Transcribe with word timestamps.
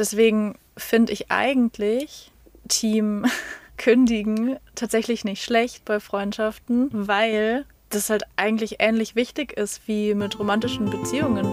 deswegen 0.00 0.56
finde 0.76 1.12
ich 1.12 1.30
eigentlich 1.30 2.32
Team 2.68 3.26
kündigen 3.76 4.56
tatsächlich 4.74 5.24
nicht 5.24 5.44
schlecht 5.44 5.84
bei 5.84 6.00
Freundschaften, 6.00 6.88
weil 6.92 7.64
das 7.90 8.10
halt 8.10 8.24
eigentlich 8.36 8.76
ähnlich 8.78 9.14
wichtig 9.14 9.52
ist 9.52 9.86
wie 9.86 10.14
mit 10.14 10.38
romantischen 10.38 10.90
Beziehungen. 10.90 11.46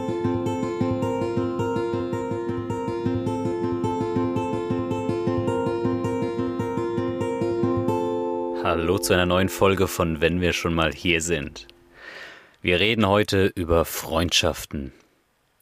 Hallo 8.64 9.00
zu 9.00 9.14
einer 9.14 9.26
neuen 9.26 9.50
Folge 9.50 9.88
von 9.88 10.22
Wenn 10.22 10.42
wir 10.42 10.54
schon 10.54 10.74
mal 10.74 10.94
hier 10.94 11.22
sind. 11.22 11.68
Wir 12.62 12.80
reden 12.80 13.08
heute 13.08 13.48
über 13.56 13.86
Freundschaften, 13.86 14.92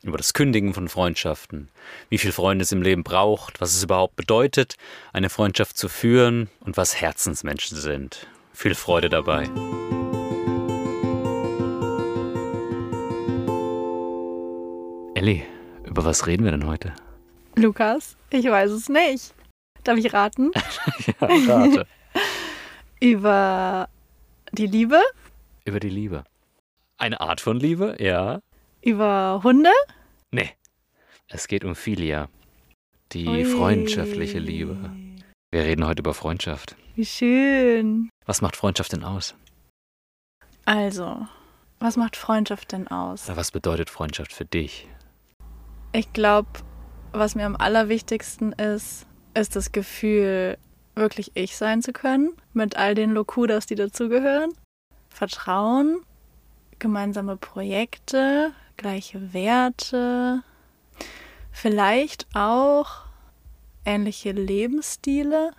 über 0.06 0.18
das 0.18 0.34
Kündigen 0.34 0.76
von 0.76 0.88
Freundschaften, 0.88 1.68
wie 2.10 2.20
viel 2.20 2.32
Freunde 2.32 2.62
es 2.62 2.72
im 2.72 2.84
Leben 2.84 3.04
braucht, 3.04 3.60
was 3.60 3.76
es 3.76 3.84
überhaupt 3.84 4.16
bedeutet, 4.16 4.76
eine 5.14 5.30
Freundschaft 5.30 5.78
zu 5.78 5.90
führen 5.90 6.48
und 6.60 6.78
was 6.78 7.02
Herzensmenschen 7.02 7.76
sind. 7.76 8.28
Viel 8.54 8.76
Freude 8.76 9.10
dabei. 9.10 9.50
Ellie, 15.16 15.44
über 15.86 16.06
was 16.06 16.28
reden 16.28 16.44
wir 16.44 16.52
denn 16.52 16.68
heute? 16.68 16.94
Lukas, 17.56 18.16
ich 18.30 18.46
weiß 18.46 18.70
es 18.72 18.90
nicht. 18.90 19.34
Darf 19.84 19.98
ich 19.98 20.14
raten? 20.14 20.52
ja, 21.20 21.28
rate. 21.48 21.88
über 23.00 23.90
die 24.52 24.68
Liebe? 24.68 25.02
Über 25.66 25.80
die 25.80 25.90
Liebe. 25.90 26.26
Eine 26.98 27.22
Art 27.22 27.42
von 27.42 27.60
Liebe, 27.60 27.96
ja. 28.00 28.42
Über 28.82 29.42
Hunde? 29.44 29.72
Es 31.28 31.48
geht 31.48 31.66
um 31.66 31.74
Philia. 31.76 32.30
Die 33.12 33.28
Ui. 33.28 33.46
freundschaftliche 33.46 34.38
Liebe. 34.38 34.92
Wir 35.52 35.64
reden 35.64 35.86
heute 35.86 36.02
über 36.02 36.14
Freundschaft. 36.14 36.76
Wie 36.96 37.06
schön. 37.06 38.10
Was 38.26 38.42
macht 38.42 38.56
Freundschaft 38.56 38.94
denn 38.94 39.04
aus? 39.04 39.34
Also, 40.66 41.28
was 41.80 41.98
macht 41.98 42.16
Freundschaft 42.16 42.72
denn 42.72 42.88
aus? 42.88 43.28
Was 43.36 43.52
bedeutet 43.52 43.90
Freundschaft 43.90 44.34
für 44.34 44.46
dich? 44.46 44.88
Ich 45.94 46.14
glaube, 46.14 46.50
was 47.12 47.34
mir 47.34 47.46
am 47.46 47.56
allerwichtigsten 47.56 48.52
ist, 48.54 49.08
ist 49.34 49.56
das 49.56 49.72
Gefühl, 49.72 50.58
wirklich 50.94 51.32
ich 51.34 51.58
sein 51.58 51.82
zu 51.82 51.92
können, 51.92 52.34
mit 52.54 52.78
all 52.78 52.94
den 52.94 53.12
Lokudas, 53.12 53.66
die 53.66 53.76
dazugehören. 53.76 54.52
Vertrauen, 55.10 56.02
gemeinsame 56.78 57.36
Projekte, 57.38 58.52
gleiche 58.78 59.34
Werte, 59.34 60.44
vielleicht 61.56 62.28
auch 62.36 63.04
ähnliche 63.86 64.32
Lebensstile, 64.32 65.52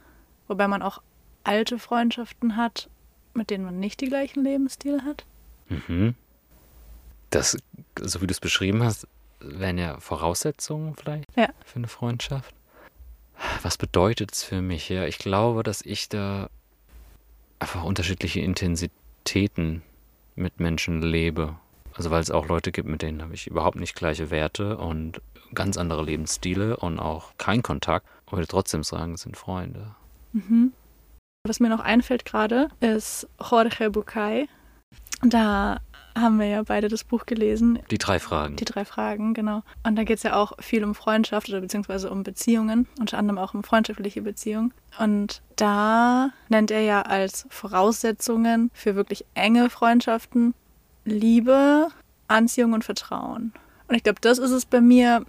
wobei 0.47 0.69
man 0.69 0.83
auch 0.83 1.01
alte 1.43 1.79
Freundschaften 1.79 2.57
hat, 2.57 2.89
mit 3.35 3.51
denen 3.51 3.65
man 3.65 3.81
nicht 3.81 4.01
die 4.01 4.09
gleichen 4.09 4.45
Lebensstile 4.45 5.03
hat. 5.05 5.25
Mhm. 5.69 6.15
Das, 7.31 7.57
so 8.01 8.21
wie 8.21 8.27
du 8.27 8.33
es 8.33 8.41
beschrieben 8.41 8.83
hast, 8.83 9.09
wären 9.41 9.79
ja 9.79 9.99
Voraussetzungen 9.99 10.95
vielleicht 10.97 11.25
Ja. 11.37 11.49
für 11.65 11.77
eine 11.77 11.89
Freundschaft. 11.89 12.55
Was 13.63 13.77
bedeutet 13.77 14.33
es 14.33 14.43
für 14.45 14.63
mich? 14.63 14.89
Ja, 14.89 15.05
ich 15.07 15.19
glaube, 15.19 15.63
dass 15.63 15.83
ich 15.83 16.09
da 16.09 16.49
einfach 17.59 17.85
unterschiedliche 17.85 18.41
Intensitäten 18.41 19.83
mit 20.37 20.61
Menschen 20.61 21.03
lebe. 21.03 21.57
Also 21.95 22.11
weil 22.11 22.21
es 22.21 22.31
auch 22.31 22.49
Leute 22.49 22.73
gibt, 22.73 22.89
mit 22.89 23.03
denen 23.03 23.23
habe 23.23 23.35
ich 23.35 23.47
überhaupt 23.47 23.77
nicht 23.77 23.95
gleiche 23.95 24.31
Werte 24.31 24.77
und 24.79 25.21
ganz 25.55 25.77
andere 25.77 26.03
Lebensstile 26.05 26.77
und 26.77 26.99
auch 26.99 27.33
kein 27.39 27.63
Kontakt. 27.63 28.07
Und 28.27 28.33
würde 28.39 28.49
trotzdem 28.49 28.83
sagen, 28.83 29.15
es 29.15 29.23
sind 29.23 29.37
Freunde. 29.37 29.95
Mhm. 30.33 30.73
Was 31.47 31.61
mir 31.61 31.69
noch 31.69 31.81
einfällt 31.81 32.25
gerade, 32.25 32.69
ist 32.81 33.29
Jorge 33.41 33.91
Bucay. 33.91 34.49
Da 35.23 35.79
haben 36.19 36.39
wir 36.41 36.47
ja 36.47 36.63
beide 36.63 36.89
das 36.89 37.05
Buch 37.05 37.27
gelesen, 37.27 37.79
Die 37.91 37.99
drei 37.99 38.19
Fragen. 38.19 38.57
die 38.57 38.65
drei 38.65 38.85
Fragen, 38.85 39.35
genau. 39.35 39.63
Und 39.85 39.97
da 39.97 40.05
geht 40.05 40.17
es 40.17 40.23
ja 40.23 40.35
auch 40.35 40.53
viel 40.61 40.83
um 40.83 40.95
Freundschaft 40.95 41.49
oder 41.51 41.61
beziehungsweise 41.61 42.11
um 42.11 42.23
Beziehungen, 42.23 42.89
unter 42.99 43.19
anderem 43.19 43.39
auch 43.39 43.55
um 43.55 43.63
freundschaftliche 43.63 44.23
Beziehungen. 44.23 44.73
Und 44.99 45.43
da 45.57 46.31
nennt 46.49 46.71
er 46.71 46.81
ja 46.81 47.03
als 47.03 47.47
Voraussetzungen 47.51 48.71
für 48.73 48.95
wirklich 48.97 49.25
enge 49.35 49.69
Freundschaften 49.71 50.55
Liebe, 51.05 51.89
Anziehung 52.29 52.73
und 52.73 52.85
Vertrauen. 52.85 53.53
Und 53.89 53.95
ich 53.95 54.03
glaube, 54.03 54.21
das 54.21 54.39
ist 54.39 54.51
es 54.51 54.65
bei 54.67 54.81
mir 54.81 55.25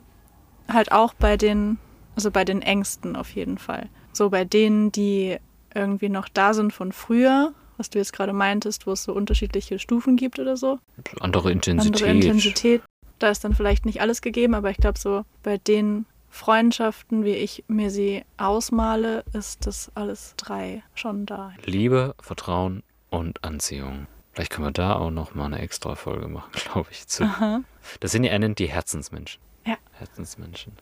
halt 0.67 0.91
auch 0.91 1.13
bei 1.13 1.37
den, 1.37 1.77
also 2.15 2.31
bei 2.31 2.45
den 2.45 2.61
Ängsten 2.61 3.15
auf 3.15 3.31
jeden 3.31 3.57
Fall. 3.57 3.89
So 4.13 4.29
bei 4.29 4.45
denen, 4.45 4.91
die 4.91 5.37
irgendwie 5.73 6.09
noch 6.09 6.27
da 6.27 6.53
sind 6.53 6.73
von 6.73 6.91
früher, 6.91 7.53
was 7.77 7.89
du 7.89 7.99
jetzt 7.99 8.13
gerade 8.13 8.33
meintest, 8.33 8.87
wo 8.87 8.91
es 8.91 9.03
so 9.03 9.13
unterschiedliche 9.13 9.79
Stufen 9.79 10.15
gibt 10.15 10.39
oder 10.39 10.57
so 10.57 10.79
Andere 11.19 11.51
Intensität. 11.51 12.03
andere 12.03 12.11
Intensität. 12.11 12.81
Da 13.19 13.29
ist 13.29 13.43
dann 13.43 13.53
vielleicht 13.53 13.85
nicht 13.85 14.01
alles 14.01 14.21
gegeben, 14.21 14.53
aber 14.55 14.69
ich 14.71 14.77
glaube, 14.77 14.99
so 14.99 15.23
bei 15.43 15.57
den 15.57 16.05
Freundschaften, 16.29 17.23
wie 17.23 17.33
ich 17.33 17.63
mir 17.67 17.89
sie 17.89 18.23
ausmale, 18.37 19.23
ist 19.33 19.65
das 19.65 19.91
alles 19.95 20.33
drei 20.37 20.83
schon 20.93 21.25
da. 21.25 21.53
Liebe, 21.65 22.15
Vertrauen 22.19 22.83
und 23.09 23.43
Anziehung. 23.43 24.07
Vielleicht 24.33 24.51
können 24.51 24.67
wir 24.67 24.71
da 24.71 24.95
auch 24.95 25.09
noch 25.09 25.33
mal 25.33 25.45
eine 25.45 25.59
extra 25.59 25.95
Folge 25.95 26.27
machen, 26.27 26.51
glaube 26.71 26.89
ich. 26.91 27.07
Zu. 27.07 27.23
Aha. 27.23 27.61
Das 27.99 28.11
sind 28.11 28.23
ja, 28.23 28.37
nennt 28.37 28.59
die 28.59 28.67
Herzensmenschen. 28.67 29.41
Ja. 29.67 29.77
Herzensmenschen. 29.93 30.73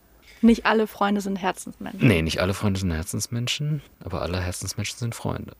Nicht 0.42 0.66
alle 0.66 0.86
Freunde 0.86 1.20
sind 1.20 1.36
Herzensmenschen, 1.36 2.06
Nee, 2.06 2.22
nicht 2.22 2.40
alle 2.40 2.54
Freunde 2.54 2.78
sind 2.80 2.90
Herzensmenschen, 2.92 3.82
aber 4.04 4.22
alle 4.22 4.40
Herzensmenschen 4.40 4.98
sind 4.98 5.14
Freunde. 5.14 5.56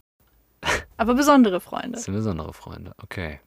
aber 0.96 1.14
besondere 1.14 1.60
Freunde. 1.60 1.92
Das 1.92 2.04
sind 2.04 2.14
besondere 2.14 2.52
Freunde. 2.52 2.92
Okay. 3.02 3.40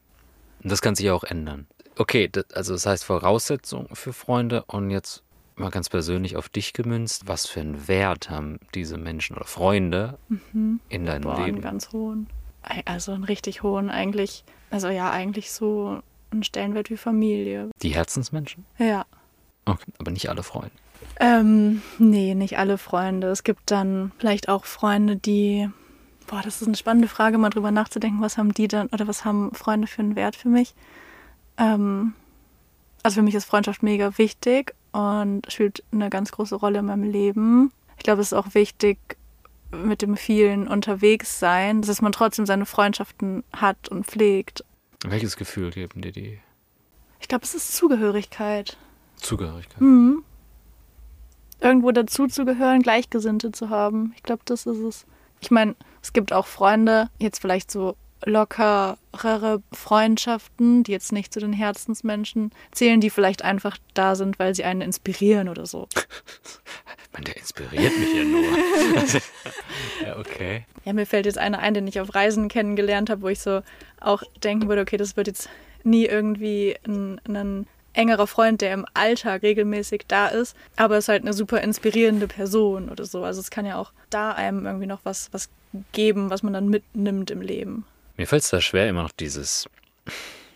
Und 0.63 0.71
das 0.71 0.81
kann 0.81 0.95
sich 0.95 1.05
ja 1.05 1.13
auch 1.13 1.23
ändern. 1.23 1.67
Okay, 1.97 2.27
das, 2.31 2.49
also 2.53 2.73
das 2.73 2.85
heißt 2.85 3.03
Voraussetzung 3.03 3.89
für 3.95 4.13
Freunde 4.13 4.63
und 4.65 4.89
jetzt 4.89 5.23
mal 5.55 5.69
ganz 5.69 5.89
persönlich 5.89 6.35
auf 6.37 6.49
dich 6.49 6.73
gemünzt. 6.73 7.27
Was 7.27 7.45
für 7.45 7.59
einen 7.59 7.87
Wert 7.87 8.29
haben 8.29 8.59
diese 8.73 8.97
Menschen 8.97 9.35
oder 9.35 9.45
Freunde 9.45 10.17
Mhm. 10.29 10.79
in 10.89 11.05
deinem 11.05 11.23
Boah, 11.23 11.35
einen 11.35 11.45
Leben? 11.45 11.61
ganz 11.61 11.91
hohen. 11.91 12.27
Also 12.85 13.11
einen 13.11 13.23
richtig 13.23 13.63
hohen 13.63 13.89
eigentlich. 13.89 14.43
Also 14.71 14.89
ja, 14.89 15.11
eigentlich 15.11 15.51
so 15.51 16.01
einen 16.31 16.43
Stellenwert 16.43 16.89
wie 16.89 16.97
Familie. 16.97 17.69
Die 17.81 17.89
Herzensmenschen? 17.89 18.65
Ja. 18.77 19.05
Okay, 19.69 19.91
aber 19.97 20.11
nicht 20.11 20.29
alle 20.29 20.43
Freunde. 20.43 20.71
Ähm, 21.19 21.81
nee, 21.97 22.33
nicht 22.33 22.57
alle 22.57 22.77
Freunde. 22.77 23.27
Es 23.27 23.43
gibt 23.43 23.71
dann 23.71 24.11
vielleicht 24.17 24.49
auch 24.49 24.65
Freunde, 24.65 25.15
die. 25.15 25.69
Boah, 26.27 26.41
das 26.43 26.61
ist 26.61 26.67
eine 26.67 26.77
spannende 26.77 27.07
Frage, 27.07 27.37
mal 27.37 27.49
drüber 27.49 27.71
nachzudenken, 27.71 28.21
was 28.21 28.37
haben 28.37 28.53
die 28.53 28.67
dann 28.67 28.87
oder 28.87 29.07
was 29.07 29.25
haben 29.25 29.53
Freunde 29.53 29.87
für 29.87 30.01
einen 30.01 30.15
Wert 30.15 30.35
für 30.35 30.47
mich. 30.47 30.75
Ähm, 31.57 32.13
also 33.01 33.15
für 33.15 33.21
mich 33.23 33.33
ist 33.33 33.45
Freundschaft 33.45 33.81
mega 33.81 34.17
wichtig 34.17 34.75
und 34.91 35.51
spielt 35.51 35.83
eine 35.91 36.09
ganz 36.09 36.31
große 36.31 36.55
Rolle 36.55 36.79
in 36.79 36.85
meinem 36.85 37.09
Leben. 37.09 37.71
Ich 37.97 38.03
glaube, 38.03 38.21
es 38.21 38.27
ist 38.27 38.37
auch 38.37 38.53
wichtig, 38.53 38.99
mit 39.71 40.01
dem 40.01 40.17
vielen 40.17 40.67
unterwegs 40.67 41.39
sein, 41.39 41.81
dass 41.81 42.01
man 42.01 42.11
trotzdem 42.11 42.45
seine 42.45 42.65
Freundschaften 42.65 43.43
hat 43.51 43.89
und 43.89 44.05
pflegt. 44.05 44.63
Welches 45.05 45.35
Gefühl 45.35 45.71
geben 45.71 46.01
dir 46.01 46.11
die 46.11 46.39
Ich 47.19 47.27
glaube, 47.27 47.43
es 47.43 47.55
ist 47.55 47.75
Zugehörigkeit. 47.75 48.77
Zugehörigkeit? 49.19 49.81
Mhm. 49.81 50.23
Irgendwo 51.61 51.91
dazuzugehören, 51.91 52.81
Gleichgesinnte 52.81 53.51
zu 53.51 53.69
haben. 53.69 54.13
Ich 54.15 54.23
glaube, 54.23 54.41
das 54.45 54.65
ist 54.65 54.77
es. 54.77 55.05
Ich 55.41 55.51
meine, 55.51 55.75
es 56.01 56.13
gibt 56.13 56.31
auch 56.33 56.47
Freunde, 56.47 57.09
jetzt 57.19 57.39
vielleicht 57.39 57.69
so 57.71 57.95
lockerere 58.25 59.63
Freundschaften, 59.71 60.83
die 60.83 60.91
jetzt 60.91 61.11
nicht 61.11 61.33
zu 61.33 61.39
den 61.39 61.53
Herzensmenschen 61.53 62.51
zählen, 62.71 62.99
die 62.99 63.09
vielleicht 63.09 63.43
einfach 63.43 63.77
da 63.93 64.15
sind, 64.15 64.39
weil 64.39 64.53
sie 64.55 64.63
einen 64.63 64.81
inspirieren 64.81 65.47
oder 65.49 65.65
so. 65.65 65.87
Man, 67.13 67.23
der 67.23 67.37
inspiriert 67.37 67.97
mich 67.97 68.13
ja 68.13 68.23
nur. 68.23 68.43
ja, 70.05 70.17
okay. 70.19 70.65
Ja, 70.85 70.93
mir 70.93 71.05
fällt 71.05 71.25
jetzt 71.25 71.37
einer 71.37 71.59
ein, 71.59 71.73
den 71.73 71.87
ich 71.87 71.99
auf 71.99 72.13
Reisen 72.13 72.49
kennengelernt 72.49 73.09
habe, 73.09 73.23
wo 73.23 73.29
ich 73.29 73.39
so 73.39 73.61
auch 73.99 74.21
denken 74.43 74.67
würde, 74.67 74.83
okay, 74.83 74.97
das 74.97 75.17
wird 75.17 75.27
jetzt 75.27 75.49
nie 75.83 76.05
irgendwie 76.05 76.77
ein, 76.85 77.19
ein 77.27 77.67
engerer 77.99 78.27
Freund, 78.27 78.61
der 78.61 78.73
im 78.73 78.85
Alltag 78.93 79.43
regelmäßig 79.43 80.05
da 80.07 80.27
ist, 80.27 80.55
aber 80.77 80.97
ist 80.97 81.09
halt 81.09 81.23
eine 81.23 81.33
super 81.33 81.61
inspirierende 81.61 82.27
Person 82.27 82.89
oder 82.89 83.05
so. 83.05 83.23
Also 83.23 83.41
es 83.41 83.51
kann 83.51 83.65
ja 83.65 83.77
auch 83.77 83.91
da 84.09 84.31
einem 84.31 84.65
irgendwie 84.65 84.87
noch 84.87 85.01
was, 85.03 85.29
was 85.33 85.49
geben, 85.91 86.29
was 86.29 86.41
man 86.41 86.53
dann 86.53 86.69
mitnimmt 86.69 87.29
im 87.29 87.41
Leben. 87.41 87.85
Mir 88.15 88.25
fällt 88.25 88.43
es 88.43 88.49
da 88.49 88.61
schwer, 88.61 88.89
immer 88.89 89.03
noch 89.03 89.11
dieses. 89.11 89.67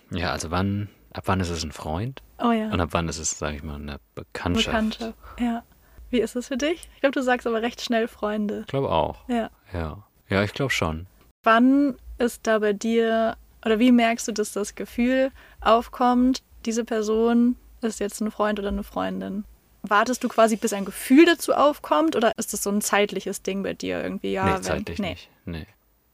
Ja, 0.10 0.31
also 0.31 0.51
wann, 0.51 0.90
ab 1.12 1.24
wann 1.25 1.40
ist 1.42 1.50
es 1.50 1.63
ein 1.63 1.72
Freund 1.72 2.22
Oh 2.42 2.51
ja, 2.51 2.69
und 2.69 2.80
ab 2.80 2.90
wann 2.92 3.07
ist 3.10 3.19
es, 3.19 3.38
sage 3.38 3.57
ich 3.57 3.63
mal, 3.63 3.75
eine 3.75 4.00
Bekanntschaft? 4.16 4.66
Bekannte. 5.00 5.13
Ja. 5.40 5.63
Wie 6.10 6.19
ist 6.19 6.36
es 6.36 6.48
für 6.48 6.57
dich? 6.57 6.90
Ich 6.94 7.01
glaube, 7.01 7.13
du 7.13 7.24
sagst 7.24 7.48
aber 7.48 7.62
recht 7.62 7.81
schnell 7.81 8.07
Freunde. 8.07 8.62
Ich 8.62 8.68
glaube 8.68 8.90
auch. 8.90 9.28
Ja. 9.28 9.50
Ja. 9.74 10.04
Ja, 10.30 10.44
ich 10.44 10.54
glaube 10.54 10.72
schon. 10.72 11.07
Wann 11.44 11.95
ist 12.18 12.45
da 12.48 12.60
bei 12.60 12.74
dir, 12.74 13.36
oder 13.66 13.80
wie 13.80 13.92
merkst 13.92 14.28
du, 14.28 14.31
dass 14.31 14.51
das 14.51 14.75
Gefühl 14.75 15.31
aufkommt, 15.62 16.44
diese 16.65 16.86
Person 16.86 17.56
ist 17.81 18.00
jetzt 18.00 18.21
ein 18.21 18.31
Freund 18.31 18.60
oder 18.60 18.69
eine 18.69 18.83
Freundin? 18.83 19.45
wartest 19.86 20.24
du 20.24 20.30
quasi, 20.30 20.56
bis 20.56 20.71
ein 20.71 20.86
Gefühl 20.86 21.25
dazu 21.25 21.51
aufkommt 21.54 22.15
oder 22.15 22.31
ist 22.38 22.54
das 22.54 22.63
so 22.63 22.69
ein 22.69 22.80
zeitliches 22.80 23.42
Ding 23.42 23.63
bei 23.63 23.74
dir 23.74 24.01
irgendwie? 24.01 24.31
Ja, 24.31 24.45
nee, 24.45 24.54
wenn- 24.54 24.63
zeitlich 24.63 25.00
nee. 25.00 25.10
nicht. 25.10 25.30
Nee. 25.44 25.68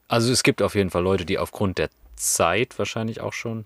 Also 0.08 0.32
es 0.32 0.42
gibt 0.42 0.64
auf 0.64 0.74
jeden 0.74 0.90
Fall 0.90 1.04
Leute, 1.04 1.24
die 1.24 1.38
aufgrund 1.38 1.78
der 1.78 1.92
Zeit 2.16 2.80
wahrscheinlich 2.80 3.22
auch 3.22 3.32
schon, 3.34 3.66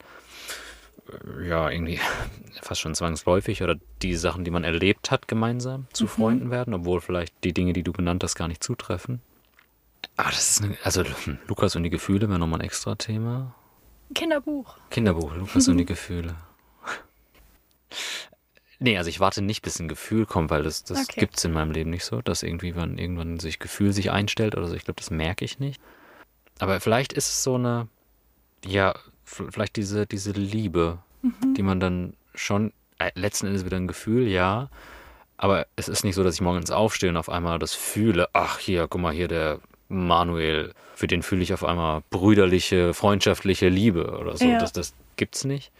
äh, 1.39 1.47
ja, 1.47 1.69
irgendwie 1.69 2.01
fast 2.61 2.81
schon 2.81 2.95
zwangsläufig 2.95 3.63
oder 3.63 3.75
die 4.01 4.15
Sachen, 4.15 4.43
die 4.43 4.51
man 4.51 4.65
erlebt 4.65 5.09
hat, 5.09 5.29
gemeinsam 5.29 5.81
Mhm. 5.83 5.87
zu 5.93 6.07
Freunden 6.07 6.51
werden, 6.51 6.73
obwohl 6.73 6.99
vielleicht 6.99 7.33
die 7.45 7.53
Dinge, 7.53 7.71
die 7.71 7.83
du 7.83 7.93
genannt 7.93 8.25
hast, 8.25 8.35
gar 8.35 8.49
nicht 8.49 8.61
zutreffen. 8.61 9.21
Aber 10.17 10.31
das 10.31 10.51
ist, 10.51 10.63
eine, 10.63 10.77
also 10.83 11.03
Lukas 11.47 11.77
und 11.77 11.83
die 11.83 11.89
Gefühle 11.89 12.27
wäre 12.27 12.39
nochmal 12.39 12.59
ein 12.59 12.65
extra 12.65 12.95
Thema. 12.95 13.55
Kinderbuch. 14.13 14.75
Kinderbuch, 14.89 15.33
Lukas 15.33 15.65
und 15.69 15.77
die 15.77 15.85
Gefühle. 15.95 16.35
Nee, 18.79 18.97
also 18.97 19.09
ich 19.09 19.19
warte 19.19 19.41
nicht, 19.41 19.61
bis 19.61 19.79
ein 19.79 19.87
Gefühl 19.87 20.25
kommt, 20.25 20.49
weil 20.49 20.63
das, 20.63 20.83
das 20.83 21.03
Okay. 21.03 21.21
gibt's 21.21 21.45
in 21.45 21.53
meinem 21.53 21.71
Leben 21.71 21.89
nicht 21.89 22.03
so, 22.03 22.21
dass 22.21 22.43
irgendwie 22.43 22.75
wann, 22.75 22.97
irgendwann 22.97 23.39
sich 23.39 23.59
Gefühl 23.59 23.93
sich 23.93 24.11
einstellt 24.11 24.55
oder 24.55 24.67
so. 24.67 24.75
Ich 24.75 24.83
glaube, 24.83 24.99
das 24.99 25.09
merke 25.09 25.45
ich 25.45 25.59
nicht. 25.59 25.79
Aber 26.59 26.79
vielleicht 26.81 27.13
ist 27.13 27.29
es 27.29 27.43
so 27.43 27.55
eine, 27.55 27.87
ja, 28.65 28.93
vielleicht 29.23 29.75
diese, 29.77 30.05
diese 30.05 30.31
Liebe, 30.31 30.99
die 31.55 31.63
man 31.63 31.79
dann 31.79 32.15
schon, 32.35 32.73
äh, 32.99 33.11
letzten 33.15 33.47
Endes 33.47 33.63
wieder 33.65 33.77
ein 33.77 33.87
Gefühl, 33.87 34.27
ja. 34.27 34.69
Aber 35.37 35.65
es 35.77 35.87
ist 35.87 36.03
nicht 36.03 36.15
so, 36.15 36.23
dass 36.23 36.35
ich 36.35 36.41
morgens 36.41 36.69
aufstehe 36.71 37.09
und 37.09 37.17
auf 37.17 37.29
einmal 37.29 37.59
das 37.59 37.73
fühle, 37.73 38.27
ach 38.33 38.59
hier, 38.59 38.87
guck 38.89 39.01
mal 39.01 39.13
hier, 39.13 39.27
der 39.27 39.59
Manuel, 39.87 40.73
für 40.95 41.07
den 41.07 41.23
fühle 41.23 41.43
ich 41.43 41.53
auf 41.53 41.63
einmal 41.63 42.03
brüderliche, 42.09 42.93
freundschaftliche 42.93 43.69
Liebe 43.69 44.17
oder 44.17 44.35
so. 44.37 44.45
Ja. 44.45 44.57
Das, 44.57 44.73
das 44.73 44.93
gibt's 45.15 45.43
nicht. 45.45 45.71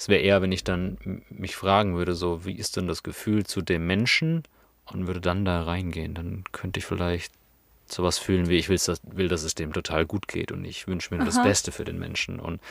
Es 0.00 0.08
wäre 0.08 0.22
eher, 0.22 0.40
wenn 0.40 0.50
ich 0.50 0.64
dann 0.64 0.96
mich 1.28 1.54
fragen 1.56 1.94
würde, 1.94 2.14
so, 2.14 2.46
wie 2.46 2.54
ist 2.54 2.78
denn 2.78 2.86
das 2.86 3.02
Gefühl 3.02 3.44
zu 3.44 3.60
dem 3.60 3.86
Menschen 3.86 4.44
und 4.86 5.06
würde 5.06 5.20
dann 5.20 5.44
da 5.44 5.62
reingehen. 5.62 6.14
Dann 6.14 6.42
könnte 6.52 6.78
ich 6.78 6.86
vielleicht 6.86 7.34
sowas 7.86 8.16
fühlen, 8.16 8.48
wie 8.48 8.56
ich 8.56 8.70
will, 8.70 8.78
dass, 8.78 9.02
will, 9.04 9.28
dass 9.28 9.42
es 9.42 9.54
dem 9.54 9.74
total 9.74 10.06
gut 10.06 10.26
geht 10.26 10.52
und 10.52 10.64
ich 10.64 10.88
wünsche 10.88 11.12
mir 11.12 11.18
nur 11.18 11.26
das. 11.26 11.42
Beste 11.42 11.70
für 11.70 11.84
den 11.84 11.98
Menschen. 11.98 12.40
Und 12.40 12.62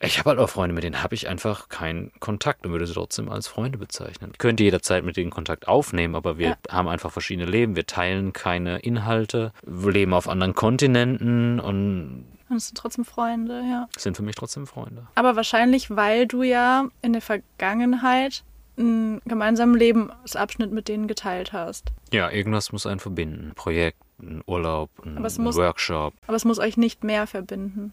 ich 0.00 0.18
habe 0.18 0.30
halt 0.30 0.38
auch 0.38 0.48
Freunde, 0.48 0.74
mit 0.74 0.84
denen 0.84 1.02
habe 1.02 1.14
ich 1.14 1.28
einfach 1.28 1.68
keinen 1.68 2.10
Kontakt 2.18 2.64
und 2.64 2.72
würde 2.72 2.86
sie 2.86 2.94
trotzdem 2.94 3.28
als 3.28 3.46
Freunde 3.46 3.76
bezeichnen. 3.76 4.30
Ich 4.32 4.38
könnte 4.38 4.64
jederzeit 4.64 5.04
mit 5.04 5.18
denen 5.18 5.30
Kontakt 5.30 5.68
aufnehmen, 5.68 6.14
aber 6.14 6.38
wir 6.38 6.48
Ja. 6.48 6.56
haben 6.70 6.88
einfach 6.88 7.12
verschiedene 7.12 7.50
Leben. 7.50 7.76
Wir 7.76 7.84
teilen 7.84 8.32
keine 8.32 8.78
Inhalte, 8.78 9.52
wir 9.66 9.92
leben 9.92 10.14
auf 10.14 10.28
anderen 10.30 10.54
Kontinenten 10.54 11.60
und 11.60 12.24
Und 12.48 12.56
es 12.56 12.68
sind 12.68 12.78
trotzdem 12.78 13.04
Freunde, 13.04 13.60
ja. 13.68 13.88
sind 13.96 14.16
für 14.16 14.22
mich 14.22 14.36
trotzdem 14.36 14.66
Freunde. 14.66 15.06
Aber 15.16 15.34
wahrscheinlich, 15.36 15.90
weil 15.94 16.26
du 16.26 16.42
ja 16.42 16.86
in 17.02 17.12
der 17.12 17.22
Vergangenheit 17.22 18.44
einen 18.78 19.20
gemeinsamen 19.24 19.74
Lebensabschnitt 19.74 20.70
mit 20.70 20.86
denen 20.88 21.08
geteilt 21.08 21.52
hast. 21.52 21.90
Ja, 22.12 22.30
irgendwas 22.30 22.72
muss 22.72 22.86
einen 22.86 23.00
verbinden. 23.00 23.48
Ein 23.48 23.54
Projekt, 23.54 23.98
ein 24.20 24.42
Urlaub, 24.46 24.90
ein, 25.04 25.16
Aber 25.18 25.28
muss- 25.38 25.56
Workshop. 25.56 26.14
Aber 26.26 26.36
es 26.36 26.44
muss 26.44 26.58
euch 26.58 26.76
nicht 26.76 27.02
mehr 27.02 27.26
verbinden. 27.26 27.92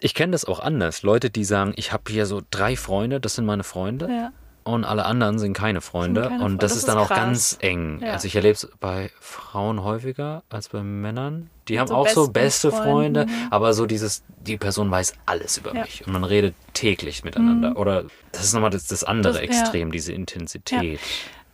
Ich 0.00 0.14
kenne 0.14 0.32
das 0.32 0.44
auch 0.44 0.60
anders. 0.60 1.02
Leute, 1.02 1.30
die 1.30 1.44
sagen, 1.44 1.72
ich 1.76 1.92
habe 1.92 2.04
hier 2.10 2.26
so 2.26 2.42
drei 2.50 2.76
Freunde, 2.76 3.20
das 3.20 3.34
sind 3.36 3.46
meine 3.46 3.64
Freunde. 3.64 4.08
Ja. 4.10 4.32
Und 4.74 4.84
alle 4.84 5.04
anderen 5.04 5.38
sind 5.38 5.52
keine 5.54 5.80
Freunde. 5.80 6.22
Sind 6.22 6.30
keine 6.30 6.44
und 6.44 6.50
Freunde. 6.50 6.58
das, 6.58 6.72
Das 6.72 6.78
ist 6.78 6.88
dann 6.88 6.98
auch 6.98 7.08
krass. 7.08 7.18
ganz 7.18 7.58
eng. 7.60 8.00
Ja. 8.02 8.12
Also 8.12 8.26
ich 8.26 8.36
erlebe 8.36 8.54
es 8.54 8.68
bei 8.80 9.10
Frauen 9.20 9.82
häufiger 9.82 10.42
als 10.50 10.68
bei 10.68 10.82
Männern. 10.82 11.50
Die 11.68 11.78
haben 11.80 11.88
So 11.88 11.94
auch 11.96 12.08
so 12.08 12.28
beste 12.30 12.70
Freunde, 12.70 13.20
Freunden, 13.26 13.28
ja. 13.42 13.48
aber 13.50 13.74
so 13.74 13.86
dieses, 13.86 14.22
die 14.40 14.56
Person 14.56 14.90
weiß 14.90 15.14
alles 15.26 15.58
über 15.58 15.74
Ja. 15.74 15.82
mich 15.82 16.06
und 16.06 16.12
man 16.12 16.24
redet 16.24 16.54
täglich 16.72 17.24
miteinander. 17.24 17.76
Oder 17.76 18.04
das 18.32 18.44
ist 18.44 18.54
nochmal 18.54 18.70
das, 18.70 18.86
das 18.86 19.04
andere 19.04 19.34
Das- 19.34 19.42
ja. 19.42 19.48
Extrem, 19.48 19.92
diese 19.92 20.12
Intensität. 20.12 21.00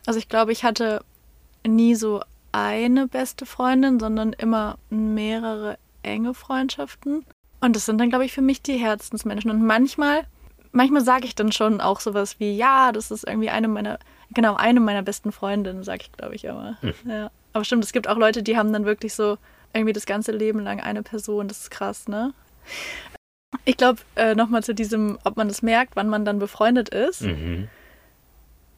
Also 0.05 0.19
ich 0.19 0.29
glaube, 0.29 0.51
ich 0.51 0.63
hatte 0.63 1.01
nie 1.67 1.95
so 1.95 2.21
eine 2.51 3.07
beste 3.07 3.45
Freundin, 3.45 3.99
sondern 3.99 4.31
immer 4.33 4.77
mehrere 4.89 5.77
enge 6.03 6.33
Freundschaften. 6.33 7.25
Und 7.59 7.75
das 7.75 7.85
sind 7.85 7.97
dann, 7.99 8.09
glaube 8.09 8.25
ich, 8.25 8.31
für 8.33 8.41
mich 8.43 8.61
die 8.61 8.77
Herzensmenschen. 8.77 9.49
Und 9.49 9.65
manchmal, 9.65 10.21
manchmal 10.75 11.03
sage 11.03 11.25
ich 11.25 11.33
dann 11.35 11.51
schon 11.51 11.81
auch 11.81 11.99
sowas 11.99 12.39
wie, 12.39 12.55
ja, 12.55 12.91
das 12.91 13.09
ist 13.11 13.27
irgendwie 13.27 13.49
eine 13.49 13.67
meiner, 13.67 13.97
genau, 14.31 14.55
eine 14.55 14.79
meiner 14.79 15.01
besten 15.01 15.31
Freundinnen, 15.31 15.83
sage 15.83 16.03
ich, 16.03 16.11
glaube 16.11 16.35
ich, 16.35 16.45
immer. 16.45 16.77
Ja. 17.07 17.31
Aber 17.53 17.63
stimmt, 17.63 17.83
es 17.83 17.93
gibt 17.93 18.07
auch 18.07 18.17
Leute, 18.17 18.43
die 18.43 18.57
haben 18.57 18.71
dann 18.73 18.85
wirklich 18.85 19.13
so 19.15 19.37
irgendwie 19.73 19.93
das 19.93 20.05
ganze 20.05 20.31
Leben 20.31 20.59
lang 20.59 20.79
eine 20.81 21.03
Person. 21.03 21.47
Das 21.47 21.59
ist 21.61 21.71
krass, 21.71 22.07
ne? 22.07 22.33
Ich 23.63 23.77
glaube, 23.77 23.99
äh, 24.15 24.35
nochmal 24.35 24.63
zu 24.63 24.75
diesem, 24.75 25.17
ob 25.23 25.37
man 25.37 25.47
das 25.47 25.61
merkt, 25.61 25.95
wann 25.95 26.09
man 26.09 26.25
dann 26.25 26.39
befreundet 26.39 26.89
ist. 26.89 27.21
Mhm. 27.21 27.69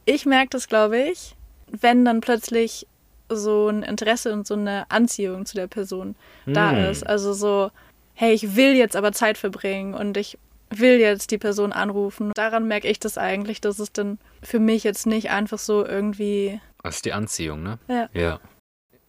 Ich 0.06 0.26
merke 0.26 0.50
das, 0.52 0.68
glaube 0.68 1.00
ich, 1.00 1.36
wenn 1.72 2.06
dann 2.06 2.22
plötzlich 2.22 2.88
so 3.30 3.68
ein 3.68 3.84
Interesse 3.84 4.32
und 4.32 4.48
so 4.48 4.54
eine 4.54 4.86
Anziehung 4.90 5.46
zu 5.46 5.56
der 5.56 5.68
Person 5.68 6.16
da 6.46 6.72
Hm. 6.72 6.86
ist. 6.86 7.06
Also 7.06 7.34
so, 7.34 7.72
hey, 8.14 8.32
ich 8.34 8.56
will 8.56 8.76
jetzt 8.76 8.96
aber 8.96 9.12
Zeit 9.12 9.38
verbringen 9.38 9.94
und 9.94 10.16
ich 10.16 10.38
will 10.70 11.00
jetzt 11.00 11.32
die 11.32 11.38
Person 11.38 11.74
anrufen. 11.74 12.32
Daran 12.36 12.68
merke 12.68 12.88
ich 12.88 13.00
das 13.00 13.18
eigentlich, 13.18 13.62
dass 13.62 13.80
es 13.80 13.92
dann 13.92 14.20
für 14.42 14.60
mich 14.60 14.84
jetzt 14.84 15.06
nicht 15.06 15.30
einfach 15.30 15.60
so 15.60 15.86
irgendwie. 15.86 16.60
Das 16.84 16.98
ist 16.98 17.06
die 17.06 17.14
Anziehung, 17.14 17.64
ne? 17.64 17.80
Ja. 17.88 18.10
Ja. 18.14 18.40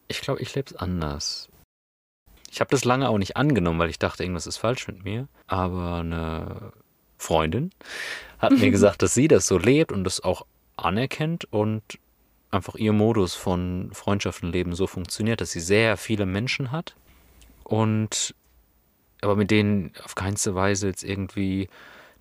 Ich 0.09 0.21
glaube, 0.21 0.41
ich 0.41 0.55
lebe 0.55 0.71
es 0.71 0.77
anders. 0.77 1.49
Ich 2.51 2.61
habe 2.61 2.71
das 2.71 2.85
lange 2.85 3.09
auch 3.09 3.19
nicht 3.19 3.37
angenommen, 3.37 3.79
weil 3.79 3.91
ich 3.91 3.99
dachte, 3.99 4.23
irgendwas 4.23 4.47
ist 4.47 4.57
falsch 4.57 4.89
mit 4.89 5.05
mir. 5.05 5.29
Aber 5.47 5.97
eine 5.97 6.73
Freundin 7.19 7.71
hat 8.39 8.53
mir 8.53 8.71
gesagt, 8.71 9.03
dass 9.03 9.15
sie 9.15 9.29
das 9.29 9.47
so 9.47 9.59
lebt 9.59 9.93
und 9.93 10.05
das 10.05 10.23
auch 10.23 10.47
anerkennt 10.77 11.45
und 11.53 11.83
einfach 12.51 12.77
ihr 12.77 12.93
Modus 12.93 13.35
von 13.35 13.91
Freundschaftenleben 13.93 14.75
so 14.75 14.87
funktioniert, 14.87 15.41
dass 15.41 15.51
sie 15.51 15.61
sehr 15.61 15.97
viele 15.97 16.25
Menschen 16.25 16.73
hat 16.73 16.95
und 17.65 18.35
aber 19.21 19.37
mit 19.37 19.51
denen 19.51 19.93
auf 20.05 20.15
keinste 20.15 20.55
Weise 20.55 20.89
jetzt 20.89 21.03
irgendwie 21.05 21.69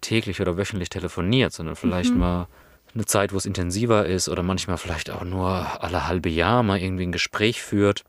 täglich 0.02 0.42
oder 0.42 0.58
wöchentlich 0.58 0.90
telefoniert, 0.90 1.54
sondern 1.54 1.76
vielleicht 1.76 2.14
Mhm. 2.14 2.20
mal 2.20 2.48
eine 2.94 3.06
Zeit, 3.06 3.34
wo 3.34 3.38
es 3.38 3.46
intensiver 3.46 4.06
ist 4.06 4.30
oder 4.30 4.44
manchmal 4.44 4.78
vielleicht 4.78 5.10
auch 5.10 5.24
nur 5.24 5.84
alle 5.84 6.08
halbe 6.08 6.30
Jahr 6.30 6.64
mal 6.64 6.80
irgendwie 6.80 7.04
ein 7.06 7.12
Gespräch 7.12 7.62
führt. 7.62 8.04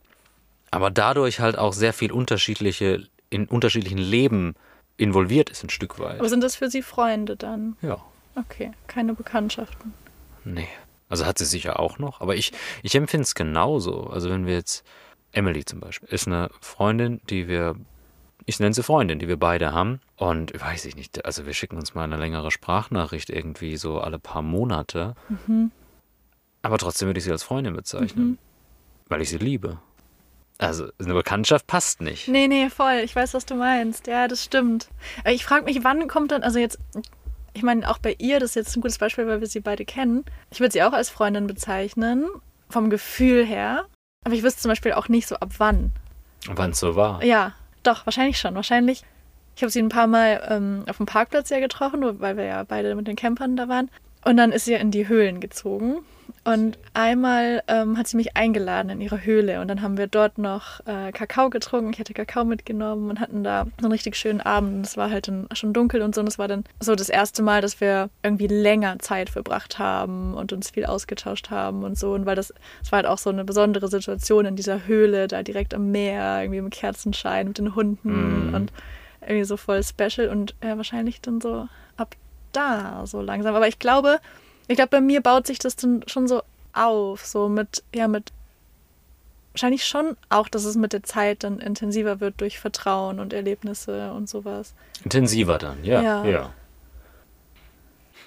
Aber 0.71 0.91
dadurch 0.91 1.41
halt 1.41 1.59
auch 1.59 1.73
sehr 1.73 1.93
viel 1.93 2.13
unterschiedliche, 2.13 3.07
in 3.31 3.47
unterschiedlichen 3.47 3.99
Leben 3.99 4.55
involviert 4.97 5.51
ist, 5.51 5.63
ein 5.65 5.71
Stück 5.71 5.99
weit. 5.99 6.19
Aber 6.21 6.29
sind 6.29 6.43
das 6.43 6.57
für 6.57 6.69
Sie 6.71 6.83
Freunde 6.83 7.37
dann? 7.37 7.77
Ja, 7.83 7.99
Okay, 8.35 8.71
keine 8.87 9.15
Bekanntschaften. 9.15 9.93
nee. 10.45 10.69
Also 11.11 11.25
hat 11.25 11.39
sie 11.39 11.47
sicher 11.47 11.81
auch 11.81 11.99
noch, 11.99 12.21
aber 12.21 12.37
ich, 12.37 12.53
ich 12.83 12.95
empfinde 12.95 13.23
es 13.25 13.35
genauso. 13.35 14.09
Also 14.09 14.29
wenn 14.29 14.47
wir 14.47 14.53
jetzt, 14.55 14.85
Emily 15.33 15.65
zum 15.65 15.81
Beispiel, 15.81 16.09
ist 16.11 16.27
eine 16.27 16.51
Freundin, 16.61 17.21
die 17.31 17.49
wir, 17.49 17.77
ich 18.49 18.59
nenne 18.59 18.73
sie 18.73 18.83
Freundin, 18.83 19.19
die 19.19 19.29
wir 19.29 19.37
beide 19.37 19.73
haben. 19.73 20.01
Und 20.17 20.59
weiß 20.59 20.87
ich 20.87 20.97
nicht, 20.97 21.23
also 21.27 21.45
wir 21.45 21.53
schicken 21.53 21.77
uns 21.77 21.95
mal 21.95 22.05
eine 22.05 22.17
längere 22.17 22.51
Sprachnachricht 22.51 23.29
irgendwie 23.29 23.77
so 23.77 24.01
alle 24.01 24.19
paar 24.19 24.41
Monate. 24.41 25.15
Mhm. 25.29 25.71
Aber 26.63 26.79
trotzdem 26.79 27.09
würde 27.09 27.19
ich 27.19 27.25
sie 27.25 27.31
als 27.31 27.43
Freundin 27.43 27.77
bezeichnen, 27.77 28.39
weil 29.09 29.21
ich 29.21 29.29
sie 29.29 29.37
liebe. 29.37 29.77
Also 30.57 30.89
eine 30.99 31.13
Bekanntschaft 31.13 31.67
passt 31.67 32.01
nicht. 32.01 32.27
Nee, 32.27 32.49
nee, 32.49 32.71
voll. 32.71 33.03
Ich 33.05 33.15
weiß, 33.15 33.35
was 33.35 33.45
du 33.45 33.55
meinst. 33.55 34.07
Ja, 34.07 34.29
das 34.29 34.45
stimmt. 34.45 34.89
Aber 35.21 35.33
ich 35.33 35.45
frage 35.45 35.67
mich, 35.67 35.85
wann 35.85 36.09
kommt 36.09 36.33
dann, 36.33 36.43
also 36.43 36.59
jetzt, 36.59 36.79
ich 37.53 37.63
meine, 37.63 37.89
auch 37.89 37.99
bei 37.99 38.17
ihr, 38.19 38.41
das 38.41 38.51
ist 38.51 38.55
jetzt 38.57 38.77
ein 38.77 38.81
gutes 38.81 38.97
Beispiel, 38.97 39.27
weil 39.27 39.43
wir 39.43 39.47
sie 39.47 39.61
beide 39.61 39.85
kennen. 39.85 40.25
Ich 40.51 40.61
würde 40.61 40.73
sie 40.73 40.83
auch 40.83 40.95
als 40.95 41.11
Freundin 41.11 41.47
bezeichnen, 41.47 42.27
vom 42.71 42.89
Gefühl 42.89 43.45
her. 43.45 43.85
Aber 44.25 44.35
ich 44.35 44.43
wüsste 44.43 44.63
zum 44.63 44.71
Beispiel 44.71 44.95
auch 44.95 45.09
nicht 45.09 45.29
so 45.29 45.37
ab 45.37 45.51
wann. 45.59 45.93
Wann 46.47 46.71
es 46.71 46.81
so 46.81 46.97
war. 46.97 47.23
Ja, 47.23 47.53
doch, 47.89 48.07
wahrscheinlich 48.07 48.39
schon. 48.39 48.55
Wahrscheinlich. 48.55 49.03
Ich 49.57 49.63
habe 49.63 49.71
sie 49.71 49.83
ein 49.83 49.89
paar 49.89 50.07
Mal 50.07 50.47
ähm, 50.49 50.85
auf 50.89 50.99
dem 50.99 51.07
Parkplatz 51.07 51.51
ja 51.51 51.59
getroffen, 51.59 52.21
weil 52.21 52.37
wir 52.37 52.45
ja 52.45 52.63
beide 52.63 52.95
mit 52.95 53.09
den 53.09 53.17
Campern 53.17 53.57
da 53.57 53.69
waren. 53.69 53.91
Und 54.25 54.37
dann 54.37 54.53
ist 54.53 54.65
sie 54.65 54.75
in 54.75 54.91
die 54.91 55.09
Höhlen 55.09 55.41
gezogen. 55.41 55.99
Und 56.45 56.79
einmal 56.95 57.63
ähm, 57.69 57.99
hat 57.99 58.07
sie 58.07 58.17
mich 58.17 58.37
eingeladen 58.37 58.91
in 58.91 59.01
ihre 59.01 59.25
Höhle. 59.25 59.61
Und 59.61 59.69
dann 59.69 59.83
haben 59.83 59.99
wir 59.99 60.07
dort 60.07 60.39
noch 60.39 60.81
äh, 60.87 61.13
Kakao 61.13 61.51
getrunken. 61.51 61.91
Ich 61.93 61.99
hatte 61.99 62.15
Kakao 62.15 62.45
mitgenommen 62.45 63.11
und 63.11 63.21
hatten 63.21 63.45
da 63.45 63.65
so 63.79 63.85
einen 63.85 63.93
richtig 63.93 64.17
schönen 64.17 64.41
Abend. 64.41 64.75
Und 64.77 64.87
es 64.87 64.97
war 64.97 65.11
halt 65.11 65.29
dann 65.29 65.47
schon 65.53 65.73
dunkel 65.73 66.01
und 66.03 66.15
so. 66.15 66.21
Und 66.21 66.27
es 66.27 66.39
war 66.39 66.49
dann 66.49 66.65
so 66.81 66.95
das 66.95 67.09
erste 67.09 67.43
Mal, 67.43 67.61
dass 67.61 67.81
wir 67.81 68.09
irgendwie 68.23 68.47
länger 68.47 68.99
Zeit 68.99 69.31
verbracht 69.31 69.79
haben 69.79 70.35
und 70.35 70.53
uns 70.53 70.71
viel 70.71 70.87
ausgetauscht 70.87 71.51
haben 71.51 71.85
und 71.85 71.99
so. 71.99 72.13
Und 72.13 72.25
weil 72.25 72.37
das, 72.37 72.53
es 72.83 72.93
war 72.93 72.99
halt 72.99 73.07
auch 73.07 73.19
so 73.19 73.31
eine 73.31 73.45
besondere 73.45 73.89
Situation 73.89 74.47
in 74.47 74.57
dieser 74.57 74.87
Höhle, 74.87 75.29
da 75.29 75.43
direkt 75.43 75.75
am 75.75 75.91
Meer, 75.91 76.43
irgendwie 76.43 76.61
mit 76.63 76.73
Kerzenschein, 76.73 77.49
mit 77.49 77.59
den 77.59 77.75
Hunden 77.75 78.49
Mhm. 78.49 78.55
und 78.55 78.73
irgendwie 79.23 79.45
so 79.45 79.57
voll 79.57 79.83
special 79.83 80.29
und 80.29 80.55
äh, 80.61 80.77
wahrscheinlich 80.77 81.21
dann 81.21 81.41
so 81.41 81.69
ab 81.97 82.15
da 82.53 83.07
so 83.07 83.21
langsam. 83.21 83.55
Aber 83.55 83.69
ich 83.69 83.79
glaube, 83.79 84.19
ich 84.67 84.77
glaube, 84.77 84.91
bei 84.91 85.01
mir 85.01 85.21
baut 85.23 85.47
sich 85.47 85.59
das 85.59 85.77
dann 85.77 86.05
schon 86.07 86.29
so 86.29 86.43
auf, 86.73 87.25
so 87.25 87.49
mit, 87.49 87.83
ja, 87.95 88.09
mit 88.09 88.33
wahrscheinlich 89.53 89.85
schon 89.87 90.17
auch, 90.29 90.49
dass 90.49 90.65
es 90.65 90.77
mit 90.77 90.93
der 90.93 91.03
Zeit 91.03 91.43
dann 91.43 91.59
intensiver 91.59 92.21
wird 92.21 92.41
durch 92.41 92.59
Vertrauen 92.61 93.19
und 93.19 93.33
Erlebnisse 93.33 94.13
und 94.13 94.29
sowas. 94.29 94.75
Intensiver 95.03 95.59
dann, 95.59 95.83
ja. 95.85 96.01
Ja. 96.01 96.25
ja. 96.25 96.53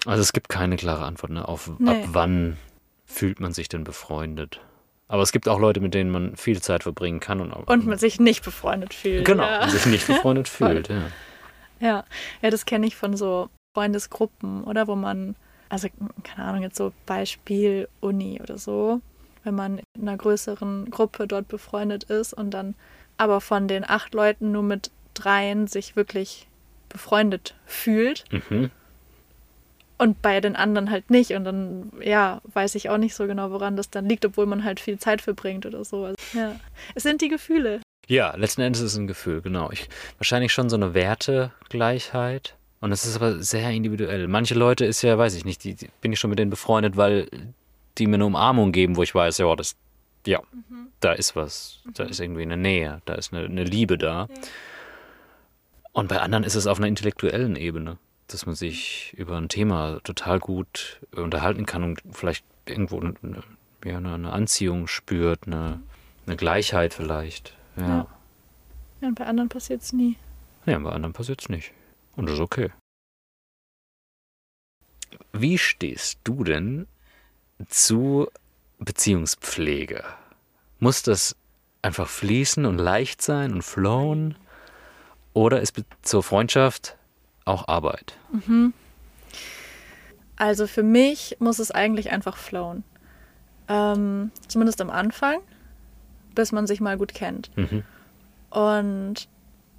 Also 0.06 0.22
es 0.22 0.34
gibt 0.34 0.50
keine 0.50 0.78
klare 0.78 1.06
Antwort 1.06 1.32
ne, 1.32 1.48
auf 1.48 1.70
Nee. 1.78 1.90
ab 1.92 1.98
wann 2.08 2.58
fühlt 3.06 3.40
man 3.40 3.54
sich 3.54 3.70
denn 3.70 3.84
befreundet? 3.84 4.60
Aber 5.08 5.22
es 5.22 5.32
gibt 5.32 5.48
auch 5.48 5.60
Leute, 5.60 5.80
mit 5.82 5.94
denen 5.94 6.10
man 6.10 6.38
viel 6.38 6.62
Zeit 6.62 6.84
verbringen 6.84 7.20
kann 7.20 7.42
und, 7.42 7.52
auch, 7.54 7.68
Und 7.68 7.86
man 7.86 7.98
sich 7.98 8.20
nicht 8.20 8.44
befreundet 8.44 8.94
fühlt. 8.94 9.26
genau, 9.26 9.44
Ja, 9.44 9.64
und 9.64 9.70
sich 9.70 9.86
nicht 9.86 10.08
befreundet 10.08 10.48
fühlt. 10.50 10.88
Ja. 10.90 11.02
ja. 11.80 12.04
ja 12.42 12.50
das 12.50 12.66
kenne 12.66 12.88
ich 12.88 12.96
von 12.96 13.16
so 13.16 13.50
Freundesgruppen, 13.74 14.64
oder? 14.64 14.88
Wo 14.88 14.96
man, 14.96 15.36
also 15.70 15.88
keine 16.24 16.48
Ahnung, 16.48 16.64
jetzt 16.64 16.78
so 16.78 16.94
Beispiel 17.06 17.88
Uni 18.00 18.40
oder 18.42 18.58
so, 18.58 19.02
wenn 19.44 19.56
man 19.56 19.80
in 19.80 20.08
einer 20.08 20.18
größeren 20.18 20.90
Gruppe 20.90 21.28
dort 21.28 21.48
befreundet 21.48 22.04
ist 22.06 22.34
und 22.34 22.52
dann 22.52 22.76
aber 23.18 23.42
von 23.42 23.68
den 23.68 23.88
acht 23.88 24.14
Leuten 24.14 24.52
nur 24.52 24.64
mit 24.64 24.92
dreien 25.14 25.68
sich 25.68 25.96
wirklich 25.96 26.48
befreundet 26.90 27.56
fühlt 27.66 28.26
Mhm. 28.32 28.70
und 29.98 30.22
bei 30.22 30.42
den 30.42 30.56
anderen 30.56 30.90
halt 30.90 31.10
nicht. 31.10 31.32
Und 31.32 31.44
dann, 31.46 31.92
ja, 32.02 32.42
weiß 32.54 32.76
ich 32.76 32.90
auch 32.90 32.98
nicht 32.98 33.16
so 33.16 33.28
genau, 33.28 33.52
woran 33.52 33.76
das 33.78 33.90
dann 33.90 34.08
liegt, 34.08 34.26
obwohl 34.26 34.46
man 34.46 34.64
halt 34.64 34.80
viel 34.80 34.98
Zeit 35.00 35.22
verbringt 35.22 35.66
oder 35.66 35.86
so. 35.86 36.06
Also, 36.06 36.16
ja. 36.34 36.56
Es 36.96 37.04
sind 37.04 37.22
die 37.22 37.30
Gefühle. 37.30 37.82
Ja, 38.08 38.36
letzten 38.36 38.62
Endes 38.62 38.82
ist 38.82 38.94
es 38.94 38.98
ein 38.98 39.08
Gefühl, 39.08 39.42
genau. 39.42 39.70
Ich, 39.72 39.88
wahrscheinlich 40.18 40.52
schon 40.52 40.70
so 40.70 40.76
eine 40.76 40.94
Wertegleichheit. 40.94 42.56
Und 42.82 42.92
es 42.92 43.06
ist 43.06 43.16
aber 43.16 43.42
sehr 43.44 43.70
individuell. 43.70 44.28
Manche 44.28 44.56
Leute 44.56 44.86
ist 44.86 45.04
ja, 45.04 45.18
weiß 45.18 45.36
ich 45.36 45.46
nicht, 45.46 45.64
die, 45.64 45.76
die 45.76 45.90
bin 46.02 46.12
ich 46.12 46.20
schon 46.20 46.32
mit 46.32 46.40
denen 46.40 46.50
befreundet, 46.50 46.98
weil 46.98 47.30
die 47.98 48.08
mir 48.08 48.16
eine 48.16 48.26
Umarmung 48.26 48.72
geben, 48.72 48.96
wo 48.98 49.04
ich 49.04 49.14
weiß, 49.14 49.38
ja, 49.38 49.56
das, 49.56 49.76
ja, 50.26 50.42
da 51.00 51.14
ist 51.14 51.36
was, 51.36 51.80
da 51.94 52.06
ist 52.06 52.20
irgendwie 52.20 52.42
eine 52.42 52.58
Nähe, 52.58 53.02
da 53.06 53.14
ist 53.14 53.34
eine, 53.34 53.46
eine 53.46 53.64
Liebe 53.64 53.98
da. 54.00 54.28
Und 55.92 56.10
bei 56.10 56.20
anderen 56.22 56.44
ist 56.44 56.56
es 56.56 56.66
auf 56.66 56.80
einer 56.80 56.88
intellektuellen 56.88 57.56
Ebene, 57.56 57.98
dass 58.28 58.48
man 58.48 58.56
sich 58.56 59.14
über 59.16 59.38
ein 59.38 59.50
Thema 59.50 60.00
total 60.04 60.40
gut 60.40 61.02
unterhalten 61.16 61.68
kann 61.68 61.84
und 61.84 62.02
vielleicht 62.12 62.46
irgendwo 62.66 63.00
eine, 63.00 63.14
ja, 63.86 63.98
eine 63.98 64.34
Anziehung 64.34 64.88
spürt, 64.88 65.46
eine, 65.46 65.82
eine 66.26 66.36
Gleichheit 66.36 66.96
vielleicht. 66.96 67.56
Ja. 67.78 67.88
Ja. 67.88 68.08
Ja, 69.02 69.08
und 69.08 69.16
bei 69.16 69.26
anderen 69.26 69.50
passiert 69.50 69.82
es 69.82 69.94
nie. 69.94 70.16
Ja, 70.66 70.78
bei 70.80 70.92
anderen 70.92 71.14
passiert 71.14 71.42
es 71.42 71.50
nicht. 71.50 71.74
Und 72.22 72.28
das 72.28 72.36
ist 72.36 72.42
okay. 72.42 72.70
Wie 75.34 75.58
stehst 75.58 76.20
du 76.24 76.44
denn 76.44 76.86
zu 77.68 78.28
Beziehungspflege? 78.78 80.04
Muss 80.78 81.02
das 81.02 81.36
einfach 81.82 82.08
fließen 82.08 82.68
und 82.68 82.78
leicht 82.78 83.24
sein 83.24 83.54
und 83.54 83.64
flowen? 83.64 84.36
Oder 85.34 85.62
ist 85.62 85.82
zur 86.04 86.22
Freundschaft 86.22 86.96
auch 87.46 87.68
Arbeit? 87.68 88.16
Also 90.36 90.68
für 90.68 90.84
mich 90.84 91.38
muss 91.40 91.58
es 91.58 91.72
eigentlich 91.72 92.12
einfach 92.12 92.38
flowen. 92.38 92.84
Ähm, 93.68 94.30
zumindest 94.48 94.80
am 94.80 94.92
Anfang, 94.92 95.40
bis 96.36 96.52
man 96.52 96.68
sich 96.68 96.82
mal 96.82 97.00
gut 97.00 97.16
kennt. 97.16 97.50
Mhm. 97.58 97.84
Und 98.52 99.28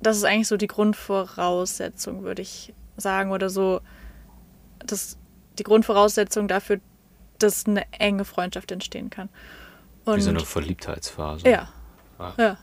das 0.03 0.17
ist 0.19 0.25
eigentlich 0.25 0.49
so 0.49 0.57
die 0.57 0.67
Grundvoraussetzung, 0.67 2.23
würde 2.23 2.43
ich 2.43 2.75
sagen, 2.97 3.31
oder 3.33 3.49
so 3.51 3.81
das, 4.79 5.17
die 5.59 5.63
Grundvoraussetzung 5.63 6.49
dafür, 6.49 6.81
dass 7.39 7.67
eine 7.67 7.85
enge 7.93 8.25
Freundschaft 8.25 8.71
entstehen 8.73 9.11
kann. 9.11 9.29
Und 10.05 10.17
Wie 10.17 10.21
so 10.23 10.31
eine 10.31 10.41
Verliebtheitsphase. 10.41 11.49
ja, 11.49 11.69
Ah. 12.19 12.33
ja. 12.39 12.57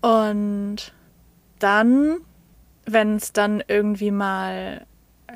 Und 0.00 0.92
dann, 1.58 2.18
wenn 2.84 3.16
es 3.16 3.32
dann 3.32 3.62
irgendwie 3.66 4.10
mal, 4.10 4.86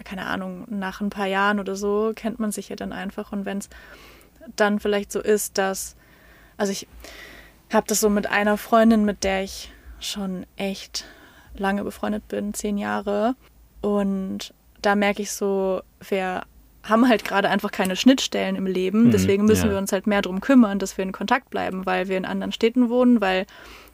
keine 0.05 0.27
Ahnung, 0.27 0.67
nach 0.69 1.01
ein 1.01 1.11
paar 1.11 1.27
Jahren 1.27 1.61
oder 1.61 1.75
so, 1.77 2.13
kennt 2.15 2.39
man 2.39 2.53
sich 2.53 2.69
ja 2.69 2.77
dann 2.77 2.93
einfach. 2.93 3.33
Und 3.33 3.45
wenn 3.45 3.59
es 3.59 3.69
dann 4.57 4.81
vielleicht 4.81 5.13
so 5.13 5.21
ist, 5.21 5.59
dass, 5.59 5.97
also 6.57 6.73
ich 6.73 6.87
habe 7.73 7.87
das 7.87 8.01
so 8.01 8.11
mit 8.11 8.29
einer 8.29 8.57
Freundin, 8.57 9.05
mit 9.05 9.25
der 9.25 9.43
ich 9.45 9.73
schon 10.01 10.47
echt 10.57 11.05
lange 11.57 11.85
befreundet 11.85 12.29
bin, 12.29 12.55
zehn 12.55 12.79
Jahre. 12.79 13.35
Und 13.81 14.53
da 14.83 14.95
merke 14.95 15.23
ich 15.23 15.33
so, 15.33 15.83
wir 16.09 16.43
haben 16.85 17.09
halt 17.09 17.25
gerade 17.25 17.51
einfach 17.51 17.71
keine 17.71 17.97
Schnittstellen 17.97 18.57
im 18.57 18.67
Leben. 18.67 19.05
Mhm, 19.05 19.11
Deswegen 19.11 19.45
müssen 19.45 19.67
ja. 19.67 19.73
wir 19.73 19.79
uns 19.79 19.93
halt 19.93 20.07
mehr 20.07 20.23
darum 20.23 20.41
kümmern, 20.41 20.79
dass 20.79 20.97
wir 20.97 21.03
in 21.05 21.13
Kontakt 21.13 21.51
bleiben, 21.51 21.85
weil 21.87 22.09
wir 22.09 22.17
in 22.17 22.25
anderen 22.25 22.53
Städten 22.53 22.89
wohnen, 22.89 23.21
weil 23.21 23.47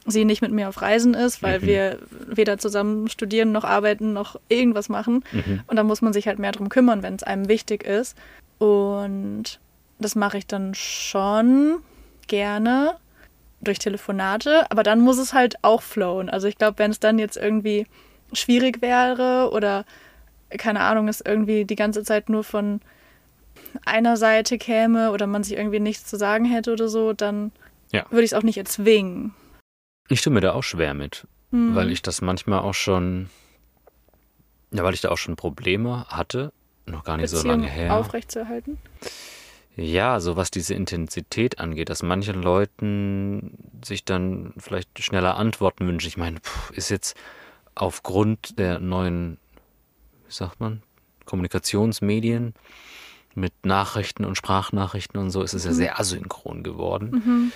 sie 0.06 0.24
nicht 0.26 0.42
mit 0.42 0.52
mir 0.52 0.68
auf 0.68 0.82
Reisen 0.82 1.14
ist, 1.14 1.42
weil 1.42 1.60
Mhm. 1.60 1.66
wir 1.66 1.98
weder 2.28 2.58
zusammen 2.58 3.08
studieren 3.08 3.52
noch 3.52 3.64
arbeiten 3.64 4.12
noch 4.12 4.38
irgendwas 4.48 4.88
machen. 4.90 5.24
Mhm. 5.32 5.62
Und 5.66 5.76
da 5.76 5.82
muss 5.82 6.02
man 6.02 6.12
sich 6.12 6.26
halt 6.28 6.38
mehr 6.38 6.52
darum 6.52 6.68
kümmern, 6.68 7.02
wenn 7.02 7.14
es 7.14 7.22
einem 7.22 7.48
wichtig 7.48 7.82
ist. 7.84 8.16
Und 8.58 9.58
das 9.98 10.14
mache 10.14 10.38
ich 10.38 10.46
dann 10.46 10.74
schon 10.74 11.78
gerne 12.26 12.96
durch 13.64 13.78
Telefonate, 13.78 14.70
aber 14.70 14.82
dann 14.82 15.00
muss 15.00 15.18
es 15.18 15.32
halt 15.34 15.56
auch 15.62 15.82
flowen. 15.82 16.28
Also 16.30 16.46
ich 16.46 16.56
glaube, 16.56 16.78
wenn 16.78 16.90
es 16.90 17.00
dann 17.00 17.18
jetzt 17.18 17.36
irgendwie 17.36 17.86
schwierig 18.32 18.82
wäre 18.82 19.50
oder 19.52 19.84
keine 20.50 20.80
Ahnung, 20.80 21.08
es 21.08 21.20
irgendwie 21.20 21.64
die 21.64 21.74
ganze 21.76 22.04
Zeit 22.04 22.28
nur 22.28 22.44
von 22.44 22.80
einer 23.84 24.16
Seite 24.16 24.58
käme 24.58 25.10
oder 25.10 25.26
man 25.26 25.42
sich 25.42 25.56
irgendwie 25.56 25.80
nichts 25.80 26.04
zu 26.06 26.16
sagen 26.16 26.44
hätte 26.44 26.72
oder 26.72 26.88
so, 26.88 27.12
dann 27.12 27.50
Ja. 27.92 28.06
würde 28.10 28.22
ich 28.24 28.32
es 28.32 28.34
auch 28.38 28.42
nicht 28.42 28.58
erzwingen. 28.58 29.34
Ich 30.08 30.20
tue 30.22 30.32
mir 30.32 30.40
da 30.40 30.52
auch 30.52 30.62
schwer 30.62 30.94
mit, 30.94 31.26
Hm. 31.50 31.74
weil 31.74 31.90
ich 31.90 32.02
das 32.02 32.20
manchmal 32.20 32.60
auch 32.60 32.74
schon, 32.74 33.30
ja, 34.72 34.84
weil 34.84 34.94
ich 34.94 35.00
da 35.00 35.10
auch 35.10 35.18
schon 35.18 35.36
Probleme 35.36 36.06
hatte, 36.08 36.52
noch 36.86 37.04
gar 37.04 37.16
nicht 37.16 37.30
so 37.30 37.36
Beziehung 37.36 37.60
lange 37.60 37.68
her. 37.68 37.92
aufrechtzuerhalten. 37.94 38.78
Ja, 39.76 40.20
so 40.20 40.36
was 40.36 40.50
diese 40.52 40.74
Intensität 40.74 41.58
angeht, 41.58 41.88
dass 41.88 42.02
manchen 42.02 42.40
Leuten 42.42 43.58
sich 43.84 44.04
dann 44.04 44.52
vielleicht 44.56 45.02
schneller 45.02 45.36
Antworten 45.36 45.86
wünschen. 45.86 46.06
Ich 46.06 46.16
meine, 46.16 46.38
ist 46.72 46.90
jetzt 46.90 47.16
aufgrund 47.74 48.58
der 48.58 48.78
neuen, 48.78 49.38
wie 50.26 50.32
sagt 50.32 50.60
man, 50.60 50.82
Kommunikationsmedien 51.24 52.54
mit 53.34 53.52
Nachrichten 53.64 54.24
und 54.24 54.36
Sprachnachrichten 54.36 55.18
und 55.18 55.30
so, 55.30 55.42
ist 55.42 55.54
es 55.54 55.64
ja 55.64 55.72
sehr 55.72 55.98
asynchron 55.98 56.62
geworden. 56.62 57.50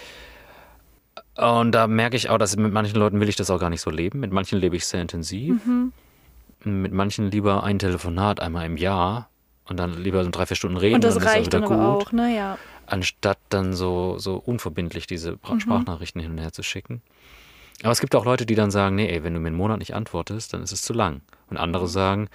Und 1.37 1.73
da 1.73 1.87
merke 1.87 2.17
ich 2.17 2.31
auch, 2.31 2.39
dass 2.39 2.57
mit 2.57 2.73
manchen 2.73 2.99
Leuten 2.99 3.21
will 3.21 3.29
ich 3.29 3.37
das 3.37 3.49
auch 3.49 3.61
gar 3.61 3.71
nicht 3.71 3.83
so 3.83 3.91
leben. 3.91 4.19
Mit 4.19 4.33
manchen 4.33 4.59
lebe 4.59 4.75
ich 4.75 4.87
sehr 4.87 5.01
intensiv. 5.01 5.61
Mit 6.65 6.93
manchen 6.93 7.31
lieber 7.31 7.63
ein 7.63 7.79
Telefonat 7.79 8.41
einmal 8.41 8.67
im 8.67 8.77
Jahr 8.77 9.28
und 9.69 9.77
dann 9.77 10.03
lieber 10.03 10.23
so 10.25 10.31
drei, 10.31 10.47
vier 10.47 10.57
Stunden 10.57 10.77
reden. 10.77 10.97
Und 10.97 11.05
das 11.05 11.15
dann 11.15 11.23
ist 11.23 11.29
auch 11.29 11.35
reicht 11.35 11.47
wieder 11.47 11.61
dann 11.61 11.69
gut 11.69 11.79
aber 11.79 11.89
auch, 11.97 12.13
ne? 12.13 12.35
Ja. 12.37 12.59
anstatt 12.87 13.39
dann 13.51 13.75
so, 13.75 14.19
so 14.19 14.37
unverbindlich 14.37 15.07
diese 15.07 15.33
Mhm. 15.49 15.61
Sprachnachrichten 15.61 16.21
hin 16.21 16.33
und 16.33 16.39
her 16.39 16.53
zu 16.53 16.63
schicken. 16.63 17.03
Aber 17.83 17.93
es 17.93 18.01
gibt 18.01 18.15
auch 18.17 18.25
Leute, 18.25 18.45
die 18.45 18.57
dann 18.57 18.73
sagen, 18.73 18.97
nee, 18.97 19.09
ey, 19.09 19.23
wenn 19.23 19.35
du 19.35 19.41
mir 19.41 19.47
einen 19.49 19.57
Monat 19.57 19.79
nicht 19.79 19.95
antwortest, 19.95 20.53
dann 20.53 20.63
ist 20.63 20.73
es 20.73 20.83
zu 20.83 20.93
lang. 20.93 21.21
Und 21.49 21.57
andere 21.59 21.85
Mhm. 21.85 21.89
sagen, 21.89 22.29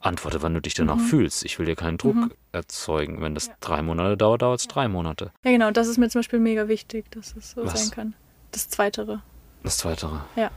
antworte, 0.00 0.40
wann 0.42 0.54
du 0.54 0.60
dich 0.60 0.72
danach 0.74 0.98
fühlst. 0.98 1.44
Ich 1.44 1.58
will 1.58 1.66
dir 1.66 1.76
keinen 1.76 1.98
Druck 1.98 2.14
Mhm. 2.16 2.32
erzeugen. 2.52 3.20
Wenn 3.20 3.34
das 3.34 3.50
drei 3.60 3.82
Monate 3.82 4.16
dauert, 4.16 4.40
dauert 4.42 4.60
es 4.60 4.68
drei 4.68 4.88
Monate. 4.88 5.32
Ja, 5.44 5.50
genau. 5.50 5.70
Das 5.70 5.86
ist 5.86 5.98
mir 5.98 6.08
zum 6.08 6.20
Beispiel 6.20 6.38
mega 6.38 6.66
wichtig, 6.68 7.10
dass 7.10 7.34
es 7.36 7.50
so 7.50 7.64
Was? 7.66 7.78
sein 7.78 7.90
kann. 7.90 8.14
Das 8.52 8.68
Zweitere. 8.70 9.20
Das 9.62 9.76
Zweitere. 9.78 10.24
Ja. 10.34 10.50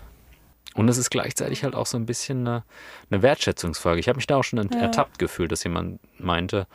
Und 0.76 0.88
es 0.88 0.98
ist 0.98 1.10
gleichzeitig 1.10 1.64
halt 1.64 1.76
auch 1.76 1.88
so 1.88 1.98
ein 1.98 2.06
bisschen 2.06 2.48
eine, 2.48 2.64
eine 3.10 3.22
Wertschätzungsfrage. 3.22 4.00
Ich 4.00 4.08
habe 4.08 4.18
mich 4.18 4.28
da 4.28 4.38
auch 4.38 4.44
schon 4.44 4.60
Ja. 4.72 4.80
ertappt 4.80 5.18
gefühlt, 5.20 5.52
dass 5.52 5.64
jemand 5.64 6.00
meinte, 6.20 6.68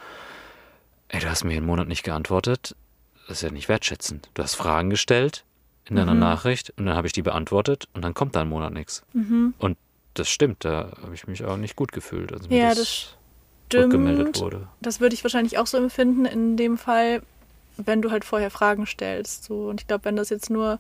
ey, 1.09 1.21
du 1.21 1.29
hast 1.31 1.45
mir 1.45 1.57
einen 1.57 1.67
Monat 1.67 1.89
nicht 1.89 2.03
geantwortet. 2.03 2.75
Das 3.29 3.39
ist 3.39 3.43
ja 3.43 3.51
nicht 3.51 3.69
wertschätzend. 3.69 4.29
Du 4.35 4.43
hast 4.43 4.55
Fragen 4.57 4.91
gestellt 4.91 5.45
in 5.87 5.97
deiner 5.97 6.15
Mhm. 6.15 6.21
Nachricht 6.21 6.73
und 6.77 6.87
dann 6.87 6.97
habe 6.97 7.07
ich 7.07 7.13
die 7.13 7.23
beantwortet 7.23 7.89
und 7.95 8.03
dann 8.03 8.15
kommt 8.15 8.35
da 8.37 8.41
ein 8.41 8.49
Monat 8.49 8.73
nichts. 8.73 9.03
Mhm. 9.13 9.55
Und 9.59 9.77
das 10.15 10.29
stimmt, 10.29 10.65
da 10.65 10.93
habe 11.03 11.15
ich 11.15 11.27
mich 11.27 11.45
auch 11.45 11.57
nicht 11.57 11.77
gut 11.77 11.93
gefühlt, 11.93 12.33
als 12.33 12.49
mir 12.49 12.57
Ja, 12.59 12.69
das, 12.71 12.77
das 13.69 13.85
Stimmt. 13.87 14.41
wurde. 14.41 14.69
Das 14.81 15.01
würde 15.01 15.15
ich 15.15 15.25
wahrscheinlich 15.25 15.59
auch 15.59 15.67
so 15.67 15.77
empfinden 15.77 16.25
in 16.27 16.57
dem 16.57 16.79
Fall, 16.79 17.23
wenn 17.77 18.01
du 18.03 18.11
halt 18.11 18.25
vorher 18.25 18.51
Fragen 18.51 18.87
stellst. 18.87 19.45
So. 19.45 19.69
Und 19.69 19.81
ich 19.81 19.87
glaube, 19.87 20.05
wenn 20.05 20.17
das 20.17 20.31
jetzt 20.31 20.51
nur, 20.51 20.79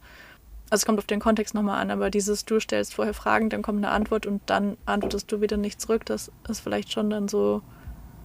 also 0.70 0.82
es 0.82 0.86
kommt 0.86 0.98
auf 0.98 1.06
den 1.06 1.20
Kontext 1.20 1.54
nochmal 1.54 1.80
an, 1.80 1.90
aber 1.90 2.10
dieses, 2.10 2.44
du 2.44 2.58
stellst 2.58 2.94
vorher 2.94 3.14
Fragen, 3.14 3.50
dann 3.50 3.62
kommt 3.62 3.78
eine 3.78 3.90
Antwort 3.90 4.26
und 4.26 4.42
dann 4.46 4.76
antwortest 4.86 5.30
du 5.30 5.40
wieder 5.40 5.56
nicht 5.56 5.80
zurück, 5.80 6.04
das 6.06 6.32
ist 6.48 6.60
vielleicht 6.60 6.92
schon 6.92 7.10
dann 7.10 7.28
so, 7.28 7.62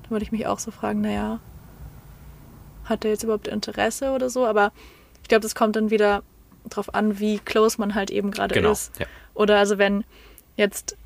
da 0.04 0.12
würde 0.12 0.24
ich 0.24 0.32
mich 0.32 0.48
auch 0.48 0.60
so 0.60 0.72
fragen, 0.72 1.02
naja, 1.02 1.40
hat 2.86 3.04
der 3.04 3.12
jetzt 3.12 3.24
überhaupt 3.24 3.48
Interesse 3.48 4.12
oder 4.12 4.30
so? 4.30 4.46
Aber 4.46 4.72
ich 5.22 5.28
glaube, 5.28 5.42
das 5.42 5.54
kommt 5.54 5.76
dann 5.76 5.92
wieder 5.92 6.24
drauf 6.70 6.94
an, 6.96 7.20
wie 7.20 7.40
close 7.40 7.80
man 7.80 7.94
halt 7.96 8.10
eben 8.10 8.32
gerade 8.32 8.56
Genau. 8.56 8.72
ist. 8.72 8.98
Ja. 9.00 9.06
Oder 9.34 9.58
also 9.60 9.78
wenn 9.78 10.04
jetzt, 10.56 10.98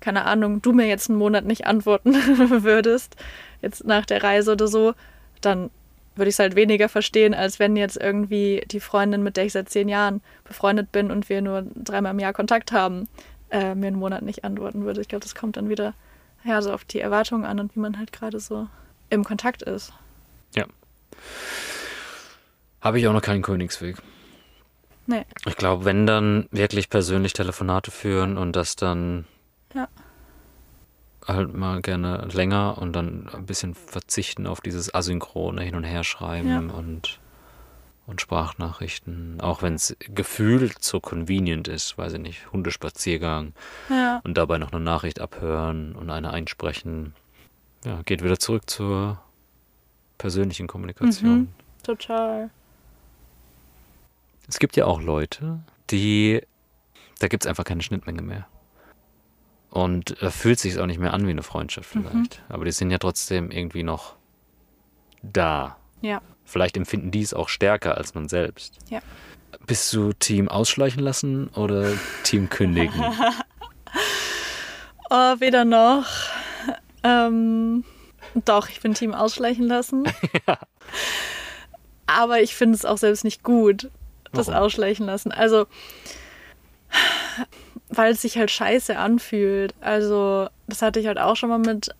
keine 0.00 0.24
Ahnung, 0.24 0.62
du 0.62 0.72
mir 0.72 0.86
jetzt 0.86 1.10
einen 1.10 1.18
Monat 1.18 1.44
nicht 1.44 1.66
antworten 1.66 2.14
würdest, 2.62 3.16
jetzt 3.60 3.84
nach 3.84 4.06
der 4.06 4.22
Reise 4.22 4.52
oder 4.52 4.68
so, 4.68 4.94
dann 5.40 5.70
würde 6.14 6.28
ich 6.28 6.34
es 6.34 6.38
halt 6.38 6.56
weniger 6.56 6.88
verstehen, 6.88 7.34
als 7.34 7.58
wenn 7.58 7.76
jetzt 7.76 7.96
irgendwie 7.96 8.62
die 8.66 8.80
Freundin, 8.80 9.22
mit 9.22 9.36
der 9.36 9.46
ich 9.46 9.52
seit 9.52 9.68
zehn 9.68 9.88
Jahren 9.88 10.20
befreundet 10.44 10.92
bin 10.92 11.10
und 11.10 11.28
wir 11.28 11.42
nur 11.42 11.64
dreimal 11.74 12.12
im 12.12 12.18
Jahr 12.18 12.32
Kontakt 12.32 12.72
haben, 12.72 13.08
äh, 13.50 13.74
mir 13.74 13.88
einen 13.88 13.98
Monat 13.98 14.22
nicht 14.22 14.44
antworten 14.44 14.84
würde. 14.84 15.00
Ich 15.00 15.08
glaube, 15.08 15.22
das 15.22 15.34
kommt 15.34 15.56
dann 15.56 15.68
wieder 15.68 15.94
ja, 16.44 16.60
so 16.60 16.72
auf 16.72 16.84
die 16.84 17.00
Erwartungen 17.00 17.44
an 17.44 17.60
und 17.60 17.74
wie 17.76 17.80
man 17.80 17.98
halt 17.98 18.12
gerade 18.12 18.40
so 18.40 18.68
im 19.10 19.24
Kontakt 19.24 19.62
ist. 19.62 19.92
Ja. 20.54 20.66
Habe 22.80 22.98
ich 22.98 23.06
auch 23.06 23.12
noch 23.12 23.22
keinen 23.22 23.42
Königsweg. 23.42 23.96
Nee. 25.06 25.24
Ich 25.46 25.56
glaube, 25.56 25.84
wenn 25.84 26.06
dann 26.06 26.48
wirklich 26.50 26.90
persönlich 26.90 27.32
Telefonate 27.32 27.90
führen 27.90 28.38
und 28.38 28.54
das 28.56 28.76
dann 28.76 29.26
Ja. 29.74 29.88
Halt 31.26 31.54
mal 31.54 31.80
gerne 31.82 32.26
länger 32.32 32.78
und 32.78 32.94
dann 32.94 33.28
ein 33.28 33.46
bisschen 33.46 33.74
verzichten 33.74 34.46
auf 34.46 34.60
dieses 34.60 34.92
asynchrone 34.94 35.62
Hin- 35.62 35.74
und 35.76 35.84
Herschreiben 35.84 36.50
Ja. 36.50 36.58
und, 36.76 37.20
und 38.06 38.20
Sprachnachrichten. 38.20 39.40
Auch 39.40 39.62
wenn 39.62 39.74
es 39.74 39.96
gefühlt 40.00 40.82
so 40.82 41.00
convenient 41.00 41.68
ist, 41.68 41.96
weiß 41.96 42.14
ich 42.14 42.20
nicht, 42.20 42.52
Hundespaziergang 42.52 43.52
Ja. 43.88 44.20
und 44.24 44.36
dabei 44.36 44.58
noch 44.58 44.72
eine 44.72 44.80
Nachricht 44.82 45.20
abhören 45.20 45.94
und 45.94 46.10
eine 46.10 46.32
einsprechen. 46.32 47.14
Ja, 47.84 48.00
geht 48.04 48.22
wieder 48.22 48.38
zurück 48.38 48.68
zur 48.68 49.20
persönlichen 50.18 50.66
Kommunikation. 50.66 51.38
Mhm. 51.38 51.48
Total. 51.82 52.50
Es 54.48 54.58
gibt 54.58 54.76
ja 54.76 54.84
auch 54.86 55.00
Leute, 55.00 55.60
die, 55.90 56.42
da 57.20 57.28
gibt 57.28 57.44
es 57.44 57.48
einfach 57.48 57.64
keine 57.64 57.82
Schnittmenge 57.82 58.22
mehr. 58.22 58.46
Und 59.72 60.16
da 60.20 60.30
fühlt 60.30 60.58
sich 60.58 60.78
auch 60.78 60.84
nicht 60.84 61.00
mehr 61.00 61.14
an 61.14 61.26
wie 61.26 61.30
eine 61.30 61.42
Freundschaft 61.42 61.88
vielleicht. 61.88 62.42
Aber 62.50 62.66
die 62.66 62.72
sind 62.72 62.90
ja 62.90 62.98
trotzdem 62.98 63.50
irgendwie 63.50 63.82
noch 63.82 64.16
da. 65.22 65.78
Ja. 66.02 66.20
Vielleicht 66.44 66.76
empfinden 66.76 67.10
die 67.10 67.22
es 67.22 67.32
auch 67.32 67.48
stärker 67.48 67.96
als 67.96 68.14
man 68.14 68.28
selbst. 68.28 68.78
Ja. 68.90 69.00
Bist 69.66 69.90
du 69.94 70.12
Team 70.12 70.48
ausschleichen 70.48 71.02
lassen 71.02 71.48
oder 71.48 71.90
Team 72.22 72.48
kündigen? 72.48 72.94
Oh, 75.14 75.34
weder 75.40 75.66
noch. 75.66 76.06
Ähm, 77.02 77.84
doch, 78.46 78.70
ich 78.70 78.80
bin 78.80 78.94
Team 78.94 79.12
ausschleichen 79.12 79.66
lassen. 79.66 80.04
Aber 82.06 82.40
ich 82.40 82.54
finde 82.54 82.76
es 82.76 82.86
auch 82.86 82.96
selbst 82.96 83.22
nicht 83.22 83.42
gut, 83.42 83.90
das 84.32 84.46
Warum? 84.46 84.62
ausschleichen 84.62 85.04
lassen. 85.04 85.30
Also, 85.30 85.66
weil 87.92 88.12
es 88.12 88.22
sich 88.22 88.38
halt 88.38 88.50
scheiße 88.50 88.96
anfühlt. 88.98 89.74
Also, 89.80 90.48
das 90.66 90.82
hatte 90.82 91.00
ich 91.00 91.06
halt 91.06 91.18
auch 91.18 91.36
schon 91.36 91.50
mal 91.50 91.58
mit 91.58 91.94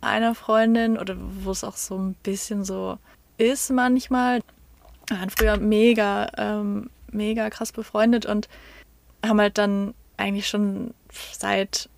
einer 0.00 0.34
Freundin 0.34 0.98
oder 0.98 1.16
wo 1.18 1.50
es 1.50 1.64
auch 1.64 1.76
so 1.76 1.96
ein 1.96 2.14
bisschen 2.22 2.64
so 2.64 2.98
ist 3.38 3.70
manchmal. 3.70 4.40
Wir 5.08 5.18
waren 5.18 5.30
früher 5.30 5.56
mega, 5.58 6.30
ähm, 6.36 6.90
mega 7.12 7.50
krass 7.50 7.72
befreundet 7.72 8.26
und 8.26 8.48
haben 9.24 9.40
halt 9.40 9.58
dann 9.58 9.94
eigentlich 10.16 10.48
schon 10.48 10.94
seit 11.32 11.88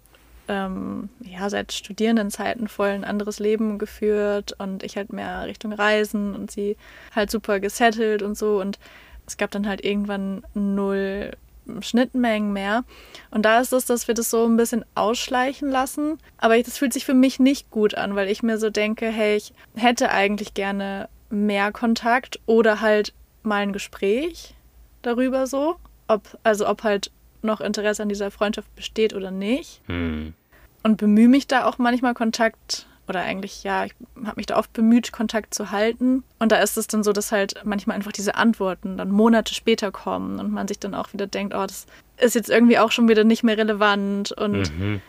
ähm, 0.48 1.10
ja, 1.20 1.48
seit 1.50 1.72
Studierendenzeiten 1.72 2.68
voll 2.68 2.88
ein 2.88 3.04
anderes 3.04 3.38
Leben 3.38 3.78
geführt 3.78 4.54
und 4.58 4.82
ich 4.82 4.96
halt 4.96 5.12
mehr 5.12 5.44
Richtung 5.46 5.72
Reisen 5.72 6.34
und 6.34 6.50
sie 6.50 6.76
halt 7.14 7.30
super 7.30 7.60
gesettelt 7.60 8.22
und 8.22 8.36
so 8.36 8.60
und 8.60 8.78
es 9.26 9.36
gab 9.36 9.50
dann 9.50 9.68
halt 9.68 9.84
irgendwann 9.84 10.42
null 10.54 11.32
Schnittmengen 11.80 12.52
mehr. 12.52 12.84
Und 13.30 13.42
da 13.42 13.60
ist 13.60 13.72
es, 13.72 13.86
dass 13.86 14.08
wir 14.08 14.14
das 14.14 14.30
so 14.30 14.44
ein 14.46 14.56
bisschen 14.56 14.84
ausschleichen 14.94 15.70
lassen. 15.70 16.18
Aber 16.38 16.56
ich, 16.56 16.64
das 16.64 16.78
fühlt 16.78 16.92
sich 16.92 17.04
für 17.04 17.14
mich 17.14 17.38
nicht 17.38 17.70
gut 17.70 17.94
an, 17.94 18.14
weil 18.16 18.28
ich 18.28 18.42
mir 18.42 18.58
so 18.58 18.70
denke, 18.70 19.06
hey, 19.06 19.36
ich 19.36 19.52
hätte 19.76 20.10
eigentlich 20.10 20.54
gerne 20.54 21.08
mehr 21.30 21.72
Kontakt 21.72 22.40
oder 22.46 22.80
halt 22.80 23.12
mal 23.42 23.62
ein 23.62 23.72
Gespräch 23.72 24.54
darüber 25.02 25.46
so. 25.46 25.76
Ob, 26.08 26.38
also 26.42 26.66
ob 26.68 26.82
halt 26.84 27.10
noch 27.42 27.60
Interesse 27.60 28.02
an 28.02 28.08
dieser 28.08 28.30
Freundschaft 28.30 28.74
besteht 28.74 29.14
oder 29.14 29.30
nicht 29.30 29.80
Hm. 29.86 30.34
und 30.82 30.96
bemühe 30.96 31.28
mich 31.28 31.46
da 31.46 31.66
auch 31.66 31.78
manchmal 31.78 32.14
Kontakt 32.14 32.87
oder 33.08 33.22
eigentlich 33.22 33.64
ja, 33.64 33.84
ich 33.84 33.94
habe 34.24 34.34
mich 34.36 34.46
da 34.46 34.56
oft 34.56 34.72
bemüht, 34.72 35.12
Kontakt 35.12 35.54
zu 35.54 35.70
halten. 35.70 36.24
Und 36.38 36.52
da 36.52 36.56
ist 36.56 36.76
es 36.76 36.86
dann 36.86 37.02
so, 37.02 37.12
dass 37.12 37.32
halt 37.32 37.54
manchmal 37.64 37.96
einfach 37.96 38.12
diese 38.12 38.34
Antworten 38.34 38.98
dann 38.98 39.10
Monate 39.10 39.54
später 39.54 39.90
kommen 39.90 40.38
und 40.38 40.52
man 40.52 40.68
sich 40.68 40.78
dann 40.78 40.94
auch 40.94 41.12
wieder 41.12 41.26
denkt, 41.26 41.54
oh, 41.54 41.64
das 41.66 41.86
ist 42.18 42.34
jetzt 42.34 42.50
irgendwie 42.50 42.78
auch 42.78 42.92
schon 42.92 43.08
wieder 43.08 43.24
nicht 43.24 43.42
mehr 43.44 43.56
relevant. 43.58 44.32
Und 44.32 44.70
Mhm. 44.78 45.00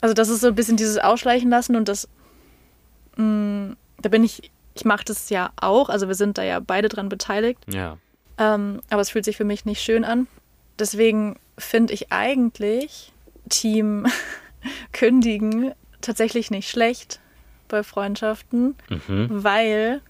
also 0.00 0.14
das 0.14 0.28
ist 0.28 0.40
so 0.40 0.48
ein 0.48 0.54
bisschen 0.54 0.76
dieses 0.76 0.98
Ausschleichen 0.98 1.50
lassen 1.50 1.76
und 1.76 1.88
das, 1.88 2.08
mh, 3.16 3.74
da 4.00 4.08
bin 4.08 4.24
ich, 4.24 4.50
ich 4.74 4.84
mache 4.84 5.04
das 5.04 5.28
ja 5.30 5.50
auch, 5.60 5.88
also 5.88 6.08
wir 6.08 6.14
sind 6.14 6.38
da 6.38 6.42
ja 6.42 6.60
beide 6.60 6.88
dran 6.88 7.08
beteiligt. 7.08 7.58
Ja. 7.72 7.98
Ähm, 8.38 8.80
aber 8.90 9.00
es 9.00 9.10
fühlt 9.10 9.24
sich 9.24 9.36
für 9.36 9.44
mich 9.44 9.64
nicht 9.64 9.82
schön 9.82 10.04
an. 10.04 10.28
Deswegen 10.78 11.36
finde 11.58 11.92
ich 11.92 12.12
eigentlich 12.12 13.12
Team 13.48 14.06
kündigen 14.92 15.72
tatsächlich 16.00 16.50
nicht 16.50 16.68
schlecht 16.70 17.20
bei 17.68 17.82
Freundschaften, 17.82 18.74
Mhm. 18.88 19.28
weil 19.30 20.00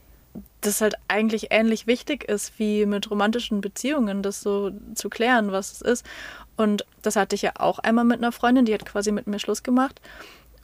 das 0.61 0.81
halt 0.81 0.95
eigentlich 1.09 1.49
ähnlich 1.51 1.87
wichtig 1.87 2.25
ist 2.25 2.59
wie 2.59 2.85
mit 2.87 3.11
romantischen 3.11 3.61
Beziehungen, 3.61 4.23
das 4.23 4.41
so 4.43 4.73
zu 4.95 5.09
klären, 5.09 5.53
was 5.53 5.73
es 5.73 5.81
ist. 5.83 6.07
Und 6.57 6.85
das 7.03 7.17
hatte 7.17 7.35
ich 7.37 7.43
ja 7.43 7.53
auch 7.59 7.79
einmal 7.79 8.05
mit 8.05 8.19
einer 8.19 8.33
Freundin, 8.33 8.65
die 8.65 8.75
hat 8.75 8.85
quasi 8.85 9.13
mit 9.13 9.27
mir 9.29 9.39
Schluss 9.39 9.63
gemacht. 9.63 10.01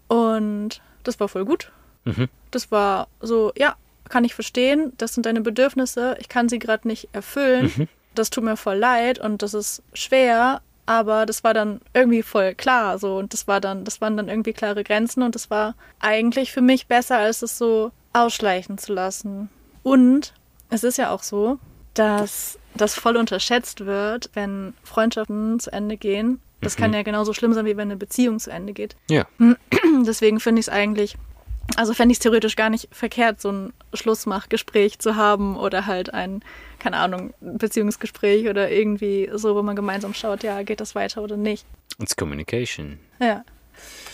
Und 0.08 0.80
das 1.04 1.18
war 1.20 1.28
voll 1.28 1.44
gut. 1.44 1.70
Mhm. 2.04 2.28
Das 2.50 2.70
war 2.70 3.08
so, 3.20 3.52
ja, 3.56 3.76
kann 4.08 4.24
ich 4.24 4.34
verstehen, 4.34 4.92
das 4.98 5.14
sind 5.14 5.26
deine 5.26 5.40
Bedürfnisse, 5.40 6.16
ich 6.20 6.28
kann 6.28 6.48
sie 6.48 6.58
gerade 6.58 6.86
nicht 6.86 7.08
erfüllen. 7.12 7.72
Mhm. 7.76 7.88
Das 8.14 8.30
tut 8.30 8.44
mir 8.44 8.56
voll 8.56 8.76
leid 8.76 9.18
und 9.18 9.42
das 9.42 9.54
ist 9.54 9.82
schwer, 9.92 10.60
aber 10.86 11.26
das 11.26 11.44
war 11.44 11.54
dann 11.54 11.80
irgendwie 11.92 12.22
voll 12.22 12.54
klar 12.54 12.98
so 12.98 13.16
und 13.16 13.32
das 13.32 13.46
war 13.46 13.60
dann 13.60 13.84
das 13.84 14.00
waren 14.00 14.16
dann 14.16 14.28
irgendwie 14.28 14.52
klare 14.52 14.84
Grenzen 14.84 15.22
und 15.22 15.34
das 15.34 15.50
war 15.50 15.74
eigentlich 16.00 16.52
für 16.52 16.60
mich 16.60 16.86
besser 16.86 17.18
als 17.18 17.42
es 17.42 17.58
so 17.58 17.90
ausschleichen 18.14 18.78
zu 18.78 18.94
lassen. 18.94 19.50
Und 19.82 20.32
es 20.70 20.84
ist 20.84 20.96
ja 20.96 21.10
auch 21.10 21.22
so, 21.22 21.58
dass 21.92 22.58
das 22.74 22.94
voll 22.94 23.16
unterschätzt 23.16 23.84
wird, 23.84 24.30
wenn 24.32 24.74
Freundschaften 24.82 25.60
zu 25.60 25.70
Ende 25.72 25.96
gehen. 25.96 26.40
Das 26.60 26.76
kann 26.76 26.94
ja 26.94 27.02
genauso 27.02 27.34
schlimm 27.34 27.52
sein, 27.52 27.66
wie 27.66 27.76
wenn 27.76 27.88
eine 27.88 27.96
Beziehung 27.96 28.38
zu 28.38 28.50
Ende 28.50 28.72
geht. 28.72 28.96
Ja. 29.10 29.26
Deswegen 30.06 30.40
finde 30.40 30.60
ich 30.60 30.68
es 30.68 30.72
eigentlich, 30.72 31.16
also 31.76 31.94
fände 31.94 32.12
ich 32.12 32.18
es 32.18 32.22
theoretisch 32.22 32.56
gar 32.56 32.70
nicht 32.70 32.88
verkehrt, 32.92 33.40
so 33.40 33.50
ein 33.50 33.72
Schlussmachgespräch 33.92 34.98
zu 34.98 35.16
haben 35.16 35.56
oder 35.56 35.86
halt 35.86 36.12
ein, 36.12 36.42
keine 36.78 36.98
Ahnung, 36.98 37.34
Beziehungsgespräch 37.40 38.48
oder 38.48 38.70
irgendwie 38.70 39.30
so, 39.34 39.54
wo 39.54 39.62
man 39.62 39.76
gemeinsam 39.76 40.14
schaut, 40.14 40.42
ja, 40.42 40.62
geht 40.62 40.80
das 40.80 40.94
weiter 40.94 41.22
oder 41.22 41.36
nicht. 41.36 41.66
It's 41.98 42.16
communication. 42.16 42.98
Ja. 43.20 43.44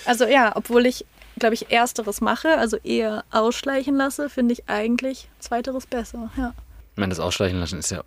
Also 0.04 0.26
ja, 0.26 0.52
obwohl 0.54 0.86
ich, 0.86 1.04
glaube 1.38 1.54
ich, 1.54 1.70
ersteres 1.70 2.20
mache, 2.20 2.56
also 2.56 2.76
eher 2.78 3.24
ausschleichen 3.30 3.96
lasse, 3.96 4.30
finde 4.30 4.54
ich 4.54 4.68
eigentlich 4.68 5.28
zweiteres 5.38 5.86
besser, 5.86 6.30
ja. 6.36 6.54
Ich 6.92 6.98
meine, 6.98 7.10
das 7.10 7.20
Ausschleichen 7.20 7.58
lassen 7.58 7.78
ist 7.78 7.90
ja 7.90 8.02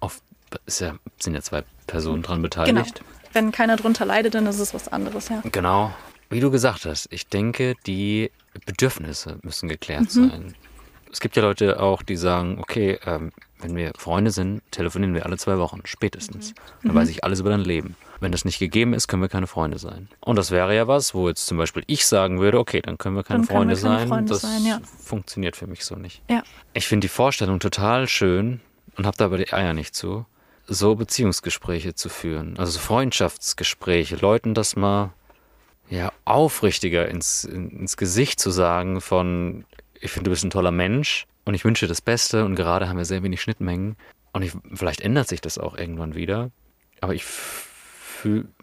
oft, 0.00 0.22
ist 0.66 0.80
ja, 0.80 0.94
sind 1.18 1.34
ja 1.34 1.42
zwei 1.42 1.64
Personen 1.86 2.22
dran 2.22 2.42
beteiligt. 2.42 2.96
Genau. 2.96 3.08
Wenn 3.32 3.52
keiner 3.52 3.76
drunter 3.76 4.04
leidet, 4.04 4.34
dann 4.34 4.46
ist 4.46 4.58
es 4.58 4.74
was 4.74 4.88
anderes, 4.88 5.28
ja. 5.28 5.42
Genau. 5.50 5.92
Wie 6.30 6.40
du 6.40 6.50
gesagt 6.50 6.84
hast, 6.84 7.08
ich 7.10 7.26
denke, 7.26 7.74
die 7.86 8.30
Bedürfnisse 8.66 9.38
müssen 9.42 9.68
geklärt 9.68 10.14
Mhm. 10.14 10.30
sein. 10.30 10.54
Es 11.10 11.20
gibt 11.20 11.36
ja 11.36 11.42
Leute 11.42 11.80
auch, 11.80 12.02
die 12.02 12.16
sagen, 12.16 12.58
okay, 12.60 12.98
ähm, 13.06 13.32
wenn 13.60 13.74
wir 13.74 13.92
Freunde 13.96 14.30
sind, 14.30 14.60
telefonieren 14.70 15.14
wir 15.14 15.24
alle 15.24 15.38
zwei 15.38 15.56
Wochen, 15.58 15.80
spätestens. 15.84 16.50
Mhm. 16.50 16.88
Dann 16.88 16.94
weiß 16.96 17.08
ich 17.08 17.24
alles 17.24 17.40
über 17.40 17.50
dein 17.50 17.60
Leben. 17.62 17.96
Wenn 18.20 18.30
das 18.30 18.44
nicht 18.44 18.58
gegeben 18.58 18.92
ist, 18.94 19.08
können 19.08 19.22
wir 19.22 19.28
keine 19.28 19.46
Freunde 19.46 19.78
sein. 19.78 20.08
Und 20.20 20.36
das 20.36 20.50
wäre 20.50 20.74
ja 20.76 20.86
was, 20.86 21.14
wo 21.14 21.28
jetzt 21.28 21.46
zum 21.46 21.56
Beispiel 21.56 21.82
ich 21.86 22.04
sagen 22.06 22.40
würde, 22.40 22.58
okay, 22.58 22.82
dann 22.82 22.98
können 22.98 23.16
wir 23.16 23.22
keine 23.24 23.40
Dann 23.40 23.48
Freunde 23.48 23.74
wir 23.76 23.82
keine 23.82 23.98
sein. 24.00 24.08
Freunde 24.08 24.28
das 24.30 24.42
sein, 24.42 24.64
ja. 24.66 24.80
funktioniert 25.02 25.56
für 25.56 25.66
mich 25.66 25.84
so 25.84 25.94
nicht. 25.96 26.22
Ja. 26.28 26.42
Ich 26.74 26.86
finde 26.86 27.06
die 27.06 27.12
Vorstellung 27.12 27.58
total 27.58 28.06
schön 28.06 28.60
und 28.96 29.06
habe 29.06 29.16
da 29.16 29.24
aber 29.26 29.38
die 29.38 29.52
Eier 29.52 29.72
nicht 29.72 29.94
zu, 29.94 30.26
so 30.66 30.94
Beziehungsgespräche 30.96 31.94
zu 31.94 32.08
führen. 32.10 32.58
Also 32.58 32.72
so 32.72 32.80
Freundschaftsgespräche, 32.80 34.16
Leuten 34.16 34.52
das 34.54 34.76
mal 34.76 35.12
ja 35.90 36.12
aufrichtiger 36.24 37.08
ins, 37.08 37.44
ins 37.44 37.96
Gesicht 37.96 38.40
zu 38.40 38.50
sagen 38.50 39.00
von, 39.00 39.64
ich 40.00 40.10
finde, 40.10 40.24
du 40.24 40.30
bist 40.30 40.44
ein 40.44 40.50
toller 40.50 40.70
Mensch 40.70 41.26
und 41.44 41.54
ich 41.54 41.64
wünsche 41.64 41.86
dir 41.86 41.90
das 41.90 42.00
Beste 42.00 42.44
und 42.44 42.54
gerade 42.54 42.88
haben 42.88 42.98
wir 42.98 43.04
sehr 43.04 43.22
wenig 43.22 43.40
Schnittmengen 43.40 43.96
und 44.32 44.42
ich, 44.42 44.52
vielleicht 44.74 45.00
ändert 45.00 45.28
sich 45.28 45.40
das 45.40 45.58
auch 45.58 45.76
irgendwann 45.76 46.14
wieder, 46.14 46.50
aber 47.00 47.14
ich 47.14 47.24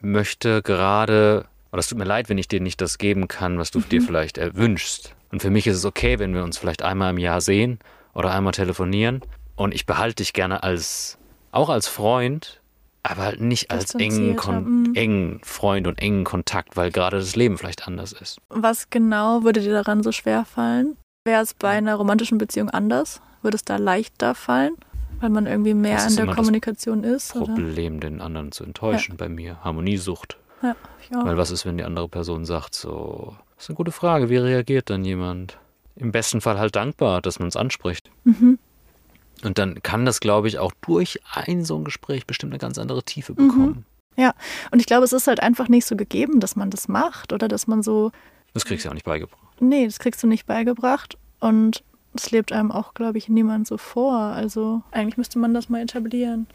möchte 0.01 0.61
gerade, 0.61 1.45
oder 1.71 1.79
es 1.79 1.88
tut 1.88 1.97
mir 1.97 2.05
leid, 2.05 2.29
wenn 2.29 2.38
ich 2.38 2.47
dir 2.47 2.61
nicht 2.61 2.81
das 2.81 2.97
geben 2.97 3.27
kann, 3.27 3.57
was 3.57 3.71
du 3.71 3.79
dir 3.79 4.01
vielleicht 4.01 4.38
erwünschst. 4.38 5.15
Und 5.31 5.41
für 5.41 5.49
mich 5.49 5.67
ist 5.67 5.77
es 5.77 5.85
okay, 5.85 6.19
wenn 6.19 6.33
wir 6.33 6.43
uns 6.43 6.57
vielleicht 6.57 6.81
einmal 6.81 7.11
im 7.11 7.17
Jahr 7.17 7.41
sehen 7.41 7.79
oder 8.13 8.31
einmal 8.31 8.53
telefonieren 8.53 9.21
und 9.55 9.73
ich 9.73 9.85
behalte 9.85 10.15
dich 10.15 10.33
gerne 10.33 10.63
als, 10.63 11.17
auch 11.51 11.69
als 11.69 11.88
Freund, 11.88 12.61
aber 13.09 13.23
halt 13.23 13.41
nicht 13.41 13.71
als 13.71 13.95
engen, 13.95 14.35
Kon 14.35 14.91
mm. 14.91 14.95
engen 14.95 15.39
Freund 15.43 15.87
und 15.87 15.99
engen 15.99 16.23
Kontakt, 16.23 16.75
weil 16.75 16.91
gerade 16.91 17.17
das 17.17 17.35
Leben 17.35 17.57
vielleicht 17.57 17.87
anders 17.87 18.11
ist. 18.11 18.39
Was 18.49 18.89
genau 18.89 19.43
würde 19.43 19.61
dir 19.61 19.73
daran 19.73 20.03
so 20.03 20.11
schwer 20.11 20.45
fallen? 20.45 20.97
Wäre 21.25 21.41
es 21.41 21.53
bei 21.53 21.69
einer 21.69 21.95
romantischen 21.95 22.37
Beziehung 22.37 22.69
anders? 22.69 23.21
Würde 23.41 23.55
es 23.55 23.65
da 23.65 23.77
leichter 23.77 24.35
fallen? 24.35 24.75
Weil 25.19 25.29
man 25.29 25.47
irgendwie 25.47 25.73
mehr 25.73 26.05
in 26.05 26.15
der 26.15 26.27
Kommunikation 26.27 27.03
ist? 27.03 27.35
Oder? 27.35 27.53
Problem, 27.53 27.99
den 27.99 28.21
anderen 28.21 28.51
zu 28.51 28.63
enttäuschen 28.63 29.17
bei 29.17 29.29
mir. 29.29 29.63
Harmoniesucht. 29.63 30.37
Ja, 30.61 30.75
ich 31.01 31.15
auch. 31.15 31.25
Weil 31.25 31.37
was 31.37 31.51
ist, 31.51 31.65
wenn 31.65 31.77
die 31.77 31.83
andere 31.83 32.09
Person 32.09 32.45
sagt, 32.45 32.75
so, 32.75 33.35
das 33.55 33.65
ist 33.65 33.69
eine 33.69 33.77
gute 33.77 33.91
Frage, 33.91 34.29
wie 34.29 34.37
reagiert 34.37 34.89
dann 34.89 35.05
jemand? 35.05 35.57
Im 35.95 36.11
besten 36.11 36.41
Fall 36.41 36.59
halt 36.59 36.75
dankbar, 36.75 37.21
dass 37.21 37.39
man 37.39 37.47
es 37.47 37.55
anspricht. 37.55 38.11
Mhm. 38.25 38.59
Und 39.45 39.58
dann 39.58 39.81
kann 39.84 40.05
das, 40.05 40.19
glaube 40.19 40.47
ich, 40.47 40.60
auch 40.60 40.73
durch 40.81 41.19
ein 41.34 41.63
so 41.63 41.77
ein 41.77 41.84
Gespräch 41.84 42.25
bestimmt 42.25 42.53
eine 42.53 42.60
ganz 42.60 42.77
andere 42.77 43.03
Tiefe 43.03 43.34
bekommen. 43.34 43.86
Ja, 44.17 44.34
und 44.71 44.79
ich 44.79 44.86
glaube, 44.86 45.03
es 45.03 45.13
ist 45.13 45.27
halt 45.27 45.41
einfach 45.41 45.67
nicht 45.67 45.86
so 45.86 45.95
gegeben, 45.95 46.39
dass 46.39 46.55
man 46.55 46.69
das 46.69 46.88
macht 46.88 47.34
oder 47.34 47.47
dass 47.47 47.67
man 47.67 47.84
so. 47.84 48.12
Das 48.53 48.65
kriegst 48.65 48.86
du 48.86 48.88
ja 48.88 48.91
auch 48.91 48.95
nicht 48.95 49.05
beigebracht. 49.05 49.41
Nee, 49.60 49.86
das 49.86 49.99
kriegst 49.99 50.23
du 50.23 50.27
nicht 50.27 50.45
beigebracht. 50.45 51.17
Und 51.39 51.84
es 52.13 52.31
lebt 52.31 52.51
einem 52.51 52.71
auch, 52.71 52.93
glaube 52.93 53.17
ich, 53.17 53.27
niemand 53.27 53.67
so 53.67 53.77
vor. 53.77 54.17
Also 54.17 54.81
eigentlich 54.91 55.17
müsste 55.17 55.38
man 55.38 55.53
das 55.53 55.69
mal 55.69 55.81
etablieren. 55.81 56.47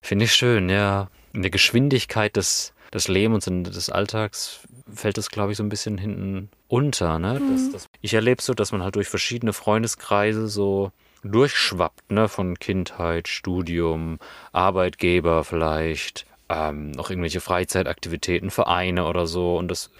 Finde 0.00 0.24
ich 0.24 0.32
schön, 0.32 0.68
ja. 0.68 1.08
In 1.32 1.42
der 1.42 1.50
Geschwindigkeit 1.50 2.34
des, 2.36 2.72
des 2.92 3.08
Lebens 3.08 3.46
und 3.46 3.64
des 3.64 3.90
Alltags 3.90 4.60
fällt 4.92 5.18
das, 5.18 5.30
glaube 5.30 5.52
ich, 5.52 5.58
so 5.58 5.62
ein 5.62 5.68
bisschen 5.68 5.98
hinten 5.98 6.48
unter. 6.68 7.18
Ne? 7.18 7.40
Mhm. 7.40 7.52
Das, 7.52 7.72
das, 7.72 7.86
ich 8.00 8.14
erlebe 8.14 8.42
so, 8.42 8.54
dass 8.54 8.72
man 8.72 8.82
halt 8.82 8.96
durch 8.96 9.08
verschiedene 9.08 9.52
Freundeskreise 9.52 10.48
so 10.48 10.92
durchschwappt, 11.22 12.10
ne? 12.10 12.28
Von 12.28 12.58
Kindheit, 12.58 13.28
Studium, 13.28 14.18
Arbeitgeber 14.52 15.44
vielleicht, 15.44 16.26
ähm, 16.48 16.90
noch 16.92 17.10
irgendwelche 17.10 17.40
Freizeitaktivitäten, 17.40 18.50
Vereine 18.50 19.06
oder 19.06 19.26
so. 19.26 19.56
Und 19.56 19.68
das, 19.68 19.90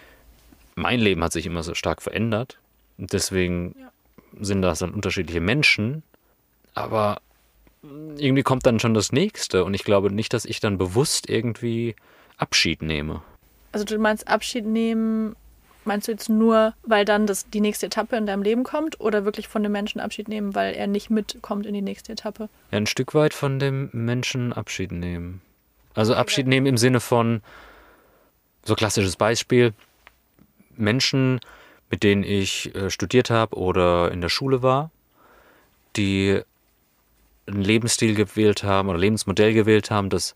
mein 0.75 1.01
Leben 1.01 1.23
hat 1.23 1.33
sich 1.33 1.47
immer 1.47 1.63
so 1.63 1.75
stark 1.75 2.03
verändert. 2.03 2.59
Und 2.99 3.13
deswegen 3.13 3.75
Ja. 3.79 3.91
sind 4.41 4.63
das 4.63 4.81
dann 4.81 4.93
unterschiedliche 4.93 5.41
Menschen. 5.41 6.03
Aber 6.75 7.21
irgendwie 7.83 8.43
kommt 8.43 8.65
dann 8.67 8.81
schon 8.81 8.95
das 8.95 9.13
nächste. 9.13 9.65
Und 9.65 9.75
ich 9.75 9.85
glaube 9.85 10.11
nicht, 10.13 10.33
dass 10.33 10.45
ich 10.45 10.61
dann 10.61 10.79
bewusst 10.79 11.29
irgendwie 11.29 11.97
Abschied 12.37 12.83
nehme. 12.83 13.23
Also 13.73 13.85
du 13.85 13.99
meinst 13.99 14.29
Abschied 14.29 14.67
nehmen, 14.67 15.35
meinst 15.85 16.09
du 16.09 16.13
jetzt 16.13 16.29
nur, 16.29 16.75
weil 16.83 17.05
dann 17.05 17.27
das, 17.27 17.49
die 17.49 17.61
nächste 17.61 17.87
Etappe 17.87 18.17
in 18.17 18.27
deinem 18.27 18.43
Leben 18.43 18.65
kommt 18.65 19.01
oder 19.01 19.25
wirklich 19.25 19.49
von 19.49 19.63
dem 19.63 19.73
Menschen 19.73 20.01
Abschied 20.01 20.29
nehmen, 20.29 20.55
weil 20.55 20.75
er 20.75 20.87
nicht 20.87 21.11
mitkommt 21.11 21.67
in 21.67 21.75
die 21.75 21.83
nächste 21.83 22.13
Etappe? 22.13 22.49
Ja, 22.71 22.79
ein 22.79 22.87
Stück 22.87 23.15
weit 23.15 23.35
von 23.35 23.59
dem 23.59 23.91
Menschen 23.93 24.53
Abschied 24.53 24.93
nehmen. 24.93 25.43
Also 25.95 26.15
Abschied 26.15 26.47
nehmen 26.47 26.67
im 26.67 26.77
Sinne 26.77 27.01
von, 27.01 27.43
so 28.65 28.75
klassisches 28.75 29.17
Beispiel, 29.17 29.75
Menschen, 30.77 31.41
mit 31.91 32.03
denen 32.03 32.23
ich 32.23 32.75
äh, 32.75 32.91
studiert 32.91 33.31
habe 33.31 33.57
oder 33.57 34.11
in 34.11 34.21
der 34.21 34.29
Schule 34.29 34.63
war, 34.63 34.91
die 35.97 36.41
einen 37.47 37.63
Lebensstil 37.63 38.15
gewählt 38.15 38.63
haben 38.63 38.89
oder 38.89 38.99
Lebensmodell 38.99 39.53
gewählt 39.53 39.91
haben, 39.91 40.09
das 40.09 40.35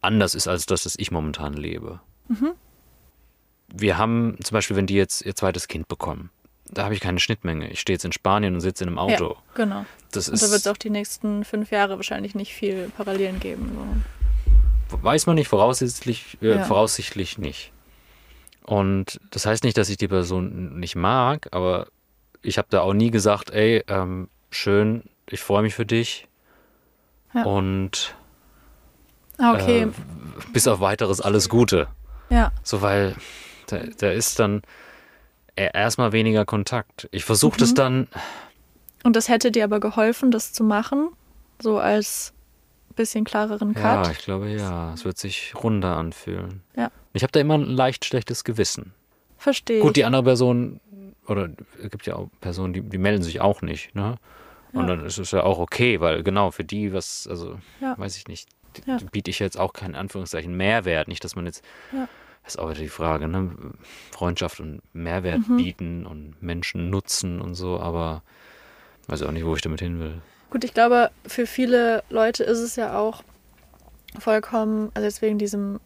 anders 0.00 0.34
ist 0.34 0.48
als 0.48 0.66
das, 0.66 0.84
das 0.84 0.96
ich 0.96 1.10
momentan 1.10 1.54
lebe. 1.54 2.00
Wir 3.74 3.96
haben 3.98 4.36
zum 4.44 4.54
Beispiel, 4.54 4.76
wenn 4.76 4.86
die 4.86 4.94
jetzt 4.94 5.22
ihr 5.22 5.34
zweites 5.34 5.66
Kind 5.66 5.88
bekommen, 5.88 6.30
da 6.70 6.84
habe 6.84 6.94
ich 6.94 7.00
keine 7.00 7.20
Schnittmenge. 7.20 7.70
Ich 7.70 7.80
stehe 7.80 7.94
jetzt 7.94 8.04
in 8.04 8.12
Spanien 8.12 8.54
und 8.54 8.60
sitze 8.60 8.84
in 8.84 8.88
einem 8.88 8.98
Auto. 8.98 9.30
Ja, 9.30 9.36
genau. 9.54 9.86
Das 10.10 10.28
Und 10.28 10.40
da 10.42 10.46
wird 10.50 10.60
es 10.60 10.66
auch 10.66 10.76
die 10.76 10.90
nächsten 10.90 11.44
fünf 11.44 11.70
Jahre 11.70 11.96
wahrscheinlich 11.96 12.34
nicht 12.34 12.52
viel 12.54 12.90
Parallelen 12.96 13.40
geben. 13.40 13.72
So. 14.90 15.02
Weiß 15.02 15.26
man 15.26 15.36
nicht, 15.36 15.48
voraussichtlich, 15.48 16.36
äh, 16.42 16.56
Ja. 16.56 16.64
voraussichtlich 16.64 17.38
nicht. 17.38 17.72
Und 18.64 19.18
das 19.30 19.46
heißt 19.46 19.64
nicht, 19.64 19.76
dass 19.78 19.88
ich 19.88 19.96
die 19.96 20.08
Person 20.08 20.78
nicht 20.78 20.94
mag, 20.96 21.48
aber 21.50 21.88
ich 22.42 22.58
habe 22.58 22.68
da 22.70 22.82
auch 22.82 22.92
nie 22.92 23.10
gesagt, 23.10 23.50
ey, 23.50 23.82
ähm, 23.88 24.28
schön, 24.50 25.04
ich 25.28 25.40
freue 25.40 25.62
mich 25.62 25.74
für 25.74 25.86
dich. 25.86 26.28
Ja. 27.34 27.44
Und 27.44 28.14
Ah, 29.38 29.54
okay. 29.54 29.82
äh, 29.84 29.88
bis 30.52 30.68
auf 30.68 30.80
weiteres 30.80 31.20
alles 31.22 31.48
Gute. 31.48 31.88
ja. 32.28 32.52
So, 32.62 32.82
weil 32.82 33.16
da, 33.72 33.78
da 33.98 34.10
ist 34.10 34.38
dann 34.38 34.62
e- 35.56 35.70
erstmal 35.72 36.12
weniger 36.12 36.44
Kontakt. 36.44 37.08
Ich 37.12 37.24
versuche 37.24 37.58
das 37.58 37.70
Mhm. 37.72 37.74
dann, 37.76 38.08
Und 39.04 39.16
das 39.16 39.28
hätte 39.28 39.50
dir 39.50 39.64
aber 39.64 39.80
geholfen, 39.80 40.30
das 40.30 40.52
zu 40.52 40.62
machen, 40.64 41.08
so 41.60 41.78
als 41.78 42.32
bisschen 42.94 43.24
klareren 43.24 43.72
Cut. 43.74 44.06
ja, 44.06 44.10
ich 44.12 44.18
glaube 44.18 44.50
ja, 44.50 44.92
es 44.92 45.04
wird 45.04 45.16
sich 45.18 45.54
runder 45.56 45.96
anfühlen. 45.96 46.62
Ja. 46.76 46.90
Ich 47.14 47.22
habe 47.22 47.32
da 47.32 47.40
immer 47.40 47.54
ein 47.54 47.64
leicht 47.64 48.04
schlechtes 48.04 48.44
Gewissen. 48.44 48.92
Verstehe. 49.38 49.80
Gut, 49.80 49.96
die 49.96 50.04
andere 50.04 50.22
Person, 50.22 50.78
oder 51.26 51.48
es 51.82 51.90
gibt 51.90 52.06
ja 52.06 52.16
auch 52.16 52.28
Personen, 52.40 52.74
die, 52.74 52.82
die 52.82 52.98
melden 52.98 53.22
sich 53.22 53.40
auch 53.40 53.62
nicht, 53.62 53.94
ne? 53.94 54.16
Und 54.72 54.82
Ja. 54.88 54.94
dann 54.96 55.04
ist 55.06 55.18
es 55.18 55.30
ja 55.32 55.42
auch 55.42 55.58
okay, 55.58 56.00
weil 56.00 56.22
genau 56.22 56.50
für 56.50 56.64
die, 56.64 56.92
was, 56.92 57.26
also, 57.28 57.58
Ja. 57.80 57.94
weiß 57.98 58.16
ich 58.16 58.28
nicht, 58.28 58.48
Ja. 58.86 58.98
biete 59.10 59.30
ich 59.30 59.38
jetzt 59.38 59.58
auch 59.58 59.72
keinen 59.72 59.94
Anführungszeichen 59.94 60.56
Mehrwert. 60.56 61.08
Nicht, 61.08 61.24
dass 61.24 61.34
man 61.36 61.44
jetzt, 61.46 61.62
Ja. 61.92 62.08
Das 62.44 62.54
ist 62.54 62.60
auch 62.60 62.70
wieder 62.70 62.80
die 62.80 62.88
Frage, 62.88 63.28
ne? 63.28 63.50
Freundschaft 64.10 64.60
und 64.60 64.80
Mehrwert 64.92 65.48
Mhm. 65.48 65.56
bieten 65.56 66.06
und 66.06 66.42
Menschen 66.42 66.90
nutzen 66.90 67.40
und 67.40 67.54
so, 67.54 67.78
aber 67.80 68.22
weiß 69.08 69.22
auch 69.22 69.30
nicht, 69.32 69.44
wo 69.46 69.54
ich 69.54 69.62
damit 69.62 69.80
hin 69.80 69.98
will. 70.00 70.20
Gut, 70.50 70.64
ich 70.64 70.74
glaube, 70.74 71.10
für 71.26 71.46
viele 71.46 72.02
Leute 72.10 72.44
ist 72.44 72.58
es 72.58 72.76
ja 72.76 72.98
auch 72.98 73.22
vollkommen, 74.18 74.90
also 74.94 75.06
jetzt 75.06 75.22
wegen 75.22 75.38
diesem 75.38 75.80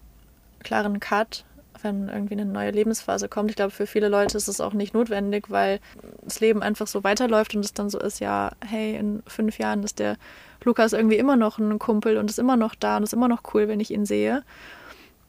klaren 0.61 0.99
Cut, 0.99 1.45
wenn 1.83 2.09
irgendwie 2.09 2.35
eine 2.35 2.47
neue 2.47 2.71
Lebensphase 2.73 3.29
kommt. 3.29 3.51
Ich 3.51 3.57
glaube, 3.57 3.71
für 3.71 3.87
viele 3.87 4.09
Leute 4.09 4.37
ist 4.37 4.49
es 4.49 4.61
auch 4.61 4.73
nicht 4.73 4.95
notwendig, 4.95 5.51
weil 5.51 5.79
das 6.23 6.40
Leben 6.40 6.62
einfach 6.62 6.87
so 6.87 7.05
weiterläuft 7.05 7.55
und 7.55 7.64
es 7.64 7.75
dann 7.75 7.90
so 7.90 8.01
ist, 8.01 8.19
ja, 8.19 8.51
hey, 8.66 8.97
in 8.97 9.23
fünf 9.27 9.59
Jahren 9.59 9.83
ist 9.85 9.99
der 9.99 10.16
Lukas 10.64 10.92
irgendwie 10.95 11.19
immer 11.19 11.37
noch 11.37 11.59
ein 11.59 11.79
Kumpel 11.79 12.16
und 12.16 12.31
ist 12.31 12.38
immer 12.38 12.57
noch 12.57 12.75
da 12.75 12.97
und 12.97 13.05
ist 13.05 13.12
immer 13.12 13.29
noch 13.29 13.42
cool, 13.55 13.69
wenn 13.69 13.79
ich 13.79 13.92
ihn 13.92 14.07
sehe. 14.07 14.42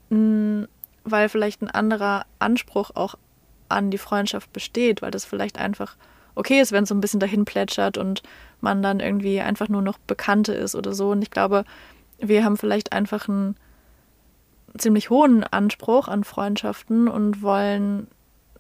Mm, 0.10 0.64
Weil 1.10 1.30
vielleicht 1.30 1.62
ein 1.62 1.70
anderer 1.70 2.26
Anspruch 2.40 2.92
auch 2.94 3.16
an 3.70 3.92
die 3.92 3.98
Freundschaft 3.98 4.52
besteht, 4.54 5.02
weil 5.02 5.12
das 5.12 5.26
vielleicht 5.26 5.58
einfach 5.58 5.96
okay 6.36 6.62
ist, 6.62 6.72
wenn 6.72 6.84
es 6.84 6.90
so 6.90 6.96
ein 6.96 7.02
bisschen 7.02 7.20
dahin 7.20 7.46
plätschert 7.46 7.98
und 7.98 8.24
man 8.62 8.82
dann 8.82 9.00
irgendwie 9.00 9.40
einfach 9.42 9.70
nur 9.70 9.82
noch 9.82 9.98
Bekannte 9.98 10.54
ist 10.54 10.76
oder 10.76 10.94
so. 10.94 11.12
Und 11.12 11.22
ich 11.22 11.32
glaube, 11.32 11.66
wir 12.20 12.44
haben 12.44 12.58
vielleicht 12.58 12.94
einfach 12.94 13.28
einen 13.28 13.56
ziemlich 14.78 15.10
hohen 15.10 15.44
Anspruch 15.44 16.08
an 16.08 16.24
Freundschaften 16.24 17.08
und 17.08 17.42
wollen 17.42 18.08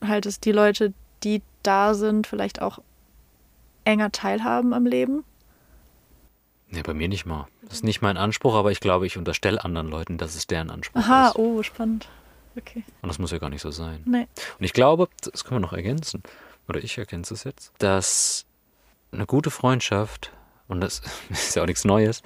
halt, 0.05 0.25
dass 0.25 0.39
die 0.39 0.51
Leute, 0.51 0.93
die 1.23 1.41
da 1.63 1.93
sind, 1.93 2.27
vielleicht 2.27 2.61
auch 2.61 2.79
enger 3.83 4.11
teilhaben 4.11 4.73
am 4.73 4.85
Leben. 4.85 5.23
Ja, 6.71 6.81
bei 6.83 6.93
mir 6.93 7.07
nicht 7.07 7.25
mal. 7.25 7.47
Das 7.61 7.75
ist 7.75 7.83
nicht 7.83 8.01
mein 8.01 8.17
Anspruch, 8.17 8.55
aber 8.55 8.71
ich 8.71 8.79
glaube, 8.79 9.05
ich 9.05 9.17
unterstelle 9.17 9.63
anderen 9.63 9.87
Leuten, 9.87 10.17
dass 10.17 10.35
es 10.35 10.47
deren 10.47 10.69
Anspruch 10.69 11.01
Aha, 11.01 11.29
ist. 11.29 11.35
oh, 11.37 11.63
spannend. 11.63 12.09
Okay. 12.57 12.83
Und 13.01 13.09
das 13.09 13.19
muss 13.19 13.31
ja 13.31 13.37
gar 13.37 13.49
nicht 13.49 13.61
so 13.61 13.71
sein. 13.71 14.01
Nee. 14.05 14.27
Und 14.59 14.65
ich 14.65 14.73
glaube, 14.73 15.07
das 15.21 15.43
können 15.43 15.57
wir 15.61 15.67
noch 15.67 15.73
ergänzen, 15.73 16.23
oder 16.67 16.83
ich 16.83 16.97
ergänze 16.97 17.33
es 17.33 17.43
jetzt, 17.43 17.71
dass 17.77 18.45
eine 19.11 19.25
gute 19.25 19.51
Freundschaft, 19.51 20.31
und 20.67 20.81
das 20.81 21.01
ist 21.29 21.55
ja 21.55 21.61
auch 21.63 21.67
nichts 21.67 21.85
Neues, 21.85 22.23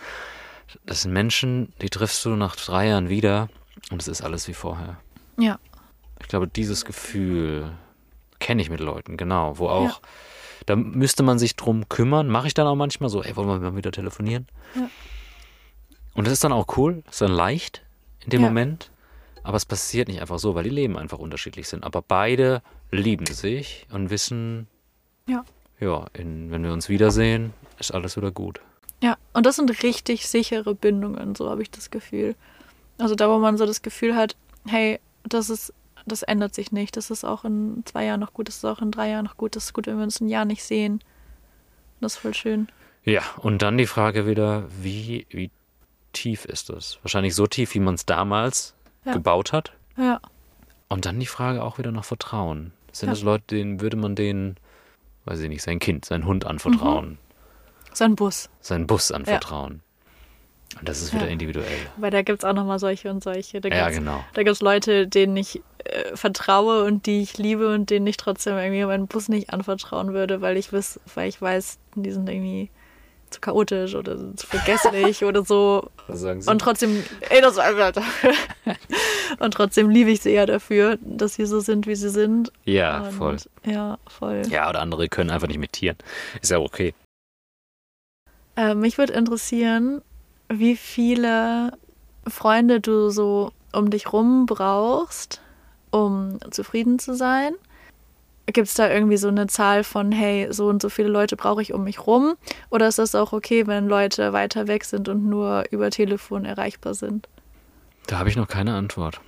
das 0.86 1.02
sind 1.02 1.12
Menschen, 1.14 1.74
die 1.82 1.90
triffst 1.90 2.24
du 2.26 2.30
nach 2.32 2.56
drei 2.56 2.88
Jahren 2.88 3.10
wieder 3.10 3.50
und 3.92 4.02
es 4.02 4.08
ist 4.08 4.22
alles 4.22 4.48
wie 4.48 4.54
vorher. 4.54 4.98
Ja. 5.38 5.60
Ich 6.22 6.28
glaube, 6.28 6.48
dieses 6.48 6.86
Gefühl 6.86 7.72
kenne 8.40 8.62
ich 8.62 8.70
mit 8.70 8.80
Leuten, 8.80 9.18
genau, 9.18 9.58
wo 9.58 9.68
auch, 9.68 9.84
Ja. 10.02 10.08
da 10.68 10.76
müsste 10.78 11.24
man 11.24 11.40
sich 11.40 11.56
drum 11.58 11.90
kümmern, 11.90 12.28
mache 12.30 12.48
ich 12.48 12.54
dann 12.54 12.68
auch 12.68 12.76
manchmal 12.76 13.10
so, 13.10 13.22
ey, 13.22 13.36
wollen 13.36 13.48
wir 13.50 13.60
mal 13.60 13.76
wieder 13.76 13.92
telefonieren? 13.92 14.48
Ja. 14.76 14.90
Und 16.14 16.26
das 16.26 16.34
ist 16.34 16.44
dann 16.44 16.54
auch 16.54 16.78
cool, 16.78 17.04
ist 17.10 17.22
dann 17.22 17.32
leicht 17.32 17.82
in 18.24 18.30
dem 18.32 18.42
Ja. 18.42 18.48
Moment, 18.48 18.92
aber 19.44 19.58
es 19.58 19.66
passiert 19.66 20.08
nicht 20.08 20.22
einfach 20.22 20.40
so, 20.40 20.56
weil 20.56 20.64
die 20.64 20.70
Leben 20.70 20.98
einfach 20.98 21.18
unterschiedlich 21.20 21.68
sind. 21.68 21.84
Aber 21.84 22.02
beide 22.02 22.62
lieben 22.92 23.26
sich 23.26 23.88
und 23.92 24.10
wissen, 24.10 24.68
Ja. 25.28 25.44
ja, 25.80 26.06
in, 26.14 26.52
wenn 26.52 26.64
wir 26.64 26.74
uns 26.74 26.90
wiedersehen, 26.90 27.54
ist 27.80 27.94
alles 27.94 28.18
wieder 28.18 28.32
gut. 28.32 28.62
Ja, 29.02 29.18
und 29.34 29.46
das 29.46 29.56
sind 29.56 29.82
richtig 29.84 30.28
sichere 30.28 30.76
Bindungen, 30.76 31.34
so 31.36 31.50
habe 31.50 31.62
ich 31.64 31.72
das 31.72 31.90
Gefühl. 31.90 32.36
Also 33.00 33.16
da, 33.16 33.30
wo 33.30 33.40
man 33.40 33.58
so 33.58 33.66
das 33.66 33.82
Gefühl 33.82 34.16
hat, 34.16 34.36
hey, 34.68 35.00
das 35.24 35.50
ist, 35.50 35.74
das 36.06 36.22
ändert 36.22 36.54
sich 36.54 36.72
nicht. 36.72 36.98
Das 36.98 37.10
ist 37.10 37.24
auch 37.24 37.44
in 37.44 37.84
zwei 37.86 38.06
Jahren 38.06 38.20
noch 38.20 38.34
gut, 38.34 38.48
das 38.48 38.58
ist 38.58 38.66
auch 38.66 38.80
in 38.82 38.92
drei 38.92 39.10
Jahren 39.10 39.26
noch 39.26 39.38
gut, 39.38 39.56
das 39.56 39.66
ist 39.66 39.74
gut, 39.74 39.88
wenn 39.88 39.98
wir 39.98 40.04
uns 40.04 40.20
ein 40.22 40.30
Jahr 40.30 40.46
nicht 40.46 40.64
sehen. 40.64 41.04
Das 42.00 42.14
ist 42.14 42.20
voll 42.20 42.34
schön. 42.36 42.68
Ja, 43.04 43.24
und 43.38 43.64
dann 43.64 43.78
die 43.80 43.88
Frage 43.88 44.28
wieder, 44.28 44.66
wie, 44.82 45.26
wie 45.32 45.50
tief 46.14 46.46
ist 46.46 46.70
das? 46.70 47.00
Wahrscheinlich 47.02 47.34
so 47.34 47.48
tief, 47.48 47.74
wie 47.74 47.80
man 47.80 47.96
es 47.96 48.06
damals 48.06 48.76
Ja. 49.06 49.14
gebaut 49.14 49.52
hat. 49.54 49.74
Ja, 49.98 50.20
Und 50.90 51.06
dann 51.06 51.20
die 51.20 51.26
Frage 51.26 51.64
auch 51.64 51.78
wieder 51.78 51.92
nach 51.92 52.04
Vertrauen. 52.06 52.74
Sind 52.92 53.08
Ja. 53.08 53.14
das 53.14 53.24
Leute, 53.24 53.44
denen 53.56 53.80
würde 53.82 53.98
man 53.98 54.16
denen, 54.16 54.58
weiß 55.26 55.40
ich 55.40 55.50
nicht, 55.50 55.62
sein 55.64 55.80
Kind, 55.80 56.06
sein 56.06 56.26
Hund 56.26 56.46
anvertrauen, 56.46 57.18
so 57.94 58.04
ein 58.04 58.16
Bus. 58.16 58.50
seinen 58.60 58.88
Bus 58.88 59.12
anvertrauen? 59.12 59.82
Und 60.80 60.88
das 60.88 61.02
ist 61.02 61.14
wieder 61.14 61.26
Ja. 61.26 61.32
individuell. 61.32 61.90
Weil 61.98 62.12
da 62.12 62.22
gibt 62.22 62.44
es 62.44 62.46
auch 62.50 62.54
nochmal 62.54 62.80
solche 62.80 63.10
und 63.10 63.22
solche. 63.24 63.60
Da 63.60 63.68
Ja, 63.70 63.86
gibt's, 63.90 63.98
genau. 64.00 64.24
Da 64.34 64.44
gibt 64.44 64.54
es 64.56 64.62
Leute, 64.62 65.08
denen 65.08 65.36
ich 65.36 65.62
äh, 65.84 66.16
vertraue 66.16 66.84
und 66.86 67.06
die 67.08 67.22
ich 67.22 67.38
liebe 67.38 67.74
und 67.74 67.90
denen 67.90 68.08
ich 68.08 68.16
trotzdem 68.18 68.56
irgendwie 68.58 68.86
meinen 68.86 69.08
Bus 69.08 69.28
nicht 69.30 69.50
anvertrauen 69.52 70.14
würde, 70.14 70.40
weil 70.42 70.56
ich, 70.58 70.72
wiss, 70.72 71.00
weil 71.16 71.28
ich 71.28 71.42
weiß, 71.42 71.78
die 71.96 72.12
sind 72.12 72.30
irgendwie 72.30 72.70
zu 73.32 73.40
chaotisch 73.42 73.96
oder 73.96 74.36
zu 74.36 74.48
vergesslich 74.48 75.24
oder 75.24 75.44
so. 75.44 75.90
Was 76.08 76.22
sagen 76.22 76.44
Und 76.46 76.60
trotzdem, 76.60 77.04
ey, 77.30 77.42
das 77.42 77.58
und 79.40 79.54
trotzdem 79.54 79.90
liebe 79.90 80.12
ich 80.12 80.22
sie 80.22 80.32
ja 80.34 80.46
dafür, 80.46 80.98
dass 81.02 81.36
sie 81.36 81.46
so 81.46 81.60
sind, 81.60 81.88
wie 81.88 81.96
sie 81.96 82.10
sind. 82.10 82.52
ja, 82.66 83.02
und, 83.02 83.12
voll. 83.14 83.38
Ja, 83.66 83.98
voll. 84.08 84.44
Ja, 84.50 84.70
oder 84.70 84.82
andere 84.82 85.10
können 85.10 85.30
einfach 85.30 85.48
nicht 85.48 85.60
mit 85.60 85.74
Tieren. 85.74 85.98
Ist 86.42 86.52
ja 86.52 86.60
okay. 86.60 86.94
Äh, 88.56 88.76
mich 88.76 88.98
würde 88.98 89.14
interessieren, 89.14 90.02
wie 90.50 90.76
viele 90.76 91.72
Freunde 92.28 92.82
du 92.82 93.10
so 93.10 93.52
um 93.74 93.90
dich 93.90 94.12
rum 94.12 94.46
brauchst, 94.46 95.42
um 95.92 96.40
zufrieden 96.52 97.00
zu 97.00 97.16
sein. 97.16 97.54
Gibt 98.54 98.68
es 98.68 98.74
da 98.74 98.90
irgendwie 98.90 99.18
so 99.18 99.28
eine 99.28 99.48
Zahl 99.48 99.84
von, 99.84 100.12
hey, 100.12 100.48
so 100.52 100.68
und 100.68 100.82
so 100.82 100.90
viele 100.90 101.10
Leute 101.10 101.36
brauche 101.36 101.62
ich 101.62 101.74
um 101.74 101.84
mich 101.84 102.06
rum? 102.06 102.36
Oder 102.70 102.88
ist 102.88 103.00
das 103.00 103.16
auch 103.16 103.34
okay, 103.34 103.68
wenn 103.68 103.88
Leute 103.88 104.34
weiter 104.34 104.68
weg 104.68 104.86
sind 104.86 105.10
und 105.10 105.26
nur 105.26 105.66
über 105.72 105.90
Telefon 105.90 106.46
erreichbar 106.46 106.94
sind? 106.94 107.28
Da 108.08 108.20
habe 108.20 108.30
ich 108.30 108.36
noch 108.36 108.48
keine 108.48 108.74
Antwort. 108.76 109.22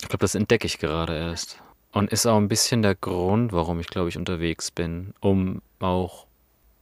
Ich 0.00 0.08
glaube, 0.08 0.22
das 0.22 0.34
entdecke 0.34 0.66
ich 0.66 0.78
gerade 0.78 1.16
erst. 1.16 1.62
Und 1.92 2.10
ist 2.10 2.26
auch 2.26 2.36
ein 2.36 2.48
bisschen 2.48 2.82
der 2.82 2.96
Grund, 2.96 3.52
warum 3.52 3.78
ich, 3.78 3.86
glaube 3.86 4.08
ich, 4.08 4.18
unterwegs 4.18 4.70
bin, 4.70 5.14
um 5.20 5.62
auch 5.78 6.26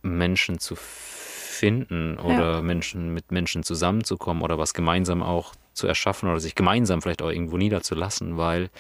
Menschen 0.03 0.59
zu 0.59 0.75
finden 0.75 2.19
oder 2.19 2.55
ja. 2.55 2.63
Menschen 2.63 3.13
mit 3.13 3.31
Menschen 3.31 3.63
zusammenzukommen 3.63 4.43
oder 4.43 4.59
was 4.59 4.75
gemeinsam 4.75 5.23
auch 5.23 5.55
zu 5.75 5.87
erschaffen 5.87 6.29
oder 6.29 6.41
sich 6.41 6.55
gemeinsam 6.55 7.03
vielleicht 7.03 7.23
auch 7.23 7.31
irgendwo 7.31 7.57
niederzulassen, 7.57 8.37
weil 8.37 8.71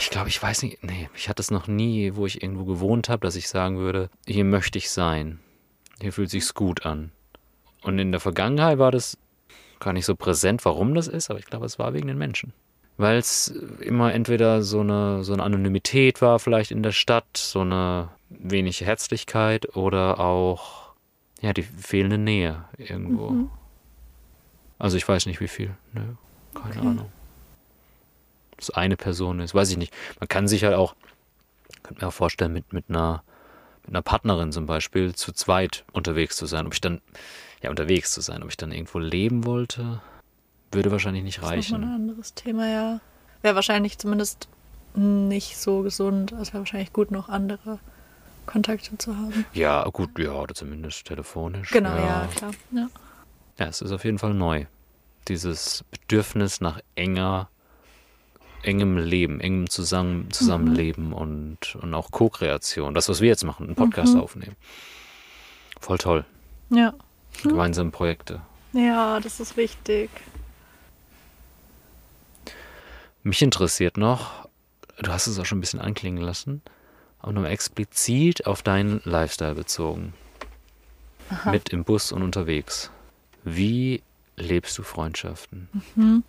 ich 0.00 0.10
glaube, 0.10 0.28
ich 0.28 0.42
weiß 0.42 0.62
nicht, 0.62 0.82
nee, 0.82 1.08
ich 1.14 1.28
hatte 1.28 1.40
es 1.40 1.50
noch 1.50 1.66
nie, 1.66 2.14
wo 2.14 2.26
ich 2.26 2.42
irgendwo 2.42 2.64
gewohnt 2.64 3.08
habe, 3.08 3.24
dass 3.24 3.36
ich 3.36 3.48
sagen 3.48 3.78
würde, 3.78 4.10
hier 4.26 4.44
möchte 4.44 4.78
ich 4.78 4.90
sein. 4.90 5.38
Hier 6.00 6.12
fühlt 6.12 6.30
sich's 6.30 6.54
gut 6.54 6.84
an. 6.84 7.12
Und 7.82 7.98
in 7.98 8.12
der 8.12 8.20
Vergangenheit 8.20 8.78
war 8.78 8.90
das 8.90 9.16
gar 9.80 9.92
nicht 9.92 10.04
so 10.04 10.14
präsent, 10.14 10.64
warum 10.64 10.94
das 10.94 11.08
ist, 11.08 11.30
aber 11.30 11.38
ich 11.38 11.46
glaube, 11.46 11.66
es 11.66 11.78
war 11.78 11.94
wegen 11.94 12.08
den 12.08 12.18
Menschen. 12.18 12.52
Weil 12.96 13.16
es 13.16 13.48
immer 13.80 14.12
entweder 14.12 14.62
so 14.62 14.80
eine, 14.80 15.24
so 15.24 15.32
eine 15.32 15.42
Anonymität 15.42 16.20
war, 16.20 16.38
vielleicht 16.38 16.70
in 16.70 16.82
der 16.82 16.92
Stadt, 16.92 17.36
so 17.36 17.60
eine 17.60 18.10
wenig 18.28 18.82
Herzlichkeit 18.82 19.76
oder 19.76 20.20
auch 20.20 20.92
ja, 21.40 21.52
die 21.52 21.62
fehlende 21.62 22.18
Nähe 22.18 22.64
irgendwo. 22.76 23.30
Mhm. 23.30 23.50
Also 24.78 24.96
ich 24.96 25.08
weiß 25.08 25.26
nicht 25.26 25.40
wie 25.40 25.48
viel. 25.48 25.74
Ne? 25.92 26.16
Keine 26.54 26.76
okay. 26.76 26.86
Ahnung 26.86 27.12
es 28.62 28.70
eine 28.70 28.96
Person 28.96 29.40
ist, 29.40 29.54
weiß 29.54 29.70
ich 29.70 29.76
nicht. 29.76 29.92
Man 30.20 30.28
kann 30.28 30.48
sich 30.48 30.64
halt 30.64 30.74
auch, 30.74 30.94
könnte 31.82 32.02
mir 32.02 32.08
auch 32.08 32.12
vorstellen, 32.12 32.52
mit, 32.52 32.72
mit 32.72 32.88
einer 32.88 33.22
mit 33.82 33.90
einer 33.90 34.02
Partnerin 34.02 34.52
zum 34.52 34.66
Beispiel 34.66 35.14
zu 35.14 35.32
zweit 35.32 35.84
unterwegs 35.92 36.36
zu 36.36 36.46
sein. 36.46 36.66
Ob 36.66 36.74
ich 36.74 36.80
dann, 36.80 37.00
ja, 37.62 37.70
unterwegs 37.70 38.12
zu 38.12 38.20
sein, 38.20 38.42
ob 38.42 38.50
ich 38.50 38.56
dann 38.56 38.72
irgendwo 38.72 38.98
leben 38.98 39.44
wollte, 39.44 40.00
würde 40.70 40.90
wahrscheinlich 40.90 41.24
nicht 41.24 41.42
reichen. 41.42 41.56
Das 41.56 41.66
ist 41.66 41.72
ein 41.72 41.84
anderes 41.84 42.34
Thema, 42.34 42.68
ja. 42.68 43.00
Wäre 43.42 43.54
wahrscheinlich 43.54 43.98
zumindest 43.98 44.48
nicht 44.94 45.56
so 45.58 45.82
gesund. 45.82 46.32
Es 46.32 46.52
wäre 46.52 46.60
wahrscheinlich 46.60 46.92
gut, 46.92 47.10
noch 47.10 47.28
andere 47.28 47.80
Kontakte 48.46 48.96
zu 48.98 49.16
haben. 49.16 49.44
Ja, 49.52 49.84
gut, 49.84 50.18
ja, 50.18 50.32
oder 50.32 50.54
zumindest 50.54 51.06
telefonisch. 51.06 51.70
Genau, 51.70 51.94
ja, 51.94 52.22
ja 52.22 52.28
klar. 52.34 52.50
Ja. 52.70 52.88
ja, 53.58 53.66
es 53.66 53.80
ist 53.82 53.92
auf 53.92 54.04
jeden 54.04 54.18
Fall 54.18 54.34
neu. 54.34 54.66
Dieses 55.28 55.84
Bedürfnis 55.90 56.60
nach 56.60 56.80
enger 56.94 57.48
engem 58.62 58.98
Leben, 58.98 59.40
engem 59.40 59.68
Zusammen 59.68 60.30
Zusammenleben 60.30 61.08
mhm. 61.08 61.12
und, 61.12 61.76
und 61.76 61.94
auch 61.94 62.10
Co-Kreation. 62.10 62.94
Das, 62.94 63.08
was 63.08 63.20
wir 63.20 63.28
jetzt 63.28 63.44
machen, 63.44 63.66
einen 63.66 63.74
Podcast 63.74 64.14
mhm. 64.14 64.20
aufnehmen. 64.20 64.56
Voll 65.80 65.98
toll. 65.98 66.24
Ja. 66.70 66.94
Gemeinsame 67.42 67.90
Projekte. 67.90 68.40
Ja, 68.72 69.20
das 69.20 69.40
ist 69.40 69.56
wichtig. 69.56 70.10
Mich 73.22 73.42
interessiert 73.42 73.96
noch, 73.96 74.48
du 75.00 75.12
hast 75.12 75.26
es 75.26 75.38
auch 75.38 75.44
schon 75.44 75.58
ein 75.58 75.60
bisschen 75.60 75.80
anklingen 75.80 76.22
lassen, 76.22 76.62
aber 77.20 77.32
nur 77.32 77.48
explizit 77.48 78.46
auf 78.46 78.62
deinen 78.62 79.00
Lifestyle 79.04 79.54
bezogen. 79.54 80.14
Aha. 81.30 81.52
Mit 81.52 81.68
im 81.70 81.84
Bus 81.84 82.12
und 82.12 82.22
unterwegs. 82.22 82.90
Wie 83.44 84.02
lebst 84.36 84.76
du 84.78 84.82
Freundschaften? 84.82 85.68
Mhm. 85.94 86.24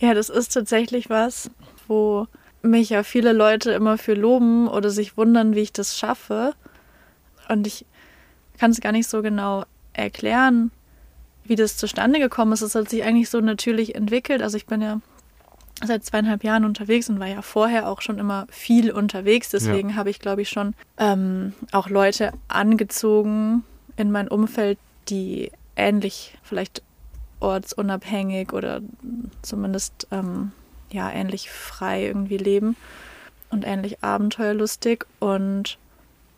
Ja, 0.00 0.14
das 0.14 0.30
ist 0.30 0.52
tatsächlich 0.54 1.10
was, 1.10 1.50
wo 1.86 2.26
mich 2.62 2.90
ja 2.90 3.02
viele 3.02 3.32
Leute 3.32 3.72
immer 3.72 3.98
für 3.98 4.14
loben 4.14 4.68
oder 4.68 4.90
sich 4.90 5.16
wundern, 5.16 5.54
wie 5.54 5.60
ich 5.60 5.72
das 5.72 5.98
schaffe. 5.98 6.54
Und 7.48 7.66
ich 7.66 7.84
kann 8.58 8.70
es 8.70 8.80
gar 8.80 8.92
nicht 8.92 9.08
so 9.08 9.22
genau 9.22 9.64
erklären, 9.92 10.70
wie 11.44 11.56
das 11.56 11.76
zustande 11.76 12.18
gekommen 12.18 12.52
ist. 12.52 12.62
Es 12.62 12.74
hat 12.74 12.88
sich 12.88 13.04
eigentlich 13.04 13.30
so 13.30 13.40
natürlich 13.40 13.94
entwickelt. 13.94 14.42
Also 14.42 14.56
ich 14.56 14.66
bin 14.66 14.80
ja 14.80 15.00
seit 15.84 16.04
zweieinhalb 16.04 16.44
Jahren 16.44 16.64
unterwegs 16.64 17.08
und 17.08 17.20
war 17.20 17.26
ja 17.26 17.42
vorher 17.42 17.88
auch 17.88 18.02
schon 18.02 18.18
immer 18.18 18.46
viel 18.50 18.92
unterwegs. 18.92 19.50
Deswegen 19.50 19.90
ja. 19.90 19.94
habe 19.96 20.10
ich, 20.10 20.18
glaube 20.18 20.42
ich, 20.42 20.48
schon 20.48 20.74
ähm, 20.98 21.54
auch 21.72 21.88
Leute 21.88 22.32
angezogen 22.48 23.64
in 23.96 24.10
mein 24.10 24.28
Umfeld, 24.28 24.78
die 25.08 25.50
ähnlich 25.76 26.38
vielleicht 26.42 26.82
ortsunabhängig 27.40 28.52
oder 28.52 28.80
zumindest 29.42 30.06
ähm, 30.10 30.52
ja 30.92 31.10
ähnlich 31.10 31.50
frei 31.50 32.06
irgendwie 32.06 32.36
leben 32.36 32.76
und 33.50 33.66
ähnlich 33.66 34.02
abenteuerlustig. 34.02 35.04
Und 35.18 35.78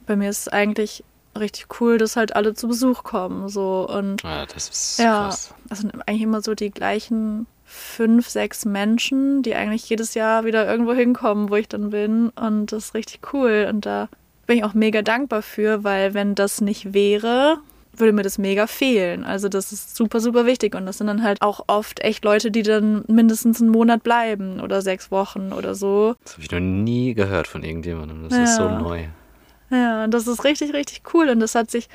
bei 0.07 0.17
mir 0.17 0.31
ist 0.31 0.41
es 0.41 0.49
eigentlich 0.49 1.05
richtig 1.39 1.81
cool, 1.81 1.99
dass 1.99 2.17
halt 2.17 2.37
alle 2.37 2.55
zu 2.55 2.69
Besuch 2.69 3.05
kommen. 3.05 3.49
So 3.49 3.89
und 3.89 4.23
ja, 4.23 4.47
das 4.47 4.69
ist 4.69 4.99
ja, 4.99 5.25
krass. 5.25 5.55
das 5.69 5.81
sind 5.81 5.95
eigentlich 6.07 6.23
immer 6.23 6.43
so 6.43 6.55
die 6.55 6.71
gleichen 6.71 7.47
fünf, 7.65 8.29
sechs 8.29 8.65
Menschen, 8.65 9.43
die 9.43 9.55
eigentlich 9.55 9.89
jedes 9.89 10.15
Jahr 10.15 10.45
wieder 10.45 10.71
irgendwo 10.71 10.93
hinkommen, 10.93 11.49
wo 11.49 11.57
ich 11.57 11.69
dann 11.69 11.91
bin. 11.91 12.29
Und 12.31 12.73
das 12.73 12.87
ist 12.87 12.95
richtig 12.95 13.33
cool. 13.33 13.67
Und 13.69 13.87
da 13.87 14.09
bin 14.47 14.59
ich 14.59 14.65
auch 14.65 14.75
mega 14.75 15.03
dankbar 15.03 15.43
für, 15.43 15.83
weil 15.83 16.15
wenn 16.15 16.35
das 16.35 16.61
nicht 16.61 16.93
wäre, 16.93 17.59
würde 17.95 18.13
mir 18.13 18.23
das 18.23 18.39
mega 18.39 18.67
fehlen. 18.67 19.25
Also 19.25 19.49
das 19.49 19.73
ist 19.73 19.97
super, 19.97 20.21
super 20.21 20.47
wichtig. 20.47 20.75
Und 20.75 20.87
das 20.87 20.99
sind 20.99 21.09
dann 21.09 21.23
halt 21.23 21.43
auch 21.43 21.65
oft 21.67 22.01
echt 22.01 22.25
Leute, 22.25 22.51
die 22.51 22.63
dann 22.63 23.05
mindestens 23.07 23.61
einen 23.61 23.71
Monat 23.71 24.03
bleiben 24.03 24.61
oder 24.61 24.83
sechs 24.83 25.11
Wochen 25.11 25.53
oder 25.53 25.75
so. 25.75 26.15
Das 26.25 26.35
habe 26.35 26.43
ich 26.43 26.51
noch 26.51 26.61
nie 26.61 27.15
gehört 27.15 27.47
von 27.47 27.63
irgendjemandem. 27.63 28.29
Das 28.29 28.39
ja. 28.39 28.45
ist 28.45 28.57
so 28.57 28.69
neu. 28.69 29.05
Ja, 29.71 30.07
das 30.07 30.27
ist 30.27 30.45
richtig, 30.45 30.73
richtig 30.73 31.03
cool. 31.13 31.29
Und 31.29 31.41
das 31.41 31.55
hat 31.55 31.71
sich, 31.71 31.89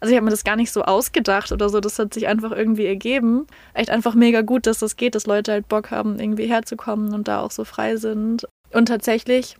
also 0.00 0.12
ich 0.12 0.16
habe 0.16 0.24
mir 0.24 0.30
das 0.30 0.44
gar 0.44 0.56
nicht 0.56 0.70
so 0.70 0.82
ausgedacht 0.82 1.50
oder 1.50 1.68
so. 1.68 1.80
Das 1.80 1.98
hat 1.98 2.14
sich 2.14 2.28
einfach 2.28 2.52
irgendwie 2.52 2.86
ergeben. 2.86 3.46
Echt 3.74 3.90
einfach 3.90 4.14
mega 4.14 4.42
gut, 4.42 4.66
dass 4.66 4.78
das 4.78 4.96
geht, 4.96 5.16
dass 5.16 5.26
Leute 5.26 5.52
halt 5.52 5.68
Bock 5.68 5.90
haben, 5.90 6.20
irgendwie 6.20 6.46
herzukommen 6.46 7.12
und 7.12 7.26
da 7.26 7.40
auch 7.40 7.50
so 7.50 7.64
frei 7.64 7.96
sind. 7.96 8.46
Und 8.72 8.86
tatsächlich 8.86 9.56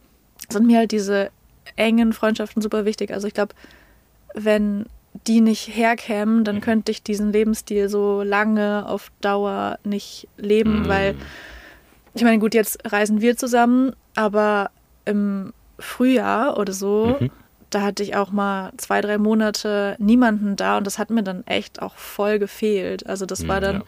sind 0.48 0.66
mir 0.68 0.78
halt 0.78 0.92
diese 0.92 1.30
engen 1.76 2.12
Freundschaften 2.12 2.62
super 2.62 2.84
wichtig. 2.84 3.12
Also 3.12 3.26
ich 3.26 3.34
glaube, 3.34 3.54
wenn 4.34 4.86
die 5.26 5.40
nicht 5.40 5.68
herkämen, 5.68 6.44
dann 6.44 6.56
mhm. 6.56 6.60
könnte 6.60 6.92
ich 6.92 7.02
diesen 7.02 7.32
Lebensstil 7.32 7.88
so 7.88 8.22
lange 8.22 8.84
auf 8.86 9.10
Dauer 9.20 9.78
nicht 9.84 10.28
leben, 10.36 10.80
mhm. 10.80 10.88
weil 10.88 11.14
ich 12.14 12.22
meine, 12.22 12.38
gut, 12.38 12.54
jetzt 12.54 12.92
reisen 12.92 13.20
wir 13.20 13.36
zusammen, 13.36 13.94
aber 14.14 14.70
im 15.04 15.52
Frühjahr 15.78 16.58
oder 16.58 16.72
so, 16.72 17.16
mhm. 17.20 17.30
da 17.70 17.82
hatte 17.82 18.02
ich 18.02 18.16
auch 18.16 18.30
mal 18.30 18.72
zwei, 18.76 19.00
drei 19.00 19.18
Monate 19.18 19.96
niemanden 19.98 20.56
da 20.56 20.78
und 20.78 20.86
das 20.86 20.98
hat 20.98 21.10
mir 21.10 21.22
dann 21.22 21.46
echt 21.46 21.82
auch 21.82 21.96
voll 21.96 22.38
gefehlt. 22.38 23.06
Also 23.06 23.26
das 23.26 23.48
war 23.48 23.58
mhm, 23.58 23.64
dann, 23.64 23.82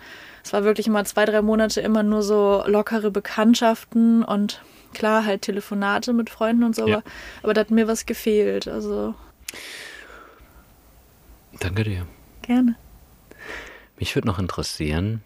es 0.45 0.53
ja. 0.53 0.59
war 0.59 0.65
wirklich 0.65 0.89
mal 0.89 1.07
zwei, 1.07 1.25
drei 1.25 1.43
Monate 1.43 1.81
immer 1.81 2.03
nur 2.03 2.23
so 2.23 2.63
lockere 2.67 3.11
Bekanntschaften 3.11 4.25
und 4.25 4.63
klar 4.93 5.25
halt 5.25 5.43
Telefonate 5.43 6.13
mit 6.13 6.31
Freunden 6.31 6.65
und 6.65 6.77
so, 6.77 6.87
ja. 6.87 6.97
aber, 6.97 7.05
aber 7.43 7.55
da 7.55 7.61
hat 7.63 7.71
mir 7.71 7.89
was 7.89 8.07
gefehlt. 8.07 8.69
Also 8.69 9.15
Danke 11.63 11.85
dir. 11.85 12.07
Gerne. 12.43 12.75
Mich 13.97 14.17
würde 14.17 14.27
noch 14.27 14.41
interessieren, 14.41 15.23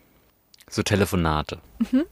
so 0.69 0.83
Telefonate. 0.83 1.61
Mhm. 1.79 2.05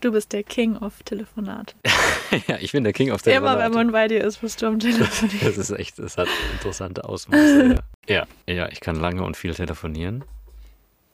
Du 0.00 0.12
bist 0.12 0.34
der 0.34 0.42
King 0.42 0.76
of 0.76 1.02
Telefonate. 1.02 1.74
ja, 2.46 2.58
ich 2.60 2.72
bin 2.72 2.84
der 2.84 2.92
King 2.92 3.10
of 3.10 3.22
Telefonate. 3.22 3.56
Immer 3.56 3.64
wenn 3.64 3.72
man 3.72 3.92
bei 3.92 4.06
dir 4.06 4.22
ist, 4.22 4.42
bist 4.42 4.60
du 4.60 4.66
am 4.66 4.78
Telefonieren. 4.78 5.40
Das 5.42 5.56
ist 5.56 5.70
echt, 5.70 5.98
das 5.98 6.18
hat 6.18 6.28
interessante 6.52 7.04
Ausmaße. 7.04 7.80
ja. 8.06 8.26
ja, 8.46 8.54
ja, 8.54 8.68
ich 8.68 8.80
kann 8.80 8.96
lange 8.96 9.24
und 9.24 9.34
viel 9.34 9.54
telefonieren. 9.54 10.24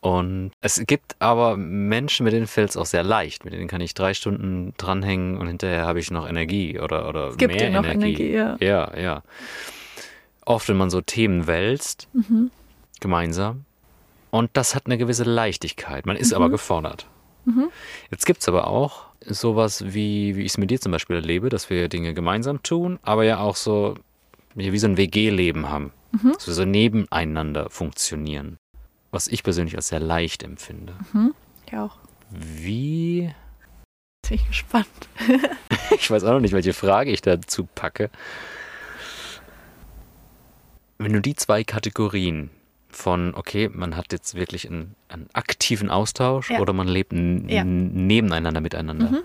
Und 0.01 0.51
es 0.61 0.83
gibt 0.87 1.15
aber 1.21 1.57
Menschen, 1.57 2.25
mit 2.25 2.33
denen 2.33 2.49
fällt 2.49 2.71
es 2.71 2.77
auch 2.77 2.85
sehr 2.85 3.05
leicht. 3.05 3.45
Mit 3.45 3.55
denen 3.55 3.69
kann 3.69 3.81
ich 3.81 3.95
drei 3.95 4.13
Stunden 4.13 4.75
dranhängen 4.77 5.39
und 5.39 5.47
hinterher 5.47 5.87
habe 5.87 6.01
ich 6.01 6.11
noch 6.11 6.29
Energie 6.29 6.81
oder, 6.81 7.09
oder 7.09 7.29
es 7.29 7.37
gibt 7.37 7.55
mehr 7.55 7.71
dir 7.71 7.81
noch 7.81 7.87
Energie. 7.87 8.33
Energie 8.33 8.59
ja. 8.61 8.91
ja, 8.91 8.99
ja 8.99 9.23
oft, 10.47 10.69
wenn 10.69 10.77
man 10.77 10.91
so 10.91 11.01
Themen 11.01 11.47
wälzt, 11.47 12.09
mhm. 12.13 12.51
gemeinsam. 13.01 13.65
Und 14.31 14.51
das 14.55 14.75
hat 14.75 14.87
eine 14.87 14.99
gewisse 14.99 15.25
Leichtigkeit. 15.25 16.07
Man 16.07 16.17
ist 16.17 16.31
mhm. 16.31 16.37
aber 16.37 16.51
gefordert. 16.51 17.07
Mhm. 17.45 17.71
Jetzt 18.11 18.27
gibt 18.27 18.41
es 18.41 18.49
aber 18.49 18.67
auch 18.67 19.05
sowas, 19.21 19.85
wie, 19.95 20.37
wie 20.37 20.41
ich 20.41 20.53
es 20.53 20.59
mit 20.59 20.71
dir 20.71 20.81
zum 20.81 20.93
Beispiel 20.93 21.17
erlebe, 21.17 21.49
dass 21.49 21.71
wir 21.71 21.89
Dinge 21.89 22.15
gemeinsam 22.15 22.63
tun, 22.63 22.99
aber 23.03 23.25
ja 23.25 23.39
auch 23.39 23.57
so 23.57 23.95
wie 24.55 24.79
so 24.79 24.87
ein 24.87 24.97
WG-Leben 24.97 25.69
haben. 25.69 25.93
Mhm. 26.13 26.33
Dass 26.33 26.47
wir 26.47 26.55
so 26.55 26.65
nebeneinander 26.65 27.71
funktionieren. 27.71 28.57
Was 29.11 29.29
ich 29.29 29.43
persönlich 29.43 29.77
als 29.77 29.89
sehr 29.89 30.01
leicht 30.01 30.43
empfinde. 30.43 30.95
Mhm. 31.13 31.35
Ich 31.67 31.77
auch. 31.77 31.97
Wie. 32.31 33.33
Bin 34.29 34.37
ich 34.37 34.47
gespannt. 34.47 34.87
ich 35.99 36.11
weiß 36.11 36.25
auch 36.25 36.33
noch 36.33 36.41
nicht, 36.41 36.53
welche 36.53 36.73
Frage 36.73 37.11
ich 37.11 37.21
dazu 37.21 37.69
packe 37.75 38.11
wenn 41.05 41.13
du 41.13 41.21
die 41.21 41.37
zwei 41.37 41.65
Kategorien 41.65 42.51
von, 42.89 43.35
okay, 43.35 43.69
man 43.73 43.97
hat 43.97 44.13
jetzt 44.13 44.35
wirklich 44.35 44.69
einen, 44.69 44.95
einen 45.09 45.29
aktiven 45.33 45.91
Austausch 45.91 46.51
Ja. 46.51 46.61
oder 46.61 46.73
man 46.73 46.89
lebt 46.89 47.13
Ja. 47.13 47.65
nebeneinander 47.65 48.61
miteinander. 48.61 49.11
Mhm. 49.11 49.21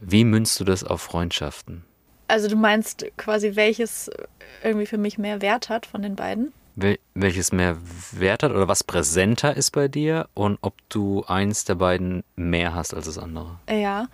Wie 0.00 0.24
münzt 0.24 0.58
du 0.60 0.64
das 0.64 0.84
auf 0.84 1.02
Freundschaften? 1.02 1.84
Also 2.28 2.48
du 2.48 2.56
meinst 2.56 3.04
quasi, 3.16 3.56
welches 3.56 4.10
irgendwie 4.64 4.86
für 4.86 4.98
mich 4.98 5.18
mehr 5.18 5.42
Wert 5.42 5.68
hat 5.68 5.86
von 5.86 6.02
den 6.02 6.16
beiden? 6.16 6.52
Wel 6.76 6.98
welches 7.14 7.52
mehr 7.52 7.76
Wert 8.12 8.42
hat 8.42 8.52
oder 8.52 8.66
was 8.66 8.82
präsenter 8.84 9.54
ist 9.56 9.72
bei 9.72 9.88
dir 9.88 10.28
und 10.32 10.58
ob 10.62 10.74
du 10.88 11.22
eins 11.26 11.64
der 11.66 11.74
beiden 11.74 12.24
mehr 12.36 12.74
hast 12.74 12.94
als 12.94 13.04
das 13.06 13.18
andere? 13.18 13.58
Ja. 13.68 14.06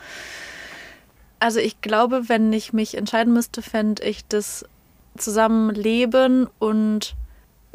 Also 1.39 1.61
ich 1.61 1.81
glaube, 1.81 2.29
wenn 2.29 2.53
ich 2.53 2.73
mich 2.73 2.97
entscheiden 2.97 3.33
müsste, 3.33 3.63
fände 3.63 4.03
ich 4.03 4.27
das 4.27 4.65
Zusammenleben 5.19 6.49
und 6.59 7.15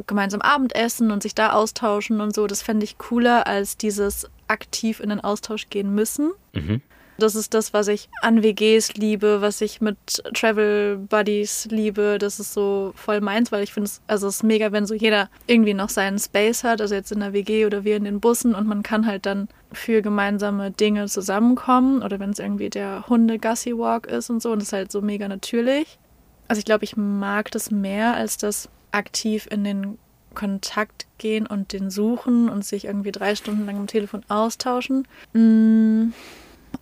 gemeinsam 0.07 0.41
Abendessen 0.41 1.11
und 1.11 1.21
sich 1.23 1.35
da 1.35 1.53
austauschen 1.53 2.19
und 2.21 2.33
so, 2.33 2.47
das 2.47 2.61
fände 2.61 2.83
ich 2.83 2.97
cooler 2.97 3.47
als 3.47 3.77
dieses 3.77 4.27
aktiv 4.47 4.99
in 4.99 5.09
den 5.09 5.19
Austausch 5.19 5.69
gehen 5.69 5.93
müssen. 5.93 6.31
Mhm. 6.53 6.81
Das 7.19 7.35
ist 7.35 7.53
das, 7.53 7.73
was 7.73 7.87
ich 7.87 8.09
an 8.21 8.41
WGs 8.41 8.95
liebe, 8.95 9.39
was 9.41 9.61
ich 9.61 9.81
mit 9.81 9.97
Travel 10.33 10.97
Buddies 10.97 11.67
liebe. 11.69 12.17
Das 12.19 12.39
ist 12.39 12.53
so 12.53 12.91
voll 12.95 13.21
meins, 13.21 13.51
weil 13.51 13.63
ich 13.63 13.71
finde 13.71 13.85
es, 13.85 14.01
also 14.07 14.27
es 14.27 14.37
ist 14.37 14.43
mega, 14.43 14.71
wenn 14.71 14.87
so 14.87 14.95
jeder 14.95 15.29
irgendwie 15.45 15.75
noch 15.75 15.89
seinen 15.89 16.17
Space 16.17 16.63
hat, 16.63 16.81
also 16.81 16.95
jetzt 16.95 17.11
in 17.11 17.19
der 17.19 17.33
WG 17.33 17.65
oder 17.67 17.83
wir 17.83 17.97
in 17.97 18.03
den 18.05 18.19
Bussen 18.19 18.55
und 18.55 18.67
man 18.67 18.81
kann 18.81 19.05
halt 19.05 19.25
dann 19.27 19.47
für 19.71 20.01
gemeinsame 20.01 20.71
Dinge 20.71 21.05
zusammenkommen 21.05 22.01
oder 22.01 22.19
wenn 22.19 22.31
es 22.31 22.39
irgendwie 22.39 22.69
der 22.69 23.07
Hunde-Gassi-Walk 23.07 24.07
ist 24.07 24.29
und 24.29 24.41
so 24.41 24.51
und 24.51 24.59
das 24.59 24.69
ist 24.69 24.73
halt 24.73 24.91
so 24.91 25.01
mega 25.01 25.27
natürlich. 25.27 25.99
Also 26.47 26.59
ich 26.59 26.65
glaube, 26.65 26.83
ich 26.83 26.97
mag 26.97 27.51
das 27.51 27.71
mehr 27.71 28.15
als 28.15 28.37
das 28.37 28.69
aktiv 28.91 29.47
in 29.49 29.63
den 29.63 29.97
Kontakt 30.33 31.07
gehen 31.17 31.45
und 31.45 31.73
den 31.73 31.89
suchen 31.89 32.49
und 32.49 32.65
sich 32.65 32.85
irgendwie 32.85 33.11
drei 33.11 33.35
Stunden 33.35 33.65
lang 33.65 33.77
am 33.77 33.87
Telefon 33.87 34.23
austauschen. 34.27 35.07
Mm. 35.33 36.13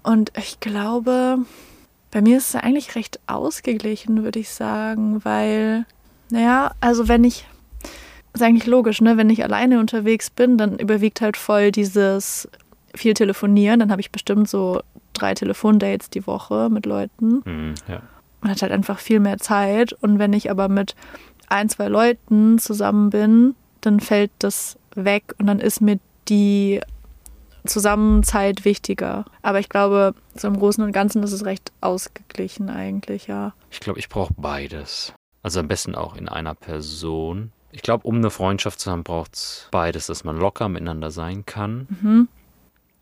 Und 0.04 0.32
ich 0.38 0.60
glaube, 0.60 1.40
bei 2.12 2.22
mir 2.22 2.38
ist 2.38 2.50
es 2.50 2.62
eigentlich 2.62 2.96
recht 2.96 3.20
ausgeglichen, 3.28 4.24
würde 4.24 4.40
ich 4.40 4.50
sagen, 4.50 5.24
weil, 5.24 5.86
naja, 6.30 6.72
also 6.80 7.08
wenn 7.08 7.24
ich, 7.24 7.46
ist 8.34 8.42
eigentlich 8.42 8.68
logisch, 8.68 9.02
ne, 9.02 9.18
wenn 9.18 9.30
ich 9.30 9.44
alleine 9.44 9.80
unterwegs 9.80 10.30
bin, 10.30 10.58
dann 10.58 10.80
überwiegt 10.80 11.22
halt 11.22 11.36
voll 11.36 11.72
dieses 11.72 12.48
viel 12.96 13.14
telefonieren. 13.14 13.80
Dann 13.80 13.92
habe 13.92 14.02
ich 14.02 14.12
bestimmt 14.12 14.50
so 14.50 14.82
drei 15.14 15.34
Telefondates 15.34 16.10
die 16.10 16.26
Woche 16.26 16.70
mit 16.70 16.86
Leuten. 16.86 17.42
Mhm. 17.46 17.74
Ja. 17.88 18.02
Man 18.42 18.52
hat 18.52 18.62
halt 18.62 18.72
einfach 18.72 19.00
viel 19.00 19.20
mehr 19.20 19.38
Zeit. 19.38 19.94
Und 19.94 20.20
wenn 20.20 20.34
ich 20.34 20.50
aber 20.52 20.68
mit 20.68 20.96
ein, 21.48 21.70
zwei 21.70 21.88
Leuten 21.88 22.60
zusammen 22.60 23.10
bin, 23.10 23.56
dann 23.82 24.00
fällt 24.00 24.32
das 24.40 24.78
weg 24.96 25.34
und 25.40 25.48
dann 25.48 25.60
ist 25.60 25.82
mir 25.82 26.00
die 26.28 26.82
Zusammenzeit 27.66 28.66
wichtiger. 28.66 29.26
Aber 29.42 29.60
ich 29.60 29.70
glaube, 29.70 30.16
so 30.36 30.48
im 30.48 30.58
Großen 30.58 30.84
und 30.84 30.92
Ganzen 30.92 31.24
ist 31.24 31.32
es 31.32 31.46
recht 31.46 31.72
ausgeglichen 31.82 32.70
eigentlich, 32.70 33.28
ja. 33.28 33.54
Ich 33.70 33.80
glaube, 33.80 34.00
ich 34.00 34.10
brauche 34.10 34.34
beides. 34.36 35.14
Also 35.44 35.60
am 35.60 35.68
besten 35.68 35.96
auch 35.96 36.16
in 36.16 36.30
einer 36.30 36.56
Person. 36.56 37.52
Ich 37.72 37.82
glaube, 37.82 38.08
um 38.08 38.16
eine 38.16 38.30
Freundschaft 38.30 38.80
zu 38.80 38.92
haben, 38.92 39.04
braucht 39.04 39.36
es 39.36 39.68
beides, 39.72 40.08
dass 40.08 40.24
man 40.24 40.38
locker 40.38 40.70
miteinander 40.70 41.12
sein 41.12 41.46
kann 41.46 41.88
Mhm. 42.02 42.28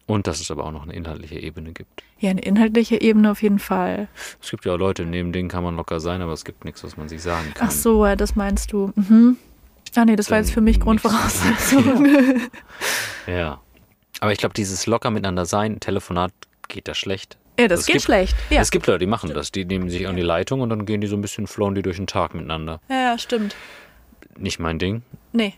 Und 0.10 0.28
dass 0.28 0.42
es 0.42 0.50
aber 0.52 0.66
auch 0.66 0.72
noch 0.72 0.84
eine 0.84 0.94
inhaltliche 0.94 1.40
Ebene 1.40 1.72
gibt. 1.72 2.04
Ja, 2.20 2.32
eine 2.32 2.42
inhaltliche 2.42 3.00
Ebene 3.00 3.32
auf 3.32 3.42
jeden 3.42 3.60
Fall. 3.60 4.08
Es 4.42 4.50
gibt 4.52 4.66
ja 4.66 4.74
auch 4.74 4.78
Leute, 4.78 5.06
neben 5.06 5.32
denen 5.32 5.48
kann 5.50 5.64
man 5.64 5.76
locker 5.76 6.00
sein, 6.00 6.22
aber 6.22 6.34
es 6.34 6.44
gibt 6.44 6.66
nichts, 6.66 6.84
was 6.84 6.98
man 6.98 7.08
sich 7.08 7.22
sagen 7.22 7.54
kann. 7.54 7.68
Ach 7.68 7.72
so, 7.72 8.06
ja, 8.06 8.16
das 8.16 8.36
meinst 8.36 8.74
du. 8.74 8.92
Mhm. 8.96 9.38
Ah 9.96 10.06
nee, 10.06 10.16
das 10.16 10.30
war 10.30 10.38
Dann 10.38 10.46
jetzt 10.46 10.54
für 10.54 10.62
mich. 10.62 10.80
Grundvoraussetzung. 10.80 12.06
Ja. 13.28 13.60
Aber 14.22 14.32
ich 14.32 14.38
glaube, 14.40 14.54
dieses 14.54 14.86
locker 14.88 15.12
miteinander 15.12 15.46
sein, 15.46 15.80
Telefonat 15.80 16.32
geht 16.68 16.88
da 16.88 16.94
schlecht. 16.96 17.38
ja, 17.60 17.68
das 17.68 17.82
Es 17.82 17.86
geht 17.86 17.94
gibt- 17.94 18.06
schlecht. 18.06 18.36
Ja. 18.50 18.62
Es 18.62 18.72
gibt 18.72 18.88
Leute, 18.88 19.00
die 19.00 19.06
machen 19.08 19.34
das. 19.34 19.52
Die 19.52 19.64
nehmen 19.66 19.90
sich 19.90 20.08
an 20.08 20.16
die 20.16 20.22
Leitung 20.22 20.62
und 20.62 20.70
dann 20.70 20.86
gehen 20.86 21.02
die 21.02 21.08
so 21.08 21.16
ein 21.16 21.22
bisschen, 21.22 21.48
flown 21.48 21.76
die 21.76 21.82
durch 21.82 21.98
den 21.98 22.08
Tag 22.08 22.34
miteinander. 22.34 22.82
ja, 22.90 22.96
ja, 23.12 23.18
stimmt. 23.18 23.56
Nicht 24.38 24.60
mein 24.60 24.80
Ding. 24.80 25.04
Nee. 25.32 25.54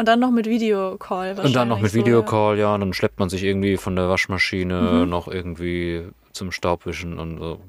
Und 0.00 0.06
dann 0.08 0.18
noch 0.18 0.30
mit 0.30 0.46
Videocall 0.46 1.38
Und 1.38 1.54
dann 1.54 1.68
noch 1.68 1.78
mit. 1.80 1.92
Videocall, 1.94 2.58
ja, 2.58 2.74
und 2.74 2.80
dann 2.80 2.92
schleppt 2.94 3.18
man 3.18 3.28
sich 3.28 3.44
irgendwie 3.44 3.76
von 3.76 3.96
der 3.96 4.08
Waschmaschine 4.08 5.02
Mhm. 5.04 5.10
noch 5.10 5.28
irgendwie 5.28 6.08
zum 6.32 6.52
Staubwischen 6.52 7.18
und 7.18 7.38
so. 7.38 7.60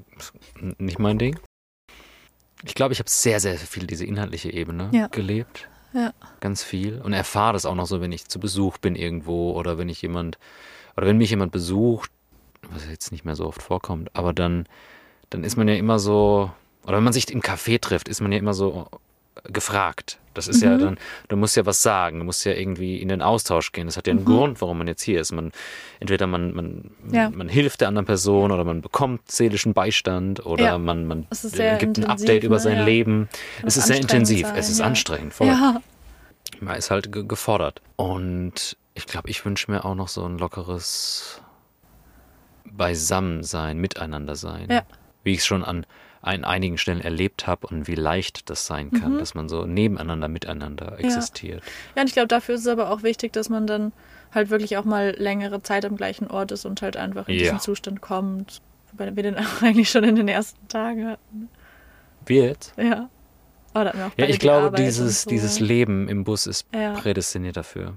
Nicht 0.78 0.98
mein 0.98 1.18
Ding. 1.18 1.38
Ich 2.64 2.74
glaube, 2.74 2.92
ich 2.94 3.00
habe 3.00 3.10
sehr, 3.10 3.38
sehr 3.38 3.56
viel 3.58 3.86
diese 3.86 4.06
inhaltliche 4.06 4.50
Ebene 4.50 4.88
Ja. 4.92 5.08
gelebt. 5.08 5.68
Ja. 5.92 6.12
Ganz 6.40 6.62
viel. 6.64 7.00
Und 7.02 7.12
erfahre 7.12 7.52
das 7.52 7.66
auch 7.66 7.74
noch 7.74 7.86
so, 7.86 8.00
wenn 8.00 8.12
ich 8.12 8.26
zu 8.28 8.40
Besuch 8.40 8.78
bin 8.78 8.96
irgendwo 8.96 9.52
oder 9.52 9.76
wenn 9.76 9.90
ich 9.90 10.00
jemand, 10.00 10.38
oder 10.96 11.06
wenn 11.06 11.18
mich 11.18 11.28
jemand 11.30 11.52
besucht, 11.52 12.10
was 12.70 12.88
jetzt 12.88 13.12
nicht 13.12 13.24
mehr 13.26 13.36
so 13.36 13.46
oft 13.46 13.60
vorkommt, 13.62 14.08
aber 14.16 14.32
dann, 14.32 14.66
dann 15.28 15.44
ist 15.44 15.56
man 15.56 15.68
ja 15.68 15.74
immer 15.74 15.98
so, 15.98 16.50
oder 16.86 16.96
wenn 16.96 17.04
man 17.04 17.12
sich 17.12 17.30
im 17.30 17.42
Café 17.42 17.78
trifft, 17.78 18.08
ist 18.08 18.22
man 18.22 18.32
ja 18.32 18.38
immer 18.38 18.54
so 18.54 18.86
gefragt. 19.44 20.18
Das 20.34 20.48
ist 20.48 20.62
ja 20.62 20.70
Mhm. 20.76 20.78
dann, 20.80 20.98
du 21.28 21.36
musst 21.36 21.56
ja 21.56 21.66
was 21.66 21.82
sagen, 21.82 22.18
du 22.18 22.24
musst 22.24 22.44
ja 22.44 22.52
irgendwie 22.52 22.98
in 23.00 23.08
den 23.08 23.22
Austausch 23.22 23.72
gehen. 23.72 23.86
Das 23.86 23.96
hat 23.96 24.06
ja 24.06 24.12
einen 24.12 24.20
Mhm. 24.20 24.26
Grund, 24.26 24.60
warum 24.60 24.78
man 24.78 24.86
jetzt 24.88 25.02
hier 25.02 25.20
ist. 25.20 25.32
Man, 25.32 25.52
entweder 26.00 26.26
man, 26.26 26.54
man, 26.54 26.90
Ja. 27.10 27.30
man 27.30 27.48
hilft 27.48 27.80
der 27.80 27.88
anderen 27.88 28.06
Person 28.06 28.50
oder 28.52 28.64
man 28.64 28.80
bekommt 28.80 29.30
seelischen 29.30 29.74
Beistand 29.74 30.44
oder 30.46 30.64
Ja. 30.64 30.78
man, 30.78 31.06
man 31.06 31.26
sehr 31.30 31.76
gibt 31.76 31.98
ein 31.98 32.04
Update 32.04 32.44
über 32.44 32.56
ne? 32.56 32.60
sein 32.60 32.76
Ja. 32.78 32.84
Leben. 32.84 33.28
Kann 33.58 33.68
Es 33.68 33.76
ist 33.76 33.86
sehr 33.86 33.96
intensiv, 34.00 34.46
sein, 34.46 34.56
es 34.56 34.68
ist 34.70 34.78
ja. 34.80 34.86
anstrengend, 34.86 35.34
voll. 35.34 35.46
Ja. 35.48 35.80
Man 36.60 36.76
ist 36.76 36.90
halt 36.90 37.12
ge 37.12 37.24
gefordert. 37.26 37.80
Und 37.96 38.76
ich 38.94 39.06
glaube, 39.06 39.30
ich 39.30 39.44
wünsche 39.44 39.70
mir 39.70 39.84
auch 39.84 39.94
noch 39.94 40.08
so 40.08 40.24
ein 40.24 40.38
lockeres 40.38 41.40
Beisammensein, 42.64 43.78
Miteinander 43.78 44.36
sein. 44.36 44.68
Ja. 44.70 44.82
Wie 45.24 45.32
ich 45.32 45.38
es 45.40 45.46
schon 45.46 45.64
an, 45.64 45.86
an 46.22 46.44
einigen 46.44 46.78
Stellen 46.78 47.00
erlebt 47.00 47.46
habe 47.46 47.66
und 47.66 47.88
wie 47.88 47.94
leicht 47.96 48.48
das 48.48 48.66
sein 48.66 48.90
kann, 48.92 49.14
Mhm. 49.14 49.18
dass 49.18 49.34
man 49.34 49.48
so 49.48 49.66
nebeneinander, 49.66 50.28
miteinander 50.28 50.98
existiert. 50.98 51.62
Ja, 51.96 52.02
und 52.02 52.08
ich 52.08 52.14
glaube, 52.14 52.28
dafür 52.28 52.54
ist 52.54 52.62
es 52.62 52.66
aber 52.68 52.90
auch 52.90 53.02
wichtig, 53.02 53.32
dass 53.32 53.48
man 53.48 53.66
dann 53.66 53.92
halt 54.32 54.48
wirklich 54.50 54.76
auch 54.76 54.84
mal 54.84 55.14
längere 55.18 55.62
Zeit 55.62 55.84
am 55.84 55.96
gleichen 55.96 56.28
Ort 56.28 56.52
ist 56.52 56.64
und 56.64 56.80
halt 56.80 56.96
einfach 56.96 57.28
in 57.28 57.34
Ja. 57.34 57.40
diesen 57.42 57.60
Zustand 57.60 58.00
kommt. 58.00 58.62
Wobei 58.92 59.14
wir 59.16 59.22
den 59.22 59.36
auch 59.36 59.42
eigentlich 59.62 59.90
schon 59.90 60.04
in 60.04 60.16
den 60.16 60.28
ersten 60.28 60.66
Tagen 60.68 61.06
hatten. 61.08 61.48
Wie 62.26 62.38
jetzt? 62.40 62.72
Ja. 62.76 63.08
Wir 63.74 63.90
auch 63.90 63.94
Ja, 64.18 64.26
ich 64.26 64.38
glaube, 64.38 64.66
Arbeit 64.66 64.80
dieses, 64.80 65.22
so. 65.22 65.30
dieses 65.30 65.58
Leben 65.58 66.08
im 66.08 66.24
Bus 66.24 66.46
ist 66.46 66.66
Ja. 66.74 66.92
prädestiniert 66.92 67.56
dafür. 67.56 67.94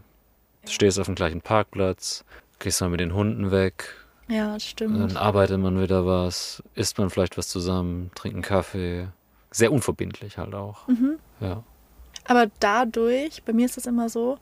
Du 0.65 0.71
stehst 0.71 0.99
auf 0.99 1.05
dem 1.05 1.15
gleichen 1.15 1.41
Parkplatz, 1.41 2.23
gehst 2.59 2.81
mal 2.81 2.89
mit 2.89 3.01
den 3.01 3.13
Hunden 3.13 3.51
weg, 3.51 3.93
Ja, 4.27 4.53
das 4.53 4.65
stimmt. 4.65 4.99
Dann 4.99 5.17
arbeitet 5.17 5.59
man 5.59 5.79
wieder 5.79 6.05
was, 6.05 6.63
isst 6.73 6.97
man 6.97 7.09
vielleicht 7.09 7.37
was 7.37 7.47
zusammen, 7.47 8.11
trinkt 8.15 8.35
einen 8.35 8.43
Kaffee. 8.43 9.07
Sehr 9.51 9.71
unverbindlich 9.71 10.37
halt 10.37 10.53
auch. 10.53 10.87
Mhm. 10.87 11.17
Ja. 11.39 11.63
Aber 12.25 12.47
dadurch, 12.59 13.43
bei 13.43 13.53
mir 13.53 13.65
ist 13.65 13.77
das 13.77 13.85
immer 13.85 14.09
so, 14.09 14.37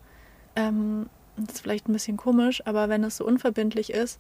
ähm, 0.56 1.10
das 1.36 1.56
ist 1.56 1.62
vielleicht 1.62 1.90
ein 1.90 1.94
bisschen 1.94 2.18
komisch, 2.18 2.66
aber 2.66 2.90
wenn 2.90 3.04
es 3.04 3.18
so 3.18 3.26
unverbindlich 3.26 3.92
ist, 3.92 4.20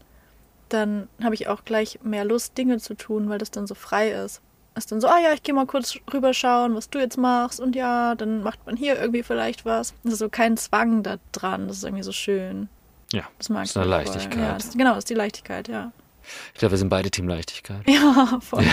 dann 0.69 1.07
habe 1.23 1.35
ich 1.35 1.47
auch 1.47 1.63
gleich 1.63 1.99
mehr 2.03 2.25
Lust, 2.25 2.57
Dinge 2.57 2.79
zu 2.79 2.95
tun, 2.95 3.29
weil 3.29 3.37
das 3.37 3.51
dann 3.51 3.67
so 3.67 3.75
frei 3.75 4.11
ist. 4.11 4.41
Ist 4.75 4.91
dann 4.91 4.99
so, 4.99 5.07
ah 5.07 5.19
ja, 5.19 5.33
ich 5.33 5.43
gehe 5.43 5.53
mal 5.53 5.67
kurz 5.67 5.95
rüberschauen, 6.11 6.75
was 6.75 6.89
du 6.89 6.99
jetzt 6.99 7.17
machst 7.17 7.59
und 7.59 7.75
ja, 7.75 8.15
dann 8.15 8.41
macht 8.41 8.65
man 8.65 8.75
hier 8.75 8.99
irgendwie 8.99 9.21
vielleicht 9.21 9.65
was. 9.65 9.93
Es 10.03 10.13
ist 10.13 10.19
so 10.19 10.29
kein 10.29 10.57
Zwang 10.57 11.03
da 11.03 11.17
dran, 11.31 11.67
das 11.67 11.77
ist 11.77 11.83
irgendwie 11.83 12.03
so 12.03 12.11
schön. 12.11 12.69
Ja, 13.13 13.23
Das 13.37 13.49
mag 13.49 13.65
ist 13.65 13.77
eine. 13.77 13.85
Leichtigkeit. 13.85 14.39
Ja, 14.39 14.53
das, 14.53 14.71
genau, 14.73 14.89
das 14.89 14.99
ist 14.99 15.09
die 15.09 15.13
Leichtigkeit, 15.13 15.67
ja. 15.67 15.91
Ich 16.53 16.59
glaube, 16.59 16.71
wir 16.71 16.77
sind 16.79 16.89
beide 16.89 17.11
Team 17.11 17.27
Leichtigkeit. 17.27 17.87
Ja, 17.87 18.39
voll. 18.41 18.63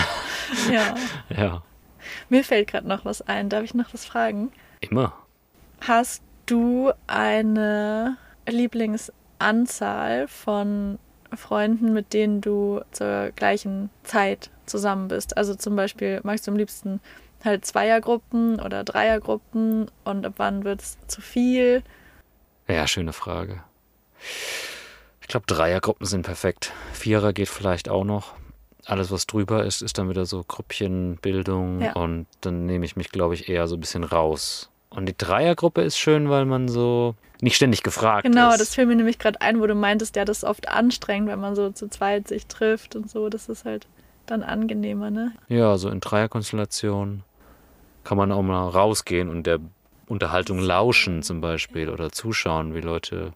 Ja. 0.71 0.95
Ja. 1.29 1.63
Mir 2.29 2.43
fällt 2.43 2.69
gerade 2.69 2.87
noch 2.87 3.05
was 3.05 3.21
ein. 3.21 3.49
Darf 3.49 3.63
ich 3.63 3.73
noch 3.75 3.93
was 3.93 4.03
fragen? 4.05 4.51
Immer. 4.79 5.13
Hast 5.81 6.23
du 6.47 6.91
eine 7.07 8.17
Lieblingsanzahl 8.47 10.27
von 10.27 10.97
Freunden, 11.35 11.93
mit 11.93 12.13
denen 12.13 12.41
du 12.41 12.81
zur 12.91 13.31
gleichen 13.35 13.89
Zeit 14.03 14.49
zusammen 14.65 15.07
bist? 15.07 15.37
Also 15.37 15.53
zum 15.55 15.75
Beispiel, 15.75 16.19
magst 16.23 16.47
du 16.47 16.51
am 16.51 16.57
liebsten 16.57 16.99
halt 17.43 17.65
Zweiergruppen 17.65 18.59
oder 18.59 18.83
Dreiergruppen 18.83 19.89
und 20.03 20.25
ab 20.25 20.33
wann 20.37 20.63
wird 20.63 20.81
es 20.81 20.97
zu 21.07 21.21
viel? 21.21 21.83
Ja, 22.67 22.87
schöne 22.87 23.13
Frage. 23.13 23.63
Ich 25.21 25.27
glaube, 25.27 25.45
Dreiergruppen 25.47 26.05
sind 26.05 26.23
perfekt. 26.23 26.73
Vierer 26.93 27.33
geht 27.33 27.49
vielleicht 27.49 27.89
auch 27.89 28.03
noch. 28.03 28.33
Alles, 28.85 29.11
was 29.11 29.27
drüber 29.27 29.63
ist, 29.63 29.81
ist 29.81 29.97
dann 29.97 30.09
wieder 30.09 30.25
so 30.25 30.43
Grüppchenbildung 30.43 31.81
Ja. 31.81 31.93
und 31.93 32.25
dann 32.41 32.65
nehme 32.65 32.85
ich 32.85 32.95
mich, 32.95 33.11
glaube 33.11 33.35
ich, 33.35 33.47
eher 33.47 33.67
so 33.67 33.75
ein 33.75 33.79
bisschen 33.79 34.03
raus. 34.03 34.69
Und 34.89 35.05
die 35.05 35.15
Dreiergruppe 35.17 35.81
ist 35.81 35.97
schön, 35.97 36.29
weil 36.29 36.45
man 36.45 36.67
so 36.67 37.15
nicht 37.41 37.55
ständig 37.55 37.83
gefragt 37.83 38.23
Genau, 38.23 38.49
ist. 38.51 38.59
das 38.59 38.75
fiel 38.75 38.85
mir 38.87 38.95
nämlich 38.95 39.19
gerade 39.19 39.39
ein, 39.41 39.61
wo 39.61 39.67
du 39.67 39.75
meintest, 39.75 40.15
ja, 40.15 40.25
das 40.25 40.39
ist 40.39 40.43
oft 40.43 40.67
anstrengend, 40.67 41.29
wenn 41.29 41.39
man 41.39 41.55
so 41.55 41.69
zu 41.69 41.87
zweit 41.89 42.27
sich 42.27 42.47
trifft 42.47 42.95
und 42.95 43.09
so. 43.09 43.29
Das 43.29 43.47
ist 43.47 43.63
halt 43.65 43.87
dann 44.25 44.43
angenehmer, 44.43 45.09
ne? 45.11 45.31
Ja, 45.47 45.77
so 45.77 45.89
in 45.89 45.99
Dreierkonstellationen 46.01 47.23
kann 48.03 48.17
man 48.17 48.31
auch 48.31 48.41
mal 48.41 48.67
rausgehen 48.67 49.29
und 49.29 49.45
der 49.47 49.59
Unterhaltung 50.07 50.59
lauschen 50.59 51.23
zum 51.23 51.39
Beispiel 51.39 51.89
oder 51.89 52.11
zuschauen, 52.11 52.73
wie 52.75 52.81
Leute 52.81 53.31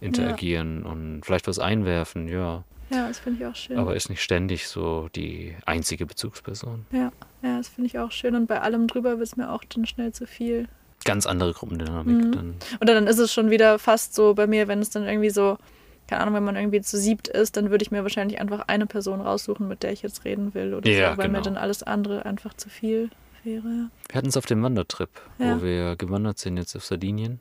interagieren 0.00 0.82
ja. 0.84 0.90
und 0.90 1.22
vielleicht 1.24 1.46
was 1.46 1.58
einwerfen, 1.58 2.28
ja. 2.28 2.64
Ja, 2.90 3.08
das 3.08 3.18
finde 3.18 3.40
ich 3.40 3.46
auch 3.46 3.54
schön. 3.54 3.78
Aber 3.78 3.96
ist 3.96 4.08
nicht 4.08 4.22
ständig 4.22 4.66
so 4.66 5.08
die 5.14 5.54
einzige 5.66 6.06
Bezugsperson. 6.06 6.86
Ja, 6.90 7.12
ja 7.42 7.58
das 7.58 7.68
finde 7.68 7.88
ich 7.88 7.98
auch 7.98 8.10
schön. 8.10 8.34
Und 8.34 8.46
bei 8.46 8.60
allem 8.60 8.86
drüber 8.86 9.18
wird 9.18 9.28
es 9.28 9.36
mir 9.36 9.50
auch 9.52 9.62
dann 9.64 9.86
schnell 9.86 10.12
zu 10.12 10.26
viel. 10.26 10.68
Ganz 11.04 11.26
andere 11.26 11.52
Gruppendynamik 11.52 12.24
mhm. 12.24 12.32
dann. 12.32 12.54
Oder 12.80 12.94
dann 12.94 13.06
ist 13.06 13.18
es 13.18 13.32
schon 13.32 13.50
wieder 13.50 13.78
fast 13.78 14.14
so 14.14 14.34
bei 14.34 14.46
mir, 14.46 14.68
wenn 14.68 14.80
es 14.80 14.90
dann 14.90 15.04
irgendwie 15.04 15.30
so, 15.30 15.58
keine 16.06 16.22
Ahnung, 16.22 16.34
wenn 16.34 16.44
man 16.44 16.56
irgendwie 16.56 16.80
zu 16.80 16.96
siebt 16.96 17.28
ist, 17.28 17.56
dann 17.56 17.70
würde 17.70 17.82
ich 17.82 17.90
mir 17.90 18.02
wahrscheinlich 18.02 18.40
einfach 18.40 18.64
eine 18.68 18.86
Person 18.86 19.20
raussuchen, 19.20 19.68
mit 19.68 19.82
der 19.82 19.92
ich 19.92 20.02
jetzt 20.02 20.24
reden 20.24 20.54
will 20.54 20.74
oder 20.74 20.90
ja, 20.90 21.12
so, 21.12 21.18
weil 21.18 21.26
genau. 21.26 21.38
mir 21.38 21.44
dann 21.44 21.56
alles 21.56 21.82
andere 21.82 22.24
einfach 22.24 22.54
zu 22.54 22.70
viel 22.70 23.10
wäre. 23.44 23.90
Wir 24.08 24.14
hatten 24.14 24.28
es 24.28 24.36
auf 24.36 24.46
dem 24.46 24.62
Wandertrip, 24.62 25.10
ja. 25.38 25.56
wo 25.56 25.62
wir 25.62 25.96
gewandert 25.96 26.38
sind 26.38 26.56
jetzt 26.56 26.74
auf 26.74 26.84
Sardinien. 26.84 27.40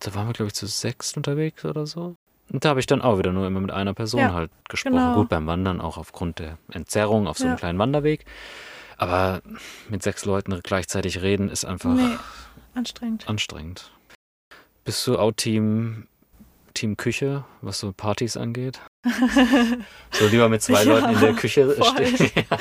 Da 0.00 0.14
waren 0.14 0.26
wir, 0.26 0.32
glaube 0.32 0.48
ich, 0.48 0.54
zu 0.54 0.66
sechs 0.66 1.16
unterwegs 1.16 1.64
oder 1.64 1.86
so. 1.86 2.16
Und 2.52 2.64
da 2.64 2.70
habe 2.70 2.80
ich 2.80 2.86
dann 2.86 3.00
auch 3.00 3.18
wieder 3.18 3.32
nur 3.32 3.46
immer 3.46 3.60
mit 3.60 3.70
einer 3.70 3.94
Person 3.94 4.20
ja, 4.20 4.32
halt 4.32 4.50
gesprochen. 4.68 4.96
Genau. 4.96 5.14
Gut, 5.14 5.28
beim 5.28 5.46
Wandern 5.46 5.80
auch 5.80 5.98
aufgrund 5.98 6.40
der 6.40 6.58
Entzerrung 6.72 7.28
auf 7.28 7.38
so 7.38 7.44
einem 7.44 7.52
ja. 7.52 7.58
kleinen 7.58 7.78
Wanderweg. 7.78 8.24
Aber 8.96 9.40
mit 9.88 10.02
sechs 10.02 10.24
Leuten 10.24 10.58
gleichzeitig 10.62 11.22
reden 11.22 11.48
ist 11.48 11.64
einfach 11.64 11.94
nee, 11.94 12.16
anstrengend. 12.74 13.28
anstrengend. 13.28 13.92
Bist 14.84 15.06
du 15.06 15.18
auch 15.18 15.32
Team, 15.32 16.06
Team 16.74 16.96
Küche, 16.96 17.44
was 17.60 17.78
so 17.78 17.92
Partys 17.92 18.36
angeht? 18.36 18.80
so 20.10 20.26
lieber 20.26 20.48
mit 20.48 20.62
zwei 20.62 20.82
ja, 20.82 20.92
Leuten 20.92 21.14
in 21.14 21.20
der 21.20 21.34
Küche 21.34 21.76
stehen. 21.80 22.30
ja. 22.50 22.58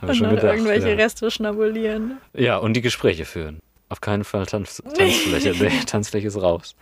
Und 0.00 0.16
schon 0.16 0.30
gedacht, 0.30 0.44
irgendwelche. 0.44 0.96
Reste 0.96 1.30
schnabulieren. 1.30 2.18
Ja, 2.32 2.56
und 2.56 2.74
die 2.74 2.80
Gespräche 2.80 3.24
führen. 3.24 3.60
Auf 3.94 4.00
keinen 4.00 4.24
Fall 4.24 4.44
Tanz, 4.44 4.82
Tanzfläche. 4.98 5.54
Nee, 5.56 5.70
Tanzfläche 5.86 6.26
ist 6.26 6.42
raus. 6.42 6.74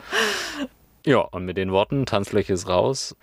Ja, 1.04 1.18
und 1.18 1.44
mit 1.44 1.58
den 1.58 1.70
Worten 1.70 2.06
Tanzfläche 2.06 2.54
ist 2.54 2.68
raus, 2.68 3.14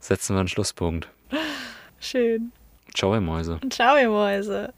setzen 0.00 0.36
wir 0.36 0.40
einen 0.40 0.48
Schlusspunkt. 0.48 1.08
Schön. 1.98 2.52
Ciao, 2.94 3.14
ihr 3.14 3.22
Mäuse. 3.22 3.58
Ciao, 3.70 3.96
ihr 3.96 4.10
Mäuse. 4.10 4.68